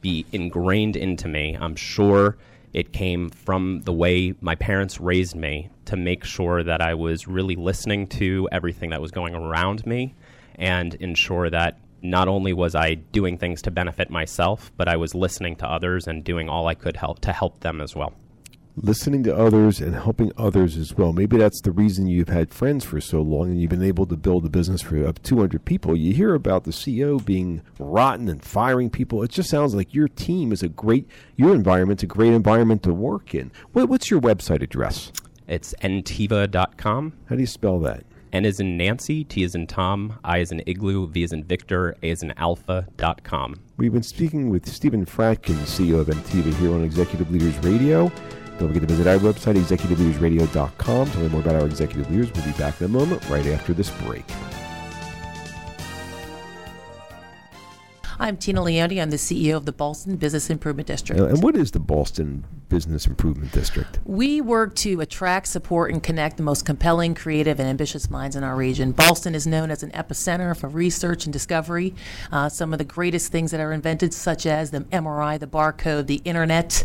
be 0.00 0.24
ingrained 0.32 0.96
into 0.96 1.28
me. 1.28 1.56
I'm 1.60 1.76
sure 1.76 2.36
it 2.72 2.92
came 2.92 3.30
from 3.30 3.82
the 3.82 3.92
way 3.92 4.34
my 4.40 4.54
parents 4.54 5.00
raised 5.00 5.34
me 5.34 5.70
to 5.86 5.96
make 5.96 6.24
sure 6.24 6.62
that 6.62 6.80
I 6.80 6.94
was 6.94 7.26
really 7.26 7.56
listening 7.56 8.06
to 8.08 8.48
everything 8.52 8.90
that 8.90 9.00
was 9.00 9.10
going 9.10 9.34
around 9.34 9.86
me 9.86 10.14
and 10.56 10.94
ensure 10.94 11.48
that 11.50 11.78
not 12.02 12.28
only 12.28 12.52
was 12.52 12.74
I 12.74 12.94
doing 12.94 13.38
things 13.38 13.62
to 13.62 13.70
benefit 13.70 14.10
myself, 14.10 14.70
but 14.76 14.88
I 14.88 14.96
was 14.96 15.14
listening 15.14 15.56
to 15.56 15.66
others 15.66 16.06
and 16.06 16.22
doing 16.22 16.48
all 16.48 16.66
I 16.68 16.74
could 16.74 16.96
help 16.96 17.20
to 17.20 17.32
help 17.32 17.60
them 17.60 17.80
as 17.80 17.96
well. 17.96 18.12
Listening 18.78 19.22
to 19.22 19.34
others 19.34 19.80
and 19.80 19.94
helping 19.94 20.32
others 20.36 20.76
as 20.76 20.92
well. 20.94 21.14
Maybe 21.14 21.38
that's 21.38 21.62
the 21.62 21.72
reason 21.72 22.06
you've 22.06 22.28
had 22.28 22.52
friends 22.52 22.84
for 22.84 23.00
so 23.00 23.22
long 23.22 23.48
and 23.48 23.58
you've 23.58 23.70
been 23.70 23.82
able 23.82 24.04
to 24.04 24.16
build 24.16 24.44
a 24.44 24.50
business 24.50 24.82
for 24.82 25.02
up 25.06 25.22
200 25.22 25.64
people. 25.64 25.96
You 25.96 26.12
hear 26.12 26.34
about 26.34 26.64
the 26.64 26.72
CEO 26.72 27.24
being 27.24 27.62
rotten 27.78 28.28
and 28.28 28.44
firing 28.44 28.90
people. 28.90 29.22
It 29.22 29.30
just 29.30 29.48
sounds 29.48 29.74
like 29.74 29.94
your 29.94 30.08
team 30.08 30.52
is 30.52 30.62
a 30.62 30.68
great, 30.68 31.08
your 31.36 31.54
environment's 31.54 32.02
a 32.02 32.06
great 32.06 32.34
environment 32.34 32.82
to 32.82 32.92
work 32.92 33.34
in. 33.34 33.50
What, 33.72 33.88
what's 33.88 34.10
your 34.10 34.20
website 34.20 34.62
address? 34.62 35.10
It's 35.48 35.72
ntiva.com. 35.80 37.14
How 37.30 37.34
do 37.34 37.40
you 37.40 37.46
spell 37.46 37.78
that? 37.80 38.04
N 38.34 38.44
is 38.44 38.60
in 38.60 38.76
Nancy, 38.76 39.24
T 39.24 39.42
is 39.42 39.54
in 39.54 39.66
Tom, 39.66 40.18
I 40.22 40.38
is 40.38 40.52
in 40.52 40.62
Igloo, 40.66 41.06
V 41.06 41.22
is 41.22 41.32
in 41.32 41.44
Victor, 41.44 41.96
A 42.02 42.10
is 42.10 42.22
in 42.22 42.34
Alpha 42.36 42.86
dot 42.98 43.24
com. 43.24 43.54
We've 43.78 43.92
been 43.92 44.02
speaking 44.02 44.50
with 44.50 44.68
Stephen 44.68 45.06
Freidkin, 45.06 45.54
CEO 45.60 46.00
of 46.00 46.08
Ntiva 46.08 46.52
here 46.56 46.74
on 46.74 46.84
Executive 46.84 47.30
Leaders 47.30 47.56
Radio. 47.60 48.12
Don't 48.58 48.68
forget 48.68 48.88
to 48.88 48.94
visit 48.94 49.06
our 49.06 49.18
website, 49.18 49.56
executiveleadersradio.com, 49.56 51.10
to 51.10 51.18
learn 51.18 51.30
more 51.30 51.40
about 51.42 51.56
our 51.56 51.66
executive 51.66 52.10
leaders. 52.10 52.32
We'll 52.32 52.44
be 52.44 52.52
back 52.52 52.80
in 52.80 52.86
a 52.86 52.88
moment 52.88 53.28
right 53.28 53.46
after 53.46 53.74
this 53.74 53.90
break. 54.02 54.24
I'm 58.18 58.38
Tina 58.38 58.62
Leone. 58.62 58.98
I'm 58.98 59.10
the 59.10 59.18
CEO 59.18 59.56
of 59.56 59.66
the 59.66 59.74
Ballston 59.74 60.16
Business 60.18 60.48
Improvement 60.48 60.86
District. 60.86 61.20
And 61.20 61.42
what 61.42 61.54
is 61.54 61.72
the 61.72 61.78
Ballston 61.78 62.44
Business 62.70 63.06
Improvement 63.06 63.52
District? 63.52 63.98
We 64.06 64.40
work 64.40 64.74
to 64.76 65.02
attract, 65.02 65.48
support, 65.48 65.92
and 65.92 66.02
connect 66.02 66.38
the 66.38 66.42
most 66.42 66.64
compelling, 66.64 67.14
creative, 67.14 67.60
and 67.60 67.68
ambitious 67.68 68.08
minds 68.08 68.34
in 68.34 68.42
our 68.42 68.56
region. 68.56 68.92
Ballston 68.92 69.34
is 69.34 69.46
known 69.46 69.70
as 69.70 69.82
an 69.82 69.90
epicenter 69.90 70.56
for 70.56 70.68
research 70.68 71.26
and 71.26 71.32
discovery. 71.32 71.94
Uh, 72.32 72.48
some 72.48 72.72
of 72.72 72.78
the 72.78 72.86
greatest 72.86 73.30
things 73.30 73.50
that 73.50 73.60
are 73.60 73.72
invented, 73.72 74.14
such 74.14 74.46
as 74.46 74.70
the 74.70 74.80
MRI, 74.80 75.38
the 75.38 75.46
barcode, 75.46 76.06
the 76.06 76.22
internet, 76.24 76.84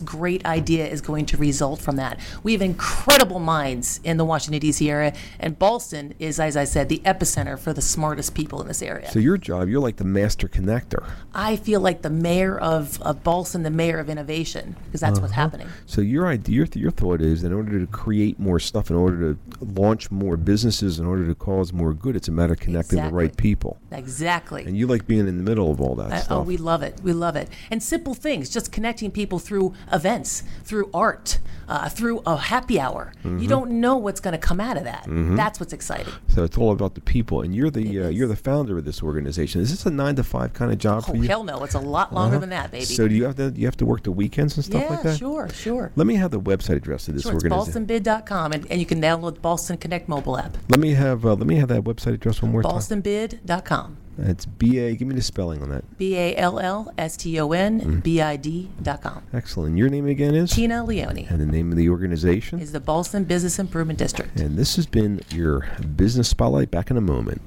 great 0.00 0.44
idea 0.46 0.86
is 0.86 1.00
going 1.00 1.26
to 1.26 1.36
result 1.36 1.80
from 1.80 1.96
that. 1.96 2.18
We 2.42 2.52
have 2.52 2.62
incredible 2.62 3.38
minds 3.38 4.00
in 4.04 4.16
the 4.16 4.24
Washington 4.24 4.60
D.C. 4.60 4.90
area, 4.90 5.12
and 5.38 5.58
Ballston 5.58 6.14
is, 6.18 6.40
as 6.40 6.56
I 6.56 6.64
said, 6.64 6.88
the 6.88 6.98
epicenter 7.04 7.58
for 7.58 7.72
the 7.72 7.82
smartest 7.82 8.34
people 8.34 8.60
in 8.60 8.68
this 8.68 8.82
area. 8.82 9.10
so 9.10 9.18
your 9.18 9.36
job, 9.38 9.68
you're 9.68 9.80
like 9.80 9.96
the 9.96 10.04
master 10.04 10.48
connector. 10.48 11.08
I 11.34 11.56
feel 11.56 11.80
like 11.80 12.02
the 12.02 12.10
mayor 12.10 12.58
of, 12.58 13.00
of 13.02 13.22
Ballston, 13.22 13.62
the 13.62 13.70
mayor 13.70 13.98
of 13.98 14.08
innovation, 14.10 14.76
because 14.86 15.00
that's 15.00 15.20
what's 15.20 15.32
Uh-huh. 15.32 15.42
happening. 15.42 15.68
So 15.86 16.00
your 16.00 16.26
idea, 16.26 16.56
your, 16.56 16.66
your 16.74 16.90
thought 16.90 17.20
is, 17.20 17.44
in 17.44 17.52
order 17.52 17.78
to 17.78 17.86
create 17.86 18.38
more 18.40 18.58
stuff, 18.58 18.90
in 18.90 18.96
order 18.96 19.34
to 19.34 19.38
launch 19.64 20.10
more 20.10 20.36
businesses, 20.36 20.98
in 20.98 21.06
order 21.06 21.26
to 21.26 21.34
cause 21.34 21.72
more 21.72 21.92
good, 21.94 22.16
it's 22.16 22.28
a 22.28 22.32
matter 22.32 22.54
of 22.54 22.60
connecting 22.60 23.02
the 23.02 23.10
right 23.10 23.36
people. 23.36 23.78
Exactly. 23.92 24.64
And 24.64 24.76
you 24.76 24.86
like 24.86 25.06
being 25.06 25.26
in 25.28 25.36
the 25.36 25.42
middle 25.42 25.70
of 25.70 25.80
all 25.80 25.94
that 25.96 26.12
I- 26.12 26.18
stuff. 26.20 26.38
oh, 26.38 26.42
we 26.42 26.56
love 26.56 26.82
it. 26.82 27.00
We 27.02 27.12
love 27.12 27.36
it. 27.36 27.48
And 27.70 27.82
simple 27.82 28.14
things, 28.14 28.50
just 28.50 28.72
connecting 28.72 29.10
people 29.10 29.38
through 29.38 29.72
events, 29.92 30.42
through 30.64 30.90
art, 30.94 31.38
uh, 31.70 31.88
through 31.88 32.20
a 32.26 32.36
happy 32.36 32.78
hour. 32.78 33.12
Mhm. 33.24 33.40
You 33.40 33.48
don't 33.48 33.70
know 33.70 33.96
what's 33.96 34.20
going 34.20 34.32
to 34.32 34.38
come 34.38 34.60
out 34.60 34.76
of 34.76 34.84
that. 34.84 35.04
Mhm. 35.06 35.36
That's 35.36 35.58
what's 35.60 35.72
exciting. 35.72 36.12
so 36.28 36.44
it's 36.44 36.58
all 36.58 36.72
about 36.72 36.94
the 36.96 37.00
people, 37.00 37.40
and 37.42 37.54
you're 37.54 37.70
the 37.70 37.86
uh, 38.02 38.08
you're 38.08 38.28
the 38.28 38.36
founder 38.36 38.76
of 38.76 38.84
this 38.84 39.02
organization. 39.02 39.60
Is 39.62 39.70
this 39.70 39.86
a 39.86 39.90
nine 39.90 40.16
to 40.16 40.24
five 40.24 40.52
kind 40.52 40.70
of 40.72 40.78
job 40.78 41.04
Oh, 41.06 41.12
for 41.12 41.16
you? 41.16 41.28
hell 41.28 41.44
no. 41.44 41.62
It's 41.64 41.74
a 41.74 41.78
lot 41.80 42.12
longer 42.12 42.36
Uh-huh. 42.36 42.40
than 42.40 42.50
that, 42.50 42.70
baby. 42.72 42.84
So 42.84 43.08
do 43.08 43.14
you 43.14 43.24
have 43.24 43.36
to 43.36 43.52
you 43.56 43.66
have 43.66 43.76
to 43.78 43.86
work 43.86 44.02
the 44.02 44.12
weekends 44.12 44.56
and 44.56 44.64
stuff 44.64 44.82
yeah, 44.82 44.90
like 44.90 45.02
that? 45.04 45.16
sure, 45.18 45.48
sure. 45.50 45.92
Let 45.96 46.06
me 46.06 46.16
have 46.16 46.30
the 46.32 46.40
website 46.40 46.76
address 46.76 47.08
of 47.08 47.14
this 47.14 47.22
Sure, 47.22 47.34
it's 47.34 47.44
organization. 47.44 47.86
ballstonbid.com, 47.86 48.52
and, 48.52 48.66
and 48.70 48.80
you 48.80 48.86
can 48.86 49.00
download 49.00 49.34
the 49.36 49.40
Ballston 49.40 49.76
Connect 49.80 50.08
mobile 50.08 50.36
app. 50.38 50.56
Let 50.68 50.80
me 50.80 50.94
have 50.94 51.24
uh, 51.24 51.34
let 51.34 51.46
me 51.46 51.56
have 51.56 51.68
that 51.68 51.82
website 51.84 52.14
address 52.14 52.42
one 52.42 52.50
more 52.52 52.62
time. 52.62 52.72
Ballstonbid.com. 52.72 53.96
It's 54.22 54.44
B 54.44 54.78
A. 54.78 54.94
Give 54.96 55.08
me 55.08 55.14
the 55.14 55.22
spelling 55.22 55.62
on 55.62 55.70
that. 55.70 55.96
B 55.96 56.14
A 56.16 56.36
L 56.36 56.58
L 56.58 56.92
S 56.98 57.16
T 57.16 57.40
O 57.40 57.52
N 57.52 58.00
B 58.00 58.20
I 58.20 58.36
D.com. 58.36 59.22
Excellent. 59.32 59.78
Your 59.78 59.88
name 59.88 60.06
again 60.06 60.34
is 60.34 60.50
Tina 60.50 60.84
Leone 60.84 61.26
and 61.30 61.40
the 61.40 61.46
name 61.46 61.59
of 61.68 61.76
the 61.76 61.88
organization. 61.88 62.60
is 62.60 62.72
the 62.72 62.80
Ballston 62.80 63.24
Business 63.24 63.58
Improvement 63.58 63.98
District. 63.98 64.38
And 64.40 64.56
this 64.56 64.76
has 64.76 64.86
been 64.86 65.20
your 65.30 65.68
business 65.96 66.28
spotlight. 66.28 66.70
Back 66.70 66.90
in 66.90 66.96
a 66.96 67.02
moment. 67.02 67.42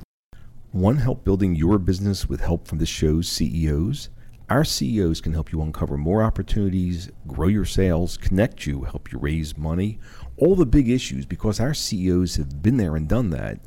One 0.72 0.98
help 0.98 1.24
building 1.24 1.56
your 1.56 1.78
business 1.78 2.28
with 2.28 2.42
help 2.42 2.68
from 2.68 2.80
the 2.80 2.86
show's 2.86 3.28
CEOs. 3.28 4.10
Our 4.50 4.64
CEOs 4.64 5.22
can 5.22 5.34
help 5.34 5.52
you 5.52 5.62
uncover 5.62 5.98
more 5.98 6.22
opportunities, 6.22 7.10
grow 7.28 7.48
your 7.48 7.66
sales, 7.66 8.18
connect 8.18 8.66
you, 8.66 8.84
help 8.84 9.12
you 9.12 9.18
raise 9.18 9.58
money, 9.58 10.00
all 10.38 10.56
the 10.56 10.66
big 10.66 10.90
issues 10.90 11.26
because 11.26 11.60
our 11.60 11.74
CEOs 11.74 12.36
have 12.36 12.62
been 12.62 12.78
there 12.78 12.96
and 12.96 13.08
done 13.08 13.30
that, 13.30 13.60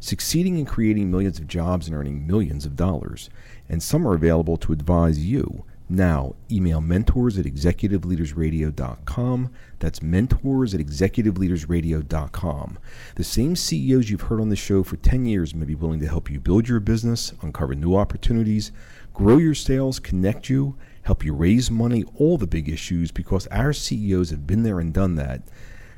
succeeding 0.00 0.58
in 0.58 0.64
creating 0.64 1.10
millions 1.10 1.38
of 1.38 1.46
jobs 1.46 1.86
and 1.86 1.96
earning 1.96 2.26
millions 2.26 2.64
of 2.64 2.76
dollars. 2.76 3.28
And 3.68 3.82
some 3.82 4.06
are 4.06 4.14
available 4.14 4.56
to 4.58 4.72
advise 4.72 5.24
you. 5.24 5.64
Now, 5.94 6.36
email 6.50 6.80
mentors 6.80 7.36
at 7.36 7.44
executiveleadersradio.com. 7.44 9.50
That's 9.78 10.00
mentors 10.00 10.72
at 10.72 10.80
executiveleadersradio.com. 10.80 12.78
The 13.16 13.24
same 13.24 13.54
CEOs 13.54 14.08
you've 14.08 14.22
heard 14.22 14.40
on 14.40 14.48
the 14.48 14.56
show 14.56 14.82
for 14.82 14.96
10 14.96 15.26
years 15.26 15.54
may 15.54 15.66
be 15.66 15.74
willing 15.74 16.00
to 16.00 16.08
help 16.08 16.30
you 16.30 16.40
build 16.40 16.66
your 16.66 16.80
business, 16.80 17.34
uncover 17.42 17.74
new 17.74 17.94
opportunities, 17.94 18.72
grow 19.12 19.36
your 19.36 19.54
sales, 19.54 20.00
connect 20.00 20.48
you, 20.48 20.76
help 21.02 21.26
you 21.26 21.34
raise 21.34 21.70
money, 21.70 22.04
all 22.16 22.38
the 22.38 22.46
big 22.46 22.70
issues, 22.70 23.10
because 23.10 23.46
our 23.48 23.74
CEOs 23.74 24.30
have 24.30 24.46
been 24.46 24.62
there 24.62 24.80
and 24.80 24.94
done 24.94 25.16
that, 25.16 25.42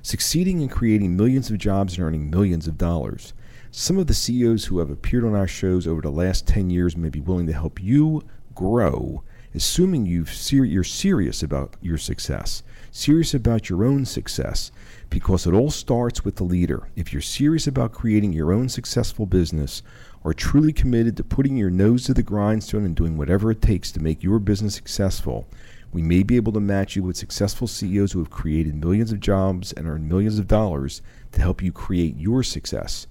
succeeding 0.02 0.60
in 0.60 0.68
creating 0.68 1.16
millions 1.16 1.52
of 1.52 1.58
jobs 1.58 1.96
and 1.96 2.04
earning 2.04 2.28
millions 2.28 2.66
of 2.66 2.76
dollars. 2.76 3.32
Some 3.70 3.98
of 3.98 4.08
the 4.08 4.14
CEOs 4.14 4.64
who 4.64 4.80
have 4.80 4.90
appeared 4.90 5.22
on 5.22 5.36
our 5.36 5.46
shows 5.46 5.86
over 5.86 6.00
the 6.00 6.10
last 6.10 6.48
10 6.48 6.68
years 6.68 6.96
may 6.96 7.10
be 7.10 7.20
willing 7.20 7.46
to 7.46 7.52
help 7.52 7.80
you 7.80 8.24
grow, 8.56 9.22
assuming 9.54 10.04
you've 10.06 10.32
ser- 10.32 10.64
you're 10.64 10.84
serious 10.84 11.42
about 11.42 11.74
your 11.80 11.98
success, 11.98 12.62
serious 12.90 13.34
about 13.34 13.70
your 13.70 13.84
own 13.84 14.04
success, 14.04 14.72
because 15.10 15.46
it 15.46 15.54
all 15.54 15.70
starts 15.70 16.24
with 16.24 16.36
the 16.36 16.44
leader. 16.44 16.88
If 16.96 17.12
you're 17.12 17.22
serious 17.22 17.66
about 17.66 17.92
creating 17.92 18.32
your 18.32 18.52
own 18.52 18.68
successful 18.68 19.26
business, 19.26 19.82
or 20.24 20.32
truly 20.32 20.72
committed 20.72 21.16
to 21.16 21.22
putting 21.22 21.56
your 21.56 21.70
nose 21.70 22.04
to 22.04 22.14
the 22.14 22.22
grindstone 22.22 22.84
and 22.84 22.96
doing 22.96 23.16
whatever 23.16 23.50
it 23.50 23.60
takes 23.60 23.92
to 23.92 24.02
make 24.02 24.22
your 24.22 24.38
business 24.38 24.74
successful, 24.74 25.46
we 25.92 26.02
may 26.02 26.22
be 26.22 26.34
able 26.34 26.52
to 26.52 26.60
match 26.60 26.96
you 26.96 27.02
with 27.04 27.16
successful 27.16 27.68
CEOs 27.68 28.12
who 28.12 28.18
have 28.18 28.30
created 28.30 28.74
millions 28.74 29.12
of 29.12 29.20
jobs 29.20 29.72
and 29.72 29.86
earned 29.86 30.08
millions 30.08 30.38
of 30.38 30.48
dollars 30.48 31.02
to 31.32 31.40
help 31.40 31.62
you 31.62 31.70
create 31.70 32.16
your 32.16 32.42
success. 32.42 33.06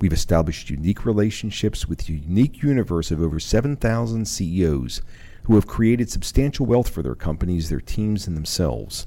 We've 0.00 0.12
established 0.12 0.70
unique 0.70 1.04
relationships 1.04 1.88
with 1.88 2.08
a 2.08 2.12
unique 2.12 2.62
universe 2.62 3.10
of 3.10 3.20
over 3.20 3.40
7,000 3.40 4.28
CEOs 4.28 5.02
who 5.48 5.54
have 5.54 5.66
created 5.66 6.10
substantial 6.10 6.66
wealth 6.66 6.90
for 6.90 7.02
their 7.02 7.14
companies, 7.14 7.70
their 7.70 7.80
teams, 7.80 8.26
and 8.26 8.36
themselves. 8.36 9.06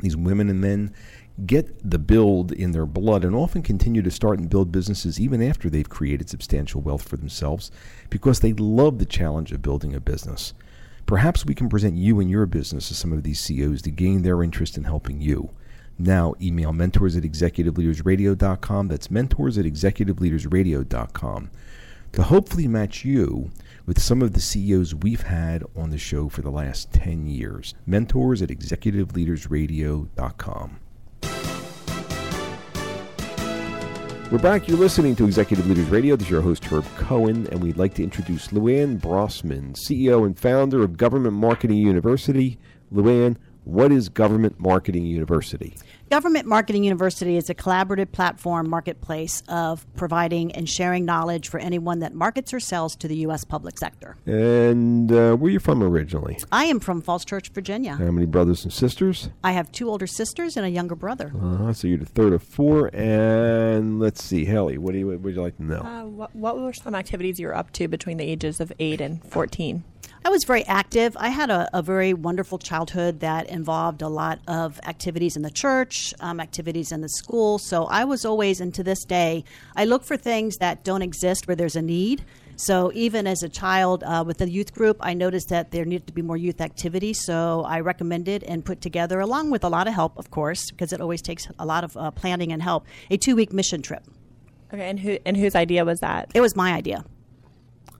These 0.00 0.16
women 0.16 0.50
and 0.50 0.60
men 0.60 0.92
get 1.46 1.88
the 1.88 2.00
build 2.00 2.50
in 2.50 2.72
their 2.72 2.84
blood 2.84 3.24
and 3.24 3.32
often 3.32 3.62
continue 3.62 4.02
to 4.02 4.10
start 4.10 4.40
and 4.40 4.50
build 4.50 4.72
businesses 4.72 5.20
even 5.20 5.40
after 5.40 5.70
they've 5.70 5.88
created 5.88 6.28
substantial 6.28 6.80
wealth 6.80 7.08
for 7.08 7.16
themselves 7.16 7.70
because 8.10 8.40
they 8.40 8.52
love 8.54 8.98
the 8.98 9.06
challenge 9.06 9.52
of 9.52 9.62
building 9.62 9.94
a 9.94 10.00
business. 10.00 10.52
Perhaps 11.06 11.46
we 11.46 11.54
can 11.54 11.68
present 11.68 11.96
you 11.96 12.18
and 12.18 12.28
your 12.28 12.46
business 12.46 12.88
to 12.88 12.94
some 12.94 13.12
of 13.12 13.22
these 13.22 13.38
CEOs 13.38 13.80
to 13.82 13.92
gain 13.92 14.22
their 14.22 14.42
interest 14.42 14.76
in 14.76 14.82
helping 14.82 15.20
you. 15.20 15.50
Now, 15.96 16.34
email 16.42 16.72
mentors 16.72 17.16
at 17.16 17.22
executiveleadersradio.com. 17.22 18.88
That's 18.88 19.12
mentors 19.12 19.56
at 19.56 19.64
executiveleadersradio.com 19.64 21.50
to 22.12 22.22
hopefully 22.22 22.66
match 22.66 23.04
you 23.04 23.50
with 23.88 24.00
some 24.00 24.20
of 24.20 24.34
the 24.34 24.40
CEOs 24.40 24.94
we've 24.94 25.22
had 25.22 25.64
on 25.74 25.88
the 25.88 25.96
show 25.96 26.28
for 26.28 26.42
the 26.42 26.50
last 26.50 26.92
10 26.92 27.26
years. 27.26 27.74
Mentors 27.86 28.42
at 28.42 28.50
executiveleadersradio.com. 28.50 30.80
We're 34.30 34.38
back. 34.40 34.68
You're 34.68 34.76
listening 34.76 35.16
to 35.16 35.24
Executive 35.24 35.66
Leaders 35.66 35.88
Radio. 35.88 36.16
This 36.16 36.26
is 36.26 36.30
your 36.30 36.42
host, 36.42 36.66
Herb 36.66 36.84
Cohen, 36.98 37.48
and 37.50 37.62
we'd 37.62 37.78
like 37.78 37.94
to 37.94 38.02
introduce 38.02 38.52
Lou 38.52 38.68
Anne 38.68 39.00
Brossman, 39.00 39.72
CEO 39.72 40.26
and 40.26 40.38
founder 40.38 40.82
of 40.82 40.98
Government 40.98 41.36
Marketing 41.36 41.78
University. 41.78 42.58
Lou 42.90 43.08
Anne, 43.08 43.38
what 43.68 43.92
is 43.92 44.08
Government 44.08 44.58
Marketing 44.58 45.04
University? 45.04 45.76
Government 46.10 46.46
Marketing 46.46 46.84
University 46.84 47.36
is 47.36 47.50
a 47.50 47.54
collaborative 47.54 48.10
platform 48.10 48.70
marketplace 48.70 49.42
of 49.46 49.86
providing 49.94 50.50
and 50.52 50.66
sharing 50.66 51.04
knowledge 51.04 51.50
for 51.50 51.60
anyone 51.60 51.98
that 51.98 52.14
markets 52.14 52.54
or 52.54 52.60
sells 52.60 52.96
to 52.96 53.06
the 53.06 53.16
U.S. 53.16 53.44
public 53.44 53.78
sector. 53.78 54.16
And 54.24 55.12
uh, 55.12 55.36
where 55.36 55.50
are 55.50 55.52
you 55.52 55.58
from 55.58 55.82
originally? 55.82 56.38
I 56.50 56.64
am 56.64 56.80
from 56.80 57.02
Falls 57.02 57.26
Church, 57.26 57.50
Virginia. 57.50 57.96
How 57.96 58.10
many 58.10 58.24
brothers 58.24 58.64
and 58.64 58.72
sisters? 58.72 59.28
I 59.44 59.52
have 59.52 59.70
two 59.70 59.90
older 59.90 60.06
sisters 60.06 60.56
and 60.56 60.64
a 60.64 60.70
younger 60.70 60.94
brother. 60.94 61.30
Uh-huh, 61.34 61.74
so 61.74 61.88
you're 61.88 61.98
the 61.98 62.06
third 62.06 62.32
of 62.32 62.42
four. 62.42 62.88
And 62.94 64.00
let's 64.00 64.24
see, 64.24 64.46
Haley, 64.46 64.78
what 64.78 64.92
do 64.92 64.98
you 64.98 65.08
what 65.08 65.20
would 65.20 65.34
you 65.34 65.42
like 65.42 65.58
to 65.58 65.62
know? 65.62 65.80
Uh, 65.80 66.06
what, 66.06 66.34
what 66.34 66.58
were 66.58 66.72
some 66.72 66.94
activities 66.94 67.38
you 67.38 67.48
were 67.48 67.54
up 67.54 67.70
to 67.72 67.86
between 67.86 68.16
the 68.16 68.24
ages 68.24 68.60
of 68.60 68.72
8 68.78 69.02
and 69.02 69.22
14? 69.24 69.84
I 70.28 70.30
was 70.30 70.44
very 70.44 70.66
active. 70.66 71.16
I 71.18 71.30
had 71.30 71.48
a, 71.48 71.70
a 71.72 71.80
very 71.80 72.12
wonderful 72.12 72.58
childhood 72.58 73.20
that 73.20 73.48
involved 73.48 74.02
a 74.02 74.08
lot 74.08 74.40
of 74.46 74.78
activities 74.84 75.36
in 75.36 75.42
the 75.42 75.50
church, 75.50 76.12
um, 76.20 76.38
activities 76.38 76.92
in 76.92 77.00
the 77.00 77.08
school. 77.08 77.58
So 77.58 77.86
I 77.86 78.04
was 78.04 78.26
always, 78.26 78.60
and 78.60 78.74
to 78.74 78.82
this 78.82 79.06
day, 79.06 79.42
I 79.74 79.86
look 79.86 80.04
for 80.04 80.18
things 80.18 80.58
that 80.58 80.84
don't 80.84 81.00
exist 81.00 81.48
where 81.48 81.56
there's 81.56 81.76
a 81.76 81.80
need. 81.80 82.26
So 82.56 82.92
even 82.92 83.26
as 83.26 83.42
a 83.42 83.48
child 83.48 84.04
uh, 84.04 84.22
with 84.26 84.36
the 84.36 84.50
youth 84.50 84.74
group, 84.74 84.98
I 85.00 85.14
noticed 85.14 85.48
that 85.48 85.70
there 85.70 85.86
needed 85.86 86.06
to 86.08 86.12
be 86.12 86.20
more 86.20 86.36
youth 86.36 86.60
activity. 86.60 87.14
So 87.14 87.64
I 87.66 87.80
recommended 87.80 88.42
and 88.44 88.62
put 88.62 88.82
together, 88.82 89.20
along 89.20 89.48
with 89.48 89.64
a 89.64 89.70
lot 89.70 89.88
of 89.88 89.94
help, 89.94 90.18
of 90.18 90.30
course, 90.30 90.70
because 90.70 90.92
it 90.92 91.00
always 91.00 91.22
takes 91.22 91.48
a 91.58 91.64
lot 91.64 91.84
of 91.84 91.96
uh, 91.96 92.10
planning 92.10 92.52
and 92.52 92.62
help, 92.62 92.84
a 93.10 93.16
two 93.16 93.34
week 93.34 93.54
mission 93.54 93.80
trip. 93.80 94.02
Okay, 94.74 94.90
and 94.90 95.00
who 95.00 95.16
and 95.24 95.38
whose 95.38 95.54
idea 95.54 95.86
was 95.86 96.00
that? 96.00 96.30
It 96.34 96.42
was 96.42 96.54
my 96.54 96.74
idea. 96.74 97.02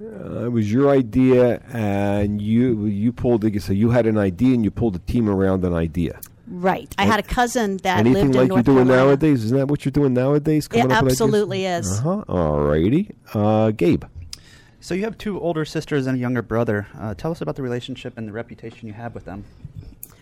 Uh, 0.01 0.44
it 0.44 0.53
was 0.53 0.72
your 0.72 0.90
idea, 0.90 1.61
and 1.72 2.40
you 2.40 2.86
you 2.86 3.12
pulled 3.12 3.40
the 3.42 3.59
so 3.59 3.72
you 3.72 3.90
had 3.90 4.07
an 4.07 4.16
idea, 4.16 4.55
and 4.55 4.64
you 4.64 4.70
pulled 4.70 4.94
a 4.94 5.01
team 5.01 5.28
around 5.28 5.64
an 5.64 5.74
idea. 5.74 6.20
Right. 6.46 6.94
I 6.96 7.05
had 7.05 7.20
a 7.20 7.22
cousin 7.22 7.76
that 7.78 7.99
Anything 7.99 8.32
lived 8.32 8.34
like 8.36 8.42
in 8.44 8.49
North 8.49 8.57
you're 8.66 8.74
doing 8.74 8.86
Carolina. 8.86 9.09
nowadays? 9.11 9.44
Isn't 9.44 9.59
that 9.59 9.68
what 9.68 9.84
you're 9.84 9.92
doing 9.92 10.14
nowadays? 10.14 10.68
It 10.72 10.90
up 10.90 10.90
absolutely 11.05 11.66
is. 11.66 11.99
Uh 11.99 12.03
huh. 12.03 12.24
All 12.28 12.61
righty, 12.61 13.11
uh, 13.34 13.70
Gabe. 13.72 14.05
So 14.80 14.94
you 14.94 15.03
have 15.03 15.18
two 15.18 15.40
older 15.40 15.64
sisters 15.64 16.07
and 16.07 16.16
a 16.16 16.20
younger 16.20 16.40
brother. 16.42 16.86
Uh, 16.99 17.12
tell 17.14 17.32
us 17.32 17.40
about 17.40 17.57
the 17.57 17.62
relationship 17.62 18.16
and 18.16 18.28
the 18.28 18.32
reputation 18.32 18.86
you 18.86 18.94
have 18.94 19.14
with 19.14 19.24
them. 19.24 19.44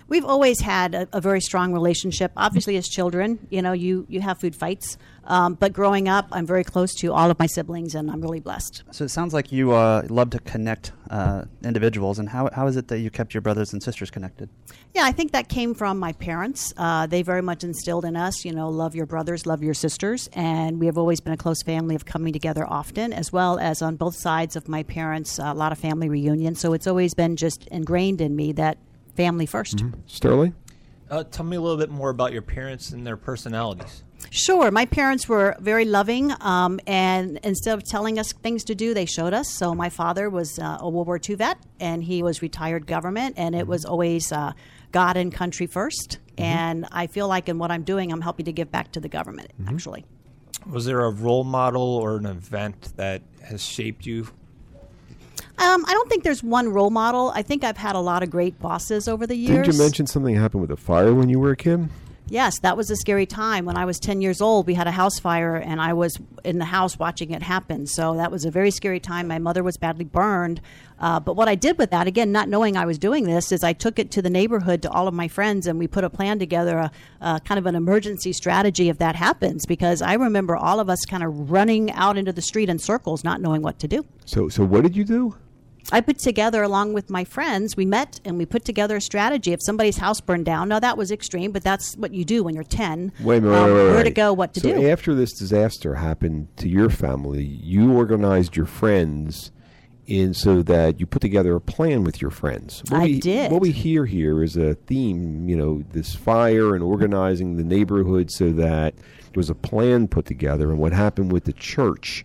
We've 0.09 0.25
always 0.25 0.61
had 0.61 0.95
a, 0.95 1.09
a 1.13 1.21
very 1.21 1.41
strong 1.41 1.73
relationship. 1.73 2.33
Obviously, 2.37 2.77
as 2.77 2.89
children, 2.89 3.47
you 3.51 3.61
know, 3.61 3.73
you, 3.73 4.07
you 4.09 4.21
have 4.21 4.39
food 4.39 4.55
fights. 4.55 4.99
Um, 5.25 5.55
but 5.55 5.73
growing 5.73 6.09
up, 6.09 6.29
I'm 6.31 6.47
very 6.47 6.63
close 6.63 6.95
to 7.01 7.13
all 7.13 7.29
of 7.31 7.39
my 7.41 7.47
siblings, 7.47 7.97
and 7.97 8.09
I'm 8.09 8.21
really 8.21 8.39
blessed. 8.39 8.85
So 8.93 9.05
it 9.05 9.09
sounds 9.09 9.35
like 9.35 9.51
you 9.51 9.73
uh, 9.73 10.07
love 10.09 10.31
to 10.31 10.39
connect 10.39 10.93
uh, 11.11 11.47
individuals. 11.65 12.21
And 12.21 12.29
how, 12.29 12.49
how 12.53 12.69
is 12.69 12.77
it 12.77 12.87
that 12.89 13.01
you 13.01 13.11
kept 13.11 13.35
your 13.35 13.41
brothers 13.41 13.73
and 13.73 13.83
sisters 13.83 14.09
connected? 14.09 14.49
Yeah, 14.95 15.03
I 15.05 15.11
think 15.11 15.33
that 15.33 15.49
came 15.49 15.75
from 15.75 15.99
my 15.99 16.13
parents. 16.13 16.73
Uh, 16.77 17.07
they 17.07 17.23
very 17.23 17.43
much 17.43 17.65
instilled 17.65 18.05
in 18.05 18.17
us, 18.17 18.45
you 18.45 18.53
know, 18.53 18.69
love 18.69 18.95
your 18.95 19.07
brothers, 19.07 19.47
love 19.47 19.65
your 19.65 19.75
sisters. 19.75 20.29
And 20.33 20.79
we 20.79 20.87
have 20.87 20.97
always 20.97 21.21
been 21.21 21.33
a 21.33 21.37
close 21.37 21.63
family 21.63 21.97
of 21.97 22.05
coming 22.05 22.33
together 22.33 22.65
often, 22.65 23.13
as 23.13 23.33
well 23.33 23.59
as 23.59 23.83
on 23.83 23.97
both 23.97 24.15
sides 24.15 24.55
of 24.55 24.69
my 24.69 24.85
parents, 24.85 25.41
a 25.41 25.55
lot 25.55 25.73
of 25.73 25.79
family 25.79 26.09
reunions. 26.09 26.61
So 26.61 26.73
it's 26.73 26.87
always 26.87 27.15
been 27.15 27.35
just 27.35 27.67
ingrained 27.67 28.21
in 28.21 28.37
me 28.37 28.53
that 28.53 28.79
family 29.17 29.47
1st 29.47 29.75
Mm-hmm. 29.77 30.01
Sterling? 30.07 30.55
Uh, 31.09 31.23
tell 31.25 31.45
me 31.47 31.57
a 31.57 31.61
little 31.61 31.77
bit 31.79 31.91
more 31.91 32.11
about 32.11 32.33
your 32.33 32.43
parents 32.43 32.91
and 32.91 33.07
their 33.07 33.17
personalities. 33.17 34.03
Sure. 34.31 34.71
My 34.71 34.87
parents 34.87 35.29
were 35.29 35.55
very 35.61 35.85
loving, 35.85 36.33
um, 36.41 36.81
and 36.87 37.39
instead 37.45 37.75
of 37.79 37.85
telling 37.85 38.19
us 38.19 38.33
things 38.33 38.65
to 38.65 38.75
do, 38.75 38.93
they 38.93 39.05
showed 39.05 39.33
us. 39.33 39.47
So 39.55 39.75
my 39.75 39.89
father 39.89 40.29
was 40.29 40.59
uh, 40.59 40.79
a 40.81 40.89
World 40.89 41.07
War 41.07 41.21
II 41.29 41.37
vet, 41.37 41.59
and 41.79 42.03
he 42.03 42.23
was 42.23 42.43
retired 42.43 42.87
government, 42.87 43.35
and 43.39 43.55
it 43.55 43.67
was 43.69 43.85
always 43.85 44.33
uh, 44.33 44.53
God 44.91 45.17
and 45.17 45.33
country 45.33 45.69
1st 45.69 46.19
And 46.39 46.87
I 46.91 47.07
feel 47.07 47.29
like 47.29 47.49
in 47.49 47.59
what 47.59 47.71
I'm 47.71 47.83
doing, 47.85 48.11
I'm 48.11 48.23
helping 48.23 48.47
to 48.47 48.53
give 48.53 48.71
back 48.73 48.93
to 48.93 49.01
the 49.01 49.09
government, 49.09 49.53
actually. 49.69 50.05
Was 50.69 50.87
there 50.87 51.05
a 51.05 51.11
role 51.11 51.45
model 51.45 51.83
or 51.83 52.17
an 52.17 52.27
event 52.27 52.95
that 52.97 53.23
has 53.45 53.63
shaped 53.63 54.07
you? 54.07 54.29
Um, 55.59 55.85
I 55.87 55.93
don't 55.93 56.09
think 56.09 56.23
there's 56.23 56.43
one 56.43 56.69
role 56.73 56.91
model. 56.91 57.33
I 57.35 57.43
think 57.43 57.65
I've 57.65 57.79
had 57.79 57.97
a 57.97 58.01
lot 58.01 58.23
of 58.23 58.31
great 58.31 58.59
bosses 58.61 59.09
over 59.09 59.27
the 59.27 59.37
years. 59.37 59.67
Didn't 59.67 59.73
you 59.75 59.79
mention 59.79 60.07
something 60.07 60.35
happened 60.35 60.61
with 60.61 60.71
a 60.71 60.77
fire 60.77 61.15
when 61.15 61.29
you 61.29 61.39
were 61.39 61.51
a 61.51 61.57
kid? 61.57 61.89
Yes, 62.29 62.59
that 62.61 62.77
was 62.77 62.91
a 62.91 62.97
scary 62.97 63.25
time. 63.25 63.67
When 63.67 63.77
I 63.77 63.85
was 63.85 64.01
10 64.01 64.21
years 64.21 64.41
old, 64.41 64.67
we 64.67 64.75
had 64.75 64.89
a 64.89 64.91
house 64.91 65.21
fire, 65.21 65.55
and 65.55 65.81
I 65.81 65.93
was 65.93 66.19
in 66.43 66.59
the 66.59 66.65
house 66.65 66.99
watching 66.99 67.31
it 67.31 67.41
happen. 67.41 67.87
So 67.87 68.17
that 68.17 68.33
was 68.33 68.45
a 68.45 68.51
very 68.51 68.73
scary 68.73 68.99
time. 68.99 69.29
My 69.29 69.39
mother 69.39 69.63
was 69.63 69.77
badly 69.77 70.05
burned. 70.05 70.61
Uh, 70.99 71.21
but 71.21 71.37
what 71.37 71.49
I 71.49 71.55
did 71.55 71.79
with 71.79 71.91
that, 71.93 72.09
again, 72.09 72.33
not 72.33 72.49
knowing 72.49 72.77
I 72.77 72.85
was 72.85 72.99
doing 72.99 73.25
this, 73.25 73.53
is 73.53 73.63
I 73.63 73.73
took 73.73 74.01
it 74.01 74.11
to 74.11 74.23
the 74.23 74.31
neighborhood 74.31 74.83
to 74.83 74.91
all 74.91 75.07
of 75.07 75.15
my 75.15 75.29
friends, 75.29 75.69
and 75.69 75.79
we 75.79 75.87
put 75.87 76.03
a 76.03 76.11
plan 76.11 76.41
together, 76.41 76.79
a, 76.79 76.91
a 77.21 77.41
kind 77.45 77.61
of 77.61 77.67
an 77.67 77.77
emergency 77.77 78.33
strategy 78.33 78.89
if 78.89 78.99
that 78.99 79.15
happens. 79.15 79.65
Because 79.65 80.03
I 80.03 80.15
remember 80.15 80.57
all 80.57 80.81
of 80.81 80.91
us 80.91 81.05
kind 81.05 81.23
of 81.23 81.53
running 81.53 81.93
out 81.93 82.19
into 82.19 82.33
the 82.33 82.43
street 82.43 82.69
in 82.69 82.81
circles, 82.81 83.23
not 83.23 83.41
knowing 83.41 83.63
what 83.63 83.79
to 83.79 83.87
do. 83.87 84.05
So, 84.25 84.49
so 84.49 84.65
what 84.65 84.83
did 84.83 84.97
you 84.97 85.05
do? 85.05 85.37
I 85.93 86.01
put 86.01 86.19
together, 86.19 86.63
along 86.63 86.95
with 86.95 87.11
my 87.11 87.25
friends, 87.25 87.77
we 87.77 87.87
met 87.87 88.21
and 88.25 88.37
we 88.39 88.45
put 88.47 88.65
together 88.65 88.97
a 88.97 89.01
strategy. 89.01 89.53
If 89.53 89.61
somebody's 89.63 89.99
house 89.99 90.21
burned 90.21 90.45
down, 90.45 90.69
now 90.69 90.81
that 90.81 90.99
was 90.99 91.13
extreme, 91.13 91.53
but 91.53 91.63
that's 91.63 91.95
what 91.97 92.13
you 92.13 92.25
do 92.25 92.43
when 92.43 92.55
you're 92.55 92.65
10. 92.65 93.13
Wait 93.21 93.39
a 93.39 93.41
minute, 93.41 93.57
Um, 93.57 93.65
wait, 93.67 93.85
wait, 93.85 93.91
where 93.93 94.05
to 94.05 94.11
go, 94.11 94.33
what 94.33 94.53
to 94.55 94.61
so 94.61 94.75
do. 94.75 94.89
after 94.89 95.15
this 95.15 95.33
disaster 95.33 95.95
happened 95.95 96.49
to 96.57 96.69
your 96.69 96.91
family, 96.91 97.45
you 97.45 97.93
organized 97.93 98.57
your 98.57 98.67
friends 98.67 99.53
in 100.07 100.33
so 100.35 100.63
that 100.63 101.01
you 101.01 101.07
put 101.07 101.23
together 101.23 101.55
a 101.57 101.61
plan 101.61 102.05
with 102.05 102.21
your 102.23 102.31
friends. 102.31 102.83
What 102.89 103.01
I 103.01 103.05
we, 103.05 103.21
did. 103.21 103.51
What 103.51 103.61
we 103.61 103.73
hear 103.73 104.07
here 104.07 104.43
is 104.43 104.57
a 104.57 104.75
theme, 104.75 105.49
you 105.49 105.57
know, 105.57 105.83
this 105.93 106.15
fire 106.15 106.75
and 106.75 106.83
organizing 106.83 107.57
the 107.57 107.65
neighborhood 107.65 108.31
so 108.31 108.51
that 108.53 108.95
there 108.97 109.33
was 109.37 109.51
a 109.51 109.55
plan 109.55 110.07
put 110.09 110.25
together 110.27 110.71
and 110.71 110.79
what 110.79 110.93
happened 110.93 111.33
with 111.33 111.45
the 111.45 111.53
church. 111.53 112.25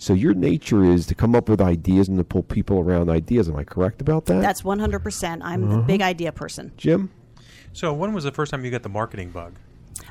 So 0.00 0.14
your 0.14 0.32
nature 0.32 0.82
is 0.82 1.04
to 1.08 1.14
come 1.14 1.34
up 1.34 1.50
with 1.50 1.60
ideas 1.60 2.08
and 2.08 2.16
to 2.16 2.24
pull 2.24 2.42
people 2.42 2.78
around 2.80 3.10
ideas. 3.10 3.50
Am 3.50 3.56
I 3.56 3.64
correct 3.64 4.00
about 4.00 4.24
that? 4.26 4.40
That's 4.40 4.62
100%. 4.62 5.40
I'm 5.44 5.68
the 5.68 5.74
Uh-huh. 5.76 5.82
big 5.82 6.00
idea 6.00 6.32
person. 6.32 6.72
Jim? 6.78 7.10
So 7.74 7.92
when 7.92 8.14
was 8.14 8.24
the 8.24 8.32
first 8.32 8.50
time 8.50 8.64
you 8.64 8.70
got 8.70 8.82
the 8.82 8.88
marketing 8.88 9.30
bug? 9.30 9.56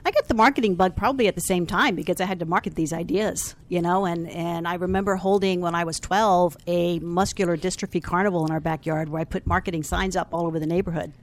I 0.06 0.12
got 0.12 0.28
the 0.28 0.36
marketing 0.36 0.76
bug 0.76 0.96
probably 0.96 1.28
at 1.28 1.34
the 1.34 1.42
same 1.42 1.66
time 1.66 1.96
because 1.96 2.22
I 2.22 2.26
had 2.26 2.38
to 2.40 2.46
market 2.46 2.76
these 2.76 2.94
ideas, 2.94 3.56
you 3.68 3.82
know, 3.82 4.06
and, 4.06 4.30
and 4.30 4.68
I 4.68 4.76
remember 4.76 5.16
holding 5.16 5.60
when 5.60 5.74
I 5.74 5.84
was 5.86 6.00
12 6.00 6.56
a 6.68 7.00
muscular 7.00 7.58
dystrophy 7.58 8.02
carnival 8.02 8.46
in 8.46 8.52
our 8.52 8.60
backyard 8.60 9.10
where 9.10 9.22
I 9.22 9.26
put 9.26 9.48
marketing 9.48 9.82
signs 9.82 10.16
up 10.16 10.28
all 10.32 10.46
over 10.46 10.60
the 10.60 10.68
neighborhood. 10.68 11.14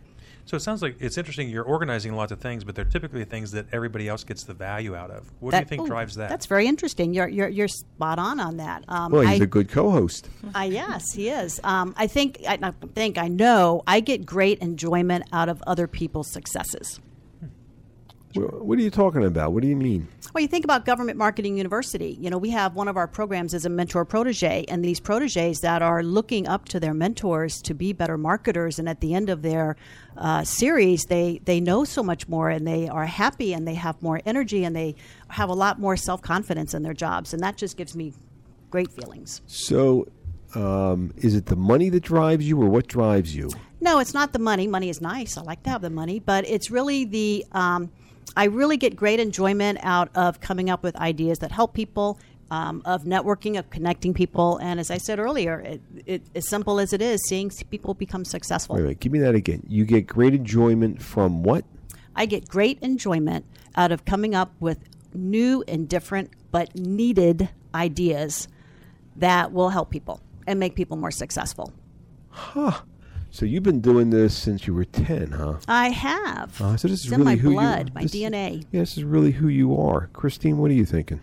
So 0.46 0.56
it 0.56 0.60
sounds 0.60 0.80
like 0.80 0.96
it's 1.00 1.18
interesting. 1.18 1.50
You're 1.50 1.64
organizing 1.64 2.14
lots 2.14 2.30
of 2.30 2.40
things, 2.40 2.62
but 2.62 2.76
they're 2.76 2.84
typically 2.84 3.24
things 3.24 3.50
that 3.50 3.66
everybody 3.72 4.08
else 4.08 4.22
gets 4.22 4.44
the 4.44 4.54
value 4.54 4.94
out 4.94 5.10
of. 5.10 5.30
What 5.40 5.50
do 5.50 5.58
you 5.58 5.64
think 5.64 5.82
ooh, 5.82 5.86
drives 5.86 6.14
that? 6.14 6.28
That's 6.28 6.46
very 6.46 6.68
interesting. 6.68 7.12
You're, 7.12 7.28
you're, 7.28 7.48
you're 7.48 7.68
spot 7.68 8.20
on 8.20 8.38
on 8.38 8.56
that. 8.58 8.84
Um, 8.86 9.10
well, 9.10 9.22
he's 9.22 9.40
I- 9.40 9.44
a 9.44 9.48
good 9.48 9.68
co-host. 9.68 10.28
Uh, 10.54 10.60
yes, 10.60 11.12
he 11.12 11.30
is. 11.30 11.60
Um, 11.64 11.94
I 11.98 12.06
think, 12.06 12.42
I 12.48 12.56
not 12.56 12.76
think, 12.94 13.18
I 13.18 13.26
know, 13.26 13.82
I 13.88 13.98
get 13.98 14.24
great 14.24 14.60
enjoyment 14.60 15.24
out 15.32 15.48
of 15.48 15.60
other 15.66 15.88
people's 15.88 16.30
successes. 16.32 17.00
Wh- 18.36 18.64
What 18.64 18.78
are 18.78 18.82
you 18.82 18.90
talking 18.90 19.24
about? 19.24 19.52
What 19.52 19.62
do 19.62 19.68
you 19.68 19.76
mean? 19.76 20.08
Well, 20.34 20.42
you 20.42 20.48
think 20.48 20.64
about 20.64 20.84
Government 20.84 21.16
Marketing 21.18 21.56
University. 21.56 22.16
You 22.20 22.28
know, 22.30 22.36
we 22.38 22.50
have 22.50 22.74
one 22.74 22.88
of 22.88 22.96
our 22.96 23.08
programs 23.08 23.54
is 23.54 23.64
a 23.64 23.70
mentor 23.70 24.04
protege, 24.04 24.64
and 24.68 24.84
these 24.84 25.00
proteges 25.00 25.60
that 25.60 25.80
are 25.82 26.02
looking 26.02 26.46
up 26.46 26.66
to 26.68 26.80
their 26.80 26.92
mentors 26.92 27.62
to 27.62 27.74
be 27.74 27.92
better 27.94 28.18
marketers. 28.18 28.78
And 28.78 28.88
at 28.88 29.00
the 29.00 29.14
end 29.14 29.30
of 29.30 29.42
their 29.42 29.76
uh, 30.16 30.44
series, 30.44 31.04
they 31.04 31.40
they 31.44 31.60
know 31.60 31.84
so 31.84 32.02
much 32.02 32.28
more, 32.28 32.50
and 32.50 32.66
they 32.66 32.88
are 32.88 33.06
happy, 33.06 33.54
and 33.54 33.66
they 33.66 33.74
have 33.74 34.00
more 34.02 34.20
energy, 34.26 34.64
and 34.64 34.76
they 34.76 34.94
have 35.28 35.48
a 35.48 35.54
lot 35.54 35.78
more 35.80 35.96
self 35.96 36.20
confidence 36.22 36.74
in 36.74 36.82
their 36.82 36.94
jobs, 36.94 37.32
and 37.32 37.42
that 37.42 37.56
just 37.56 37.76
gives 37.76 37.96
me 37.96 38.12
great 38.70 38.90
feelings. 38.92 39.40
So, 39.46 40.06
um, 40.54 41.12
is 41.16 41.34
it 41.34 41.46
the 41.46 41.56
money 41.56 41.88
that 41.90 42.02
drives 42.02 42.46
you, 42.46 42.60
or 42.60 42.68
what 42.68 42.88
drives 42.88 43.34
you? 43.34 43.50
No, 43.80 44.00
it's 44.00 44.12
not 44.14 44.32
the 44.32 44.38
money. 44.38 44.66
Money 44.66 44.88
is 44.90 45.00
nice. 45.00 45.36
I 45.38 45.42
like 45.42 45.62
to 45.64 45.70
have 45.70 45.82
the 45.82 45.90
money, 45.90 46.18
but 46.20 46.46
it's 46.48 46.70
really 46.70 47.04
the. 47.06 47.46
Um, 47.52 47.90
I 48.36 48.44
really 48.44 48.76
get 48.76 48.96
great 48.96 49.20
enjoyment 49.20 49.78
out 49.82 50.08
of 50.14 50.40
coming 50.40 50.70
up 50.70 50.82
with 50.82 50.96
ideas 50.96 51.38
that 51.38 51.52
help 51.52 51.74
people, 51.74 52.18
um, 52.50 52.82
of 52.84 53.04
networking, 53.04 53.58
of 53.58 53.70
connecting 53.70 54.14
people, 54.14 54.58
and 54.58 54.78
as 54.78 54.90
I 54.90 54.98
said 54.98 55.18
earlier, 55.18 55.60
it, 55.60 55.80
it, 56.06 56.22
as 56.34 56.48
simple 56.48 56.78
as 56.78 56.92
it 56.92 57.02
is, 57.02 57.20
seeing 57.28 57.50
people 57.70 57.94
become 57.94 58.24
successful. 58.24 58.76
Wait 58.76 58.82
minute, 58.82 59.00
give 59.00 59.12
me 59.12 59.18
that 59.20 59.34
again. 59.34 59.62
You 59.68 59.84
get 59.84 60.06
great 60.06 60.34
enjoyment 60.34 61.02
from 61.02 61.42
what? 61.42 61.64
I 62.14 62.26
get 62.26 62.48
great 62.48 62.78
enjoyment 62.80 63.44
out 63.74 63.92
of 63.92 64.04
coming 64.04 64.34
up 64.34 64.52
with 64.60 64.78
new 65.12 65.64
and 65.68 65.88
different 65.88 66.30
but 66.50 66.74
needed 66.74 67.48
ideas 67.74 68.48
that 69.16 69.52
will 69.52 69.70
help 69.70 69.90
people 69.90 70.20
and 70.46 70.60
make 70.60 70.74
people 70.74 70.96
more 70.96 71.10
successful. 71.10 71.72
Huh. 72.30 72.80
So 73.30 73.44
you've 73.44 73.62
been 73.62 73.80
doing 73.80 74.10
this 74.10 74.34
since 74.34 74.66
you 74.66 74.74
were 74.74 74.84
ten, 74.84 75.32
huh? 75.32 75.56
I 75.68 75.90
have. 75.90 76.60
Uh, 76.60 76.76
so 76.76 76.88
this 76.88 77.00
is 77.00 77.04
it's 77.06 77.12
in 77.12 77.20
really 77.20 77.36
my 77.36 77.40
who 77.40 77.50
blood, 77.52 77.88
you, 77.88 77.94
my 77.94 78.02
this- 78.02 78.12
DNA. 78.14 78.64
Yeah, 78.72 78.80
this 78.80 78.96
is 78.96 79.04
really 79.04 79.32
who 79.32 79.48
you 79.48 79.76
are, 79.78 80.08
Christine. 80.14 80.58
What 80.58 80.70
are 80.70 80.74
you 80.74 80.86
thinking? 80.86 81.20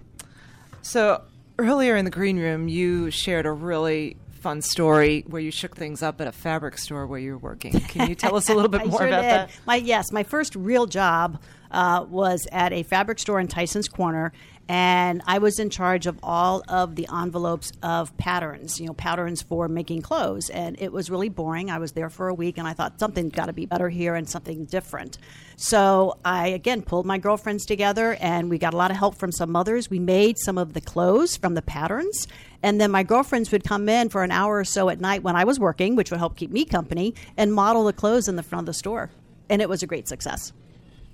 So 0.81 1.21
earlier 1.57 1.95
in 1.95 2.05
the 2.05 2.11
green 2.11 2.37
room, 2.39 2.67
you 2.67 3.09
shared 3.09 3.45
a 3.45 3.51
really 3.51 4.17
fun 4.31 4.61
story 4.61 5.23
where 5.27 5.41
you 5.41 5.49
shook 5.51 5.75
things 5.77 6.03
up 6.03 6.19
at 6.19 6.27
a 6.27 6.31
fabric 6.31 6.77
store 6.77 7.07
where 7.07 7.19
you're 7.19 7.37
working. 7.37 7.71
Can 7.79 8.09
you 8.09 8.15
tell 8.15 8.35
us 8.35 8.49
a 8.49 8.53
little 8.53 8.69
bit 8.77 8.85
more 8.85 8.99
sure 8.99 9.07
about 9.07 9.21
did. 9.21 9.31
that? 9.31 9.49
My 9.65 9.77
yes, 9.77 10.11
my 10.11 10.23
first 10.23 10.55
real 10.55 10.85
job 10.85 11.41
uh, 11.71 12.05
was 12.07 12.45
at 12.51 12.73
a 12.73 12.83
fabric 12.83 13.19
store 13.19 13.39
in 13.39 13.47
Tyson's 13.47 13.87
Corner, 13.87 14.33
and 14.69 15.21
I 15.25 15.39
was 15.39 15.59
in 15.59 15.69
charge 15.69 16.07
of 16.07 16.17
all 16.23 16.63
of 16.69 16.95
the 16.95 17.07
envelopes 17.13 17.71
of 17.81 18.15
patterns, 18.17 18.79
you 18.79 18.87
know, 18.87 18.93
patterns 18.93 19.41
for 19.41 19.67
making 19.67 20.01
clothes. 20.01 20.49
And 20.49 20.79
it 20.79 20.91
was 20.91 21.09
really 21.09 21.29
boring. 21.29 21.69
I 21.69 21.79
was 21.79 21.91
there 21.91 22.09
for 22.09 22.29
a 22.29 22.33
week, 22.33 22.57
and 22.57 22.67
I 22.67 22.73
thought 22.73 22.99
something's 22.99 23.33
got 23.33 23.47
to 23.47 23.53
be 23.53 23.65
better 23.65 23.89
here 23.89 24.15
and 24.15 24.27
something 24.29 24.65
different. 24.65 25.17
So 25.57 26.17
I 26.23 26.47
again 26.47 26.81
pulled 26.81 27.05
my 27.05 27.17
girlfriends 27.17 27.65
together, 27.65 28.17
and 28.21 28.49
we 28.49 28.57
got 28.57 28.73
a 28.73 28.77
lot 28.77 28.89
of 28.89 28.97
help 28.97 29.15
from 29.15 29.31
some 29.31 29.51
mothers. 29.51 29.89
We 29.89 29.99
made 29.99 30.37
some 30.39 30.57
of 30.57 30.73
the 30.73 30.81
clothes 30.81 31.35
from 31.35 31.55
the 31.55 31.61
patterns, 31.61 32.27
and 32.61 32.79
then 32.79 32.89
my 32.89 33.03
girlfriends 33.03 33.51
would 33.51 33.65
come 33.65 33.89
in 33.89 34.09
for 34.09 34.23
an 34.23 34.31
hour 34.31 34.59
or 34.59 34.65
so 34.65 34.89
at 34.89 35.01
night 35.01 35.23
when 35.23 35.35
I 35.35 35.43
was 35.43 35.59
working, 35.59 35.95
which 35.95 36.09
would 36.09 36.19
help 36.19 36.37
keep 36.37 36.51
me 36.51 36.63
company, 36.63 37.15
and 37.35 37.53
model 37.53 37.83
the 37.83 37.93
clothes 37.93 38.27
in 38.29 38.37
the 38.37 38.43
front 38.43 38.61
of 38.61 38.67
the 38.67 38.73
store. 38.73 39.11
And 39.49 39.61
it 39.61 39.67
was 39.67 39.83
a 39.83 39.87
great 39.87 40.07
success. 40.07 40.53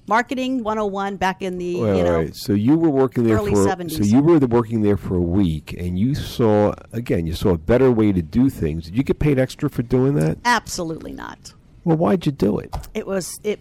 Marketing 0.10 0.64
101 0.64 1.18
back 1.18 1.41
in 1.41 1.57
the, 1.57 1.80
Well, 1.80 1.95
you 1.95 2.03
know, 2.03 2.16
right. 2.18 2.36
So 2.36 2.53
you 2.53 2.76
were 2.78 2.89
working 2.89 3.24
there 3.26 3.38
early 3.38 3.51
for 3.51 3.66
70s. 3.66 3.97
so 3.97 4.03
you 4.03 4.22
were 4.22 4.39
working 4.39 4.82
there 4.82 4.97
for 4.97 5.16
a 5.16 5.22
week, 5.22 5.74
and 5.78 5.97
you 5.97 6.16
saw 6.16 6.74
again 6.91 7.26
you 7.28 7.34
saw 7.34 7.49
a 7.51 7.57
better 7.57 7.91
way 7.91 8.12
to 8.12 8.22
do 8.22 8.49
things. 8.49 8.86
Did 8.86 8.97
you 8.97 9.03
get 9.03 9.20
paid 9.20 9.39
extra 9.39 9.70
for 9.70 9.84
doing 9.84 10.16
that? 10.16 10.38
absolutely 10.45 11.14
not. 11.14 11.53
Well, 11.86 11.97
why'd 11.97 12.26
you 12.26 12.32
do 12.32 12.60
it? 12.60 12.76
It 12.93 13.07
was 13.07 13.39
it 13.43 13.60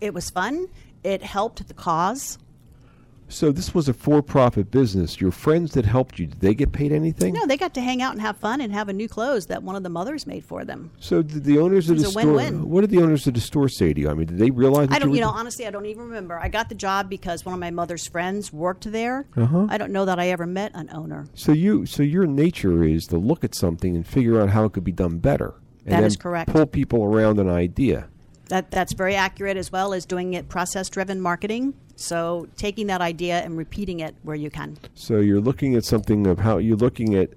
it 0.00 0.14
was 0.14 0.30
fun. 0.30 0.68
It 1.02 1.22
helped 1.22 1.66
the 1.66 1.74
cause. 1.74 2.38
So 3.30 3.52
this 3.52 3.74
was 3.74 3.88
a 3.88 3.94
for-profit 3.94 4.70
business. 4.70 5.20
Your 5.20 5.30
friends 5.30 5.72
that 5.72 5.84
helped 5.84 6.18
you, 6.18 6.26
did 6.26 6.40
they 6.40 6.54
get 6.54 6.72
paid 6.72 6.92
anything? 6.92 7.32
No, 7.32 7.46
they 7.46 7.56
got 7.56 7.74
to 7.74 7.80
hang 7.80 8.02
out 8.02 8.12
and 8.12 8.20
have 8.20 8.36
fun 8.36 8.60
and 8.60 8.72
have 8.72 8.88
a 8.88 8.92
new 8.92 9.08
clothes 9.08 9.46
that 9.46 9.62
one 9.62 9.76
of 9.76 9.82
the 9.82 9.88
mothers 9.88 10.26
made 10.26 10.44
for 10.44 10.64
them. 10.64 10.90
So 10.98 11.22
did 11.22 11.44
the 11.44 11.58
owners 11.58 11.88
of 11.88 11.98
the 11.98 12.04
store? 12.06 12.26
win-win. 12.26 12.68
What 12.68 12.82
did 12.82 12.90
the 12.90 13.00
owners 13.00 13.26
of 13.26 13.34
the 13.34 13.40
store 13.40 13.68
say 13.68 13.92
to 13.92 14.00
you? 14.00 14.10
I 14.10 14.14
mean, 14.14 14.26
did 14.26 14.38
they 14.38 14.50
realize? 14.50 14.88
That 14.88 14.96
I 14.96 14.98
don't, 14.98 15.10
you, 15.10 15.16
you 15.16 15.20
know, 15.20 15.30
honestly, 15.30 15.66
I 15.66 15.70
don't 15.70 15.86
even 15.86 16.02
remember. 16.02 16.38
I 16.38 16.48
got 16.48 16.68
the 16.68 16.74
job 16.74 17.08
because 17.08 17.44
one 17.44 17.54
of 17.54 17.60
my 17.60 17.70
mother's 17.70 18.06
friends 18.06 18.52
worked 18.52 18.90
there. 18.90 19.26
Uh-huh. 19.36 19.66
I 19.70 19.78
don't 19.78 19.92
know 19.92 20.04
that 20.04 20.18
I 20.18 20.28
ever 20.28 20.46
met 20.46 20.72
an 20.74 20.90
owner. 20.92 21.26
So 21.34 21.52
you, 21.52 21.86
so 21.86 22.02
your 22.02 22.26
nature 22.26 22.84
is 22.84 23.06
to 23.06 23.16
look 23.16 23.44
at 23.44 23.54
something 23.54 23.94
and 23.96 24.06
figure 24.06 24.40
out 24.40 24.50
how 24.50 24.64
it 24.64 24.72
could 24.72 24.84
be 24.84 24.92
done 24.92 25.18
better. 25.18 25.54
And 25.86 25.94
That 25.94 26.04
is 26.04 26.16
correct. 26.16 26.50
Pull 26.50 26.66
people 26.66 27.04
around 27.04 27.38
an 27.38 27.48
idea. 27.48 28.09
That 28.50 28.70
that's 28.70 28.92
very 28.92 29.14
accurate 29.14 29.56
as 29.56 29.72
well 29.72 29.92
as 29.92 30.04
doing 30.04 30.34
it 30.34 30.48
process 30.48 30.88
driven 30.88 31.20
marketing. 31.20 31.74
So 31.96 32.48
taking 32.56 32.88
that 32.88 33.00
idea 33.00 33.40
and 33.40 33.56
repeating 33.56 34.00
it 34.00 34.14
where 34.22 34.36
you 34.36 34.50
can. 34.50 34.76
So 34.94 35.18
you're 35.18 35.40
looking 35.40 35.74
at 35.76 35.84
something 35.84 36.26
of 36.26 36.38
how 36.40 36.58
you're 36.58 36.76
looking 36.76 37.14
at 37.14 37.30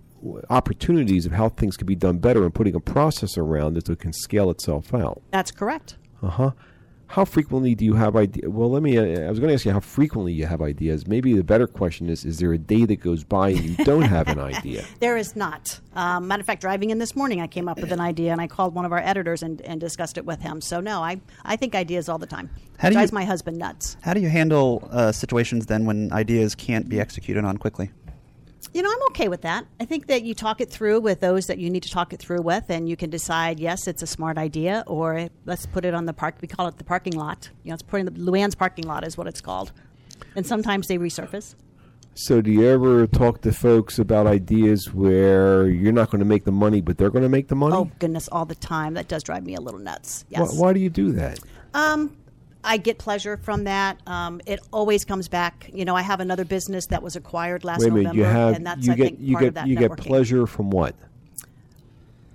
opportunities 0.49 1.25
of 1.25 1.33
how 1.33 1.49
things 1.49 1.77
could 1.77 1.87
be 1.87 1.95
done 1.95 2.17
better 2.17 2.43
and 2.43 2.53
putting 2.53 2.75
a 2.75 2.79
process 2.79 3.37
around 3.37 3.77
it 3.77 3.87
so 3.87 3.93
it 3.93 3.99
can 3.99 4.13
scale 4.13 4.49
itself 4.49 4.93
out. 4.93 5.21
That's 5.31 5.51
correct. 5.51 5.97
Uh 6.21 6.29
huh. 6.29 6.51
How 7.13 7.25
frequently 7.25 7.75
do 7.75 7.85
you 7.85 7.93
have 7.93 8.15
ideas? 8.15 8.49
Well, 8.49 8.71
let 8.71 8.81
me. 8.81 8.97
Uh, 8.97 9.27
I 9.27 9.29
was 9.29 9.37
going 9.39 9.49
to 9.49 9.53
ask 9.53 9.65
you 9.65 9.71
how 9.71 9.79
frequently 9.81 10.33
you 10.33 10.47
have 10.47 10.63
ideas. 10.63 11.05
Maybe 11.05 11.33
the 11.33 11.43
better 11.43 11.67
question 11.67 12.09
is: 12.09 12.25
Is 12.25 12.39
there 12.39 12.51
a 12.53 12.57
day 12.57 12.85
that 12.85 13.01
goes 13.01 13.23
by 13.23 13.49
and 13.49 13.59
you 13.63 13.75
don't 13.85 14.01
have 14.01 14.29
an 14.29 14.39
idea? 14.39 14.83
There 14.99 15.15
is 15.15 15.35
not. 15.35 15.79
Um, 15.93 16.27
matter 16.27 16.39
of 16.41 16.47
fact, 16.47 16.61
driving 16.61 16.89
in 16.89 16.97
this 16.97 17.15
morning, 17.15 17.39
I 17.39 17.45
came 17.45 17.67
up 17.67 17.79
with 17.79 17.91
an 17.91 17.99
idea 17.99 18.31
and 18.31 18.41
I 18.41 18.47
called 18.47 18.73
one 18.73 18.83
of 18.85 18.91
our 18.91 18.97
editors 18.97 19.43
and, 19.43 19.61
and 19.61 19.79
discussed 19.79 20.17
it 20.17 20.25
with 20.25 20.41
him. 20.41 20.59
So 20.59 20.79
no, 20.79 21.03
I 21.03 21.21
I 21.43 21.55
think 21.55 21.75
ideas 21.75 22.09
all 22.09 22.17
the 22.17 22.25
time. 22.25 22.49
How 22.79 22.89
do 22.89 22.93
Drives 22.95 23.11
you- 23.11 23.15
my 23.19 23.25
husband 23.25 23.59
nuts. 23.59 23.95
How 24.01 24.15
do 24.15 24.19
you 24.19 24.29
handle 24.29 24.87
uh, 24.91 25.11
situations 25.11 25.67
then 25.67 25.85
when 25.85 26.11
ideas 26.13 26.55
can't 26.55 26.89
be 26.89 26.99
executed 26.99 27.45
on 27.45 27.57
quickly? 27.57 27.91
You 28.73 28.81
know, 28.81 28.89
I'm 28.91 29.03
okay 29.11 29.27
with 29.27 29.41
that. 29.41 29.65
I 29.79 29.85
think 29.85 30.07
that 30.07 30.23
you 30.23 30.33
talk 30.33 30.61
it 30.61 30.69
through 30.69 31.01
with 31.01 31.19
those 31.19 31.45
that 31.47 31.57
you 31.57 31.69
need 31.69 31.83
to 31.83 31.91
talk 31.91 32.13
it 32.13 32.19
through 32.19 32.41
with, 32.41 32.69
and 32.69 32.87
you 32.89 32.95
can 32.95 33.09
decide, 33.09 33.59
yes, 33.59 33.87
it's 33.87 34.01
a 34.01 34.07
smart 34.07 34.37
idea, 34.37 34.83
or 34.87 35.29
let's 35.45 35.65
put 35.65 35.85
it 35.85 35.93
on 35.93 36.05
the 36.05 36.13
park. 36.13 36.35
We 36.41 36.47
call 36.47 36.67
it 36.67 36.77
the 36.77 36.83
parking 36.83 37.13
lot. 37.13 37.49
You 37.63 37.69
know, 37.69 37.73
it's 37.75 37.83
putting 37.83 38.05
the 38.05 38.11
Lou 38.11 38.35
Anne's 38.35 38.55
parking 38.55 38.85
lot 38.87 39.05
is 39.05 39.17
what 39.17 39.27
it's 39.27 39.41
called. 39.41 39.71
And 40.35 40.45
sometimes 40.47 40.87
they 40.87 40.97
resurface. 40.97 41.55
So, 42.15 42.41
do 42.41 42.51
you 42.51 42.67
ever 42.67 43.07
talk 43.07 43.41
to 43.41 43.51
folks 43.51 43.97
about 43.97 44.27
ideas 44.27 44.93
where 44.93 45.67
you're 45.67 45.91
not 45.91 46.11
going 46.11 46.19
to 46.19 46.25
make 46.25 46.43
the 46.43 46.51
money, 46.51 46.79
but 46.79 46.97
they're 46.99 47.09
going 47.09 47.23
to 47.23 47.29
make 47.29 47.47
the 47.47 47.55
money? 47.55 47.75
Oh 47.75 47.89
goodness, 47.97 48.27
all 48.31 48.45
the 48.45 48.53
time. 48.55 48.93
That 48.93 49.07
does 49.07 49.23
drive 49.23 49.43
me 49.43 49.55
a 49.55 49.61
little 49.61 49.79
nuts. 49.79 50.23
Why, 50.29 50.41
Yes. 50.41 50.55
why 50.55 50.73
do 50.73 50.79
you 50.79 50.91
do 50.91 51.11
that? 51.13 51.39
Um, 51.73 52.15
I 52.63 52.77
get 52.77 52.97
pleasure 52.97 53.37
from 53.37 53.65
that. 53.65 53.99
Um, 54.07 54.41
it 54.45 54.59
always 54.71 55.03
comes 55.05 55.27
back. 55.27 55.69
You 55.73 55.85
know, 55.85 55.95
I 55.95 56.01
have 56.01 56.19
another 56.19 56.45
business 56.45 56.85
that 56.87 57.03
was 57.03 57.15
acquired 57.15 57.63
last 57.63 57.81
Wait 57.81 57.87
a 57.87 57.91
minute. 57.91 58.03
November, 58.03 58.17
You 58.17 58.25
have 58.25 58.55
and 58.55 58.65
that's 58.65 58.85
you 58.85 58.93
I 58.93 58.95
get 58.95 59.03
think 59.03 59.19
you 59.21 59.33
part 59.33 59.41
get 59.41 59.47
of 59.49 59.53
that 59.55 59.67
you 59.67 59.75
get 59.75 59.97
pleasure 59.97 60.47
from 60.47 60.69
what? 60.69 60.95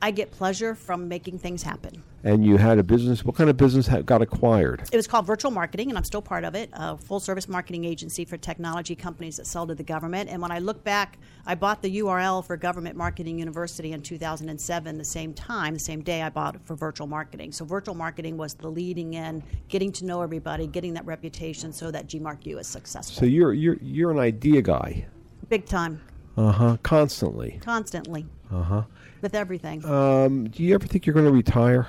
I 0.01 0.11
get 0.11 0.31
pleasure 0.31 0.75
from 0.75 1.09
making 1.09 1.39
things 1.39 1.63
happen. 1.63 2.03
And 2.25 2.45
you 2.45 2.57
had 2.57 2.79
a 2.79 2.83
business. 2.83 3.25
What 3.25 3.37
kind 3.37 3.49
of 3.49 3.57
business 3.57 3.87
ha- 3.87 4.01
got 4.01 4.23
acquired? 4.23 4.83
It 4.93 4.97
was 4.97 5.07
called 5.07 5.25
Virtual 5.25 5.53
Marketing, 5.53 5.89
and 5.89 5.97
I'm 5.97 6.03
still 6.03 6.21
part 6.21 6.43
of 6.43 6.57
it, 6.57 6.69
a 6.73 6.97
full 6.97 7.21
service 7.21 7.49
marketing 7.49 7.85
agency 7.85 8.25
for 8.25 8.37
technology 8.37 8.97
companies 8.97 9.37
that 9.37 9.47
sell 9.47 9.69
to 9.69 9.75
the 9.75 9.85
government. 9.85 10.29
And 10.29 10.43
when 10.43 10.51
I 10.51 10.59
look 10.59 10.83
back, 10.83 11.19
I 11.47 11.55
bought 11.55 11.81
the 11.81 11.99
URL 11.99 12.45
for 12.45 12.57
Government 12.57 12.97
Marketing 12.97 13.39
University 13.39 13.93
in 13.93 14.03
2007, 14.03 14.99
the 14.99 15.05
same 15.05 15.33
time, 15.33 15.75
the 15.75 15.81
same 15.81 16.03
day 16.03 16.23
I 16.23 16.29
bought 16.29 16.57
it 16.57 16.61
for 16.65 16.75
virtual 16.75 17.07
marketing. 17.07 17.53
So, 17.53 17.65
virtual 17.65 17.95
marketing 17.95 18.37
was 18.37 18.55
the 18.55 18.69
leading 18.69 19.15
in, 19.15 19.43
getting 19.69 19.93
to 19.93 20.05
know 20.05 20.21
everybody, 20.21 20.67
getting 20.67 20.95
that 20.95 21.07
reputation 21.07 21.73
so 21.73 21.93
that 21.93 22.09
GMarkU 22.09 22.59
is 22.59 22.67
successful. 22.67 23.15
So 23.21 23.27
you're 23.27 23.53
you're 23.53 23.77
you're 23.81 24.11
an 24.11 24.19
idea 24.19 24.61
guy. 24.61 25.07
Big 25.49 25.67
time, 25.67 26.01
Uh 26.37 26.51
huh. 26.51 26.77
Constantly. 26.83 27.61
constantly, 27.65 28.27
Uh 28.53 28.63
huh. 28.63 28.83
with 29.23 29.37
everything. 29.37 29.85
Um, 29.85 30.49
do 30.49 30.65
you 30.65 30.75
ever 30.75 30.87
think 30.87 31.07
you're 31.07 31.15
going 31.15 31.25
to 31.27 31.33
retire? 31.33 31.87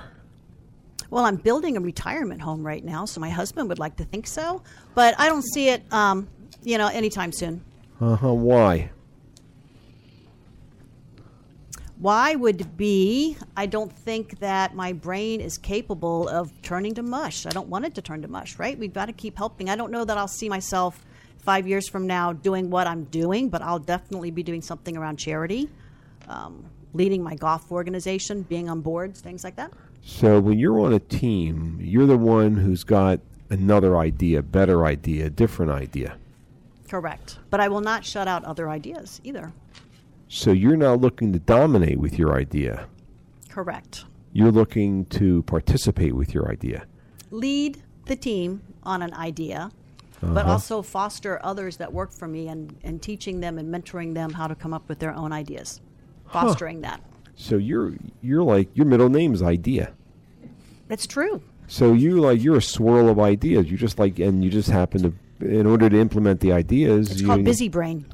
Well, 1.10 1.24
I'm 1.24 1.36
building 1.36 1.76
a 1.76 1.80
retirement 1.80 2.40
home 2.40 2.64
right 2.64 2.84
now, 2.84 3.04
so 3.04 3.20
my 3.20 3.30
husband 3.30 3.68
would 3.68 3.80
like 3.80 3.96
to 3.96 4.04
think 4.04 4.28
so, 4.28 4.62
but 4.94 5.14
I 5.18 5.28
don't 5.28 5.42
see 5.42 5.68
it, 5.68 5.82
um, 5.92 6.28
you 6.62 6.78
know, 6.78 6.86
anytime 6.86 7.32
soon. 7.32 7.64
Uh 8.00 8.14
huh. 8.14 8.32
Why? 8.32 8.90
Why 11.98 12.34
would 12.34 12.78
be 12.78 13.36
I 13.56 13.66
don't 13.66 13.92
think 13.92 14.38
that 14.38 14.74
my 14.74 14.94
brain 14.94 15.40
is 15.42 15.58
capable 15.58 16.28
of 16.28 16.50
turning 16.62 16.94
to 16.94 17.02
mush. 17.02 17.44
I 17.44 17.50
don't 17.50 17.68
want 17.68 17.84
it 17.84 17.94
to 17.96 18.02
turn 18.02 18.22
to 18.22 18.28
mush, 18.28 18.58
right? 18.58 18.78
We've 18.78 18.92
got 18.92 19.06
to 19.06 19.12
keep 19.12 19.36
helping. 19.36 19.68
I 19.68 19.76
don't 19.76 19.90
know 19.90 20.04
that 20.04 20.16
I'll 20.16 20.28
see 20.28 20.48
myself 20.48 21.04
five 21.42 21.66
years 21.66 21.88
from 21.88 22.06
now 22.06 22.32
doing 22.32 22.70
what 22.70 22.86
I'm 22.86 23.04
doing, 23.04 23.48
but 23.50 23.60
I'll 23.60 23.78
definitely 23.78 24.30
be 24.30 24.42
doing 24.42 24.62
something 24.62 24.96
around 24.96 25.18
charity, 25.18 25.68
um, 26.28 26.64
leading 26.94 27.22
my 27.22 27.34
golf 27.34 27.70
organization, 27.70 28.42
being 28.42 28.70
on 28.70 28.80
boards, 28.80 29.20
things 29.20 29.44
like 29.44 29.56
that. 29.56 29.70
So 30.02 30.40
when 30.40 30.58
you're 30.58 30.80
on 30.80 30.92
a 30.92 30.98
team, 30.98 31.78
you're 31.80 32.06
the 32.06 32.16
one 32.18 32.56
who's 32.56 32.84
got 32.84 33.20
another 33.50 33.96
idea, 33.98 34.42
better 34.42 34.84
idea, 34.84 35.30
different 35.30 35.72
idea. 35.72 36.16
Correct. 36.88 37.38
But 37.50 37.60
I 37.60 37.68
will 37.68 37.80
not 37.80 38.04
shut 38.04 38.26
out 38.26 38.44
other 38.44 38.68
ideas 38.68 39.20
either. 39.24 39.52
So 40.28 40.52
you're 40.52 40.76
not 40.76 41.00
looking 41.00 41.32
to 41.32 41.38
dominate 41.38 41.98
with 41.98 42.18
your 42.18 42.34
idea. 42.36 42.86
Correct. 43.48 44.04
You're 44.32 44.52
looking 44.52 45.04
to 45.06 45.42
participate 45.42 46.14
with 46.14 46.34
your 46.34 46.50
idea. 46.50 46.84
lead 47.32 47.80
the 48.06 48.16
team 48.16 48.60
on 48.82 49.02
an 49.02 49.14
idea, 49.14 49.70
but 50.20 50.38
Uh-huh. 50.38 50.52
also 50.52 50.82
foster 50.82 51.38
others 51.44 51.76
that 51.76 51.92
work 51.92 52.10
for 52.12 52.26
me 52.26 52.48
and, 52.48 52.74
and 52.82 53.00
teaching 53.00 53.38
them 53.40 53.56
and 53.58 53.72
mentoring 53.72 54.14
them 54.14 54.32
how 54.32 54.48
to 54.48 54.54
come 54.56 54.72
up 54.74 54.88
with 54.88 54.98
their 54.98 55.14
own 55.14 55.32
ideas. 55.32 55.80
Huh. 56.26 56.46
Fostering 56.48 56.80
that. 56.80 57.00
So 57.40 57.56
you're 57.56 57.94
you're 58.20 58.42
like 58.42 58.68
your 58.74 58.86
middle 58.86 59.08
name 59.08 59.32
is 59.32 59.42
idea. 59.42 59.92
That's 60.88 61.06
true. 61.06 61.42
So 61.68 61.94
you 61.94 62.20
like 62.20 62.42
you're 62.42 62.58
a 62.58 62.62
swirl 62.62 63.08
of 63.08 63.18
ideas. 63.18 63.70
You 63.70 63.78
just 63.78 63.98
like 63.98 64.18
and 64.18 64.44
you 64.44 64.50
just 64.50 64.68
happen 64.68 65.02
to 65.02 65.14
in 65.40 65.66
order 65.66 65.88
to 65.88 65.98
implement 65.98 66.40
the 66.40 66.52
ideas. 66.52 67.10
It's 67.10 67.20
you, 67.22 67.26
called 67.26 67.44
busy 67.44 67.68
brain. 67.68 68.04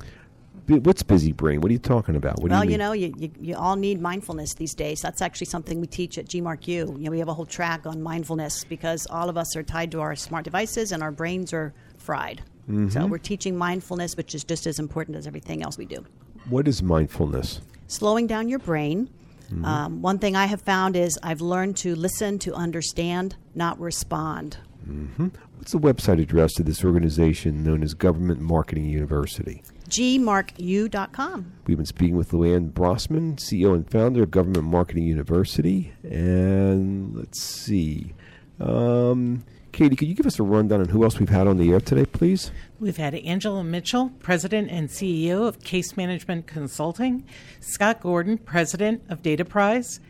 What's 0.69 1.03
busy 1.03 1.33
brain? 1.33 1.61
What 1.61 1.71
are 1.71 1.73
you 1.73 1.79
talking 1.79 2.17
about? 2.17 2.41
What 2.41 2.51
well, 2.51 2.63
do 2.63 2.67
you, 2.67 2.73
you, 2.73 2.79
know, 2.79 2.93
you, 2.93 3.15
you, 3.17 3.31
you 3.41 3.57
all 3.57 3.77
need 3.77 4.01
mindfulness 4.01 4.55
these 4.55 4.75
days. 4.75 5.01
That's 5.01 5.23
actually 5.23 5.47
something 5.47 5.81
we 5.81 5.87
teach 5.87 6.19
at 6.19 6.27
GMarkU. 6.27 6.67
You 6.69 7.05
know, 7.05 7.11
we 7.13 7.21
have 7.21 7.29
a 7.29 7.35
whole 7.35 7.47
track 7.47 7.87
on 7.87 8.03
mindfulness 8.03 8.65
because 8.65 9.07
all 9.09 9.29
of 9.29 9.37
us 9.37 9.55
are 9.55 9.63
tied 9.63 9.93
to 9.93 10.01
our 10.01 10.17
smart 10.17 10.45
devices 10.45 10.91
and 10.91 11.05
our 11.05 11.13
brains 11.13 11.53
are 11.53 11.73
fried. 11.99 12.43
So 12.67 12.73
Mhm. 12.73 13.11
we're 13.11 13.19
teaching 13.19 13.57
mindfulness, 13.57 14.17
which 14.17 14.35
is 14.35 14.43
just 14.43 14.67
as 14.67 14.81
important 14.81 15.17
as 15.17 15.29
everything 15.29 15.63
else 15.63 15.79
we 15.79 15.87
do. 15.87 16.05
What 16.49 16.67
is 16.67 16.83
mindfulness? 16.83 17.61
Slowing 17.87 18.27
down 18.27 18.49
your 18.49 18.59
brain. 18.59 19.09
Mhm. 19.51 19.65
Um, 19.65 20.03
one 20.03 20.19
thing 20.19 20.35
I 20.35 20.47
have 20.47 20.61
found 20.61 20.97
is 20.97 21.19
I've 21.23 21.41
learned 21.41 21.77
to 21.79 21.95
listen, 21.95 22.39
to 22.41 22.53
understand, 22.55 23.37
not 23.55 23.79
respond. 23.81 24.59
hmm 24.85 25.29
What's 25.59 25.73
the 25.73 25.79
website 25.79 26.21
address 26.21 26.53
to 26.55 26.63
this 26.63 26.85
organization 26.85 27.65
known 27.65 27.83
as 27.83 27.95
Government 27.95 28.41
Marketing 28.41 28.85
University? 28.85 29.63
gmarku.com. 29.89 31.53
We've 31.67 31.77
been 31.77 31.87
speaking 31.87 32.17
with 32.17 32.33
Lou 32.33 32.55
Anne 32.55 32.71
Brossman, 32.71 33.37
CEO 33.37 33.75
and 33.75 33.89
founder 33.91 34.23
of 34.25 34.31
Government 34.31 34.65
Marketing 34.65 35.05
University. 35.05 35.93
And 36.03 37.17
let's 37.17 37.41
see. 37.43 38.15
Um, 38.61 39.45
Katie, 39.77 39.95
could 39.95 40.09
you 40.09 40.15
give 40.15 40.25
us 40.25 40.39
a 40.39 40.43
rundown 40.43 40.81
on 40.81 40.89
who 40.89 41.05
else 41.05 41.19
we've 41.19 41.29
had 41.29 41.47
on 41.47 41.59
the 41.59 41.71
air 41.71 41.81
today, 41.81 42.07
please? 42.07 42.51
We've 42.81 42.97
had 42.97 43.15
Angela 43.15 43.63
Mitchell, 43.63 44.11
President 44.21 44.71
and 44.71 44.89
CEO 44.89 45.47
of 45.47 45.61
Case 45.61 45.99
Management 45.99 46.47
Consulting, 46.47 47.27
Scott 47.61 48.01
Gordon, 48.01 48.39
President 48.39 49.03
of 49.11 49.21
Dataprise, 49.21 50.01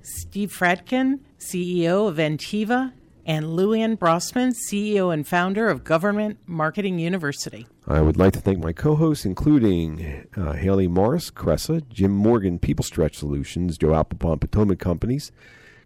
Steve 0.00 0.50
Freidkin, 0.58 1.20
CEO 1.38 2.08
of 2.08 2.16
Ntiva, 2.16 2.94
and 3.26 3.54
Lou 3.54 3.74
Anne 3.74 3.98
Brossman, 3.98 4.54
CEO 4.54 5.12
and 5.12 5.28
founder 5.28 5.68
of 5.68 5.84
Government 5.84 6.38
Marketing 6.46 6.98
University. 6.98 7.66
I 7.86 8.00
would 8.00 8.16
like 8.16 8.32
to 8.32 8.40
thank 8.40 8.60
my 8.60 8.72
co-hosts, 8.72 9.26
including 9.26 10.26
uh, 10.34 10.54
Haley 10.54 10.88
Morris, 10.88 11.30
Cresa, 11.30 11.86
Jim 11.90 12.12
Morgan, 12.12 12.58
People 12.58 12.84
Stretch 12.84 13.18
Solutions, 13.18 13.76
Joe 13.76 13.94
Applebaum, 13.94 14.38
Potomac 14.38 14.78
Companies, 14.78 15.30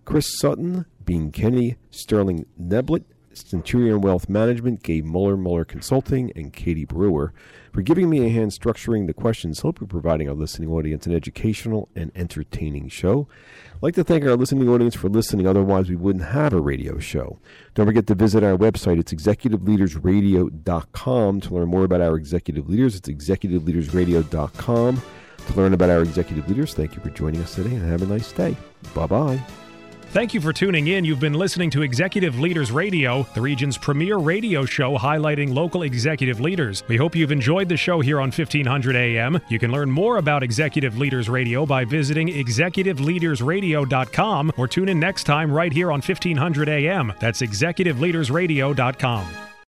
Chris 0.04 0.38
Sutton, 0.38 0.86
Bean 1.04 1.32
Kinney, 1.32 1.76
Sterling 1.90 2.46
Neblett, 2.60 3.04
Centurion 3.36 4.00
Wealth 4.00 4.28
Management, 4.28 4.82
Gabe 4.82 5.04
Muller, 5.04 5.36
Muller 5.36 5.64
Consulting, 5.64 6.32
and 6.34 6.52
Katie 6.52 6.84
Brewer 6.84 7.32
for 7.72 7.82
giving 7.82 8.08
me 8.08 8.24
a 8.24 8.30
hand 8.30 8.52
structuring 8.52 9.06
the 9.06 9.14
questions. 9.14 9.60
Hopefully, 9.60 9.88
providing 9.88 10.28
our 10.28 10.34
listening 10.34 10.70
audience 10.70 11.06
an 11.06 11.14
educational 11.14 11.88
and 11.96 12.12
entertaining 12.14 12.88
show. 12.88 13.26
I'd 13.74 13.82
like 13.82 13.94
to 13.96 14.04
thank 14.04 14.24
our 14.24 14.36
listening 14.36 14.68
audience 14.68 14.94
for 14.94 15.08
listening, 15.08 15.46
otherwise, 15.46 15.90
we 15.90 15.96
wouldn't 15.96 16.26
have 16.26 16.52
a 16.52 16.60
radio 16.60 16.98
show. 16.98 17.40
Don't 17.74 17.86
forget 17.86 18.06
to 18.06 18.14
visit 18.14 18.44
our 18.44 18.56
website. 18.56 19.00
It's 19.00 19.12
executiveleadersradio.com 19.12 21.40
to 21.40 21.54
learn 21.54 21.68
more 21.68 21.84
about 21.84 22.00
our 22.00 22.16
executive 22.16 22.68
leaders. 22.68 22.94
It's 22.94 23.08
executiveleadersradio.com 23.08 25.02
to 25.46 25.54
learn 25.54 25.74
about 25.74 25.90
our 25.90 26.02
executive 26.02 26.48
leaders. 26.48 26.74
Thank 26.74 26.94
you 26.94 27.02
for 27.02 27.10
joining 27.10 27.42
us 27.42 27.54
today 27.54 27.74
and 27.74 27.90
have 27.90 28.02
a 28.02 28.06
nice 28.06 28.32
day. 28.32 28.56
Bye 28.94 29.06
bye. 29.06 29.40
Thank 30.14 30.32
you 30.32 30.40
for 30.40 30.52
tuning 30.52 30.86
in. 30.86 31.04
You've 31.04 31.18
been 31.18 31.34
listening 31.34 31.70
to 31.70 31.82
Executive 31.82 32.38
Leaders 32.38 32.70
Radio, 32.70 33.24
the 33.34 33.40
region's 33.40 33.76
premier 33.76 34.16
radio 34.16 34.64
show 34.64 34.96
highlighting 34.96 35.52
local 35.52 35.82
executive 35.82 36.38
leaders. 36.38 36.84
We 36.86 36.96
hope 36.96 37.16
you've 37.16 37.32
enjoyed 37.32 37.68
the 37.68 37.76
show 37.76 38.00
here 38.00 38.20
on 38.20 38.30
1500 38.30 38.94
AM. 38.94 39.40
You 39.48 39.58
can 39.58 39.72
learn 39.72 39.90
more 39.90 40.18
about 40.18 40.44
Executive 40.44 40.98
Leaders 40.98 41.28
Radio 41.28 41.66
by 41.66 41.84
visiting 41.84 42.28
executiveleadersradio.com 42.28 44.52
or 44.56 44.68
tune 44.68 44.88
in 44.88 45.00
next 45.00 45.24
time 45.24 45.50
right 45.50 45.72
here 45.72 45.90
on 45.90 46.00
1500 46.00 46.68
AM. 46.68 47.12
That's 47.18 47.42
executiveleadersradio.com. 47.42 49.53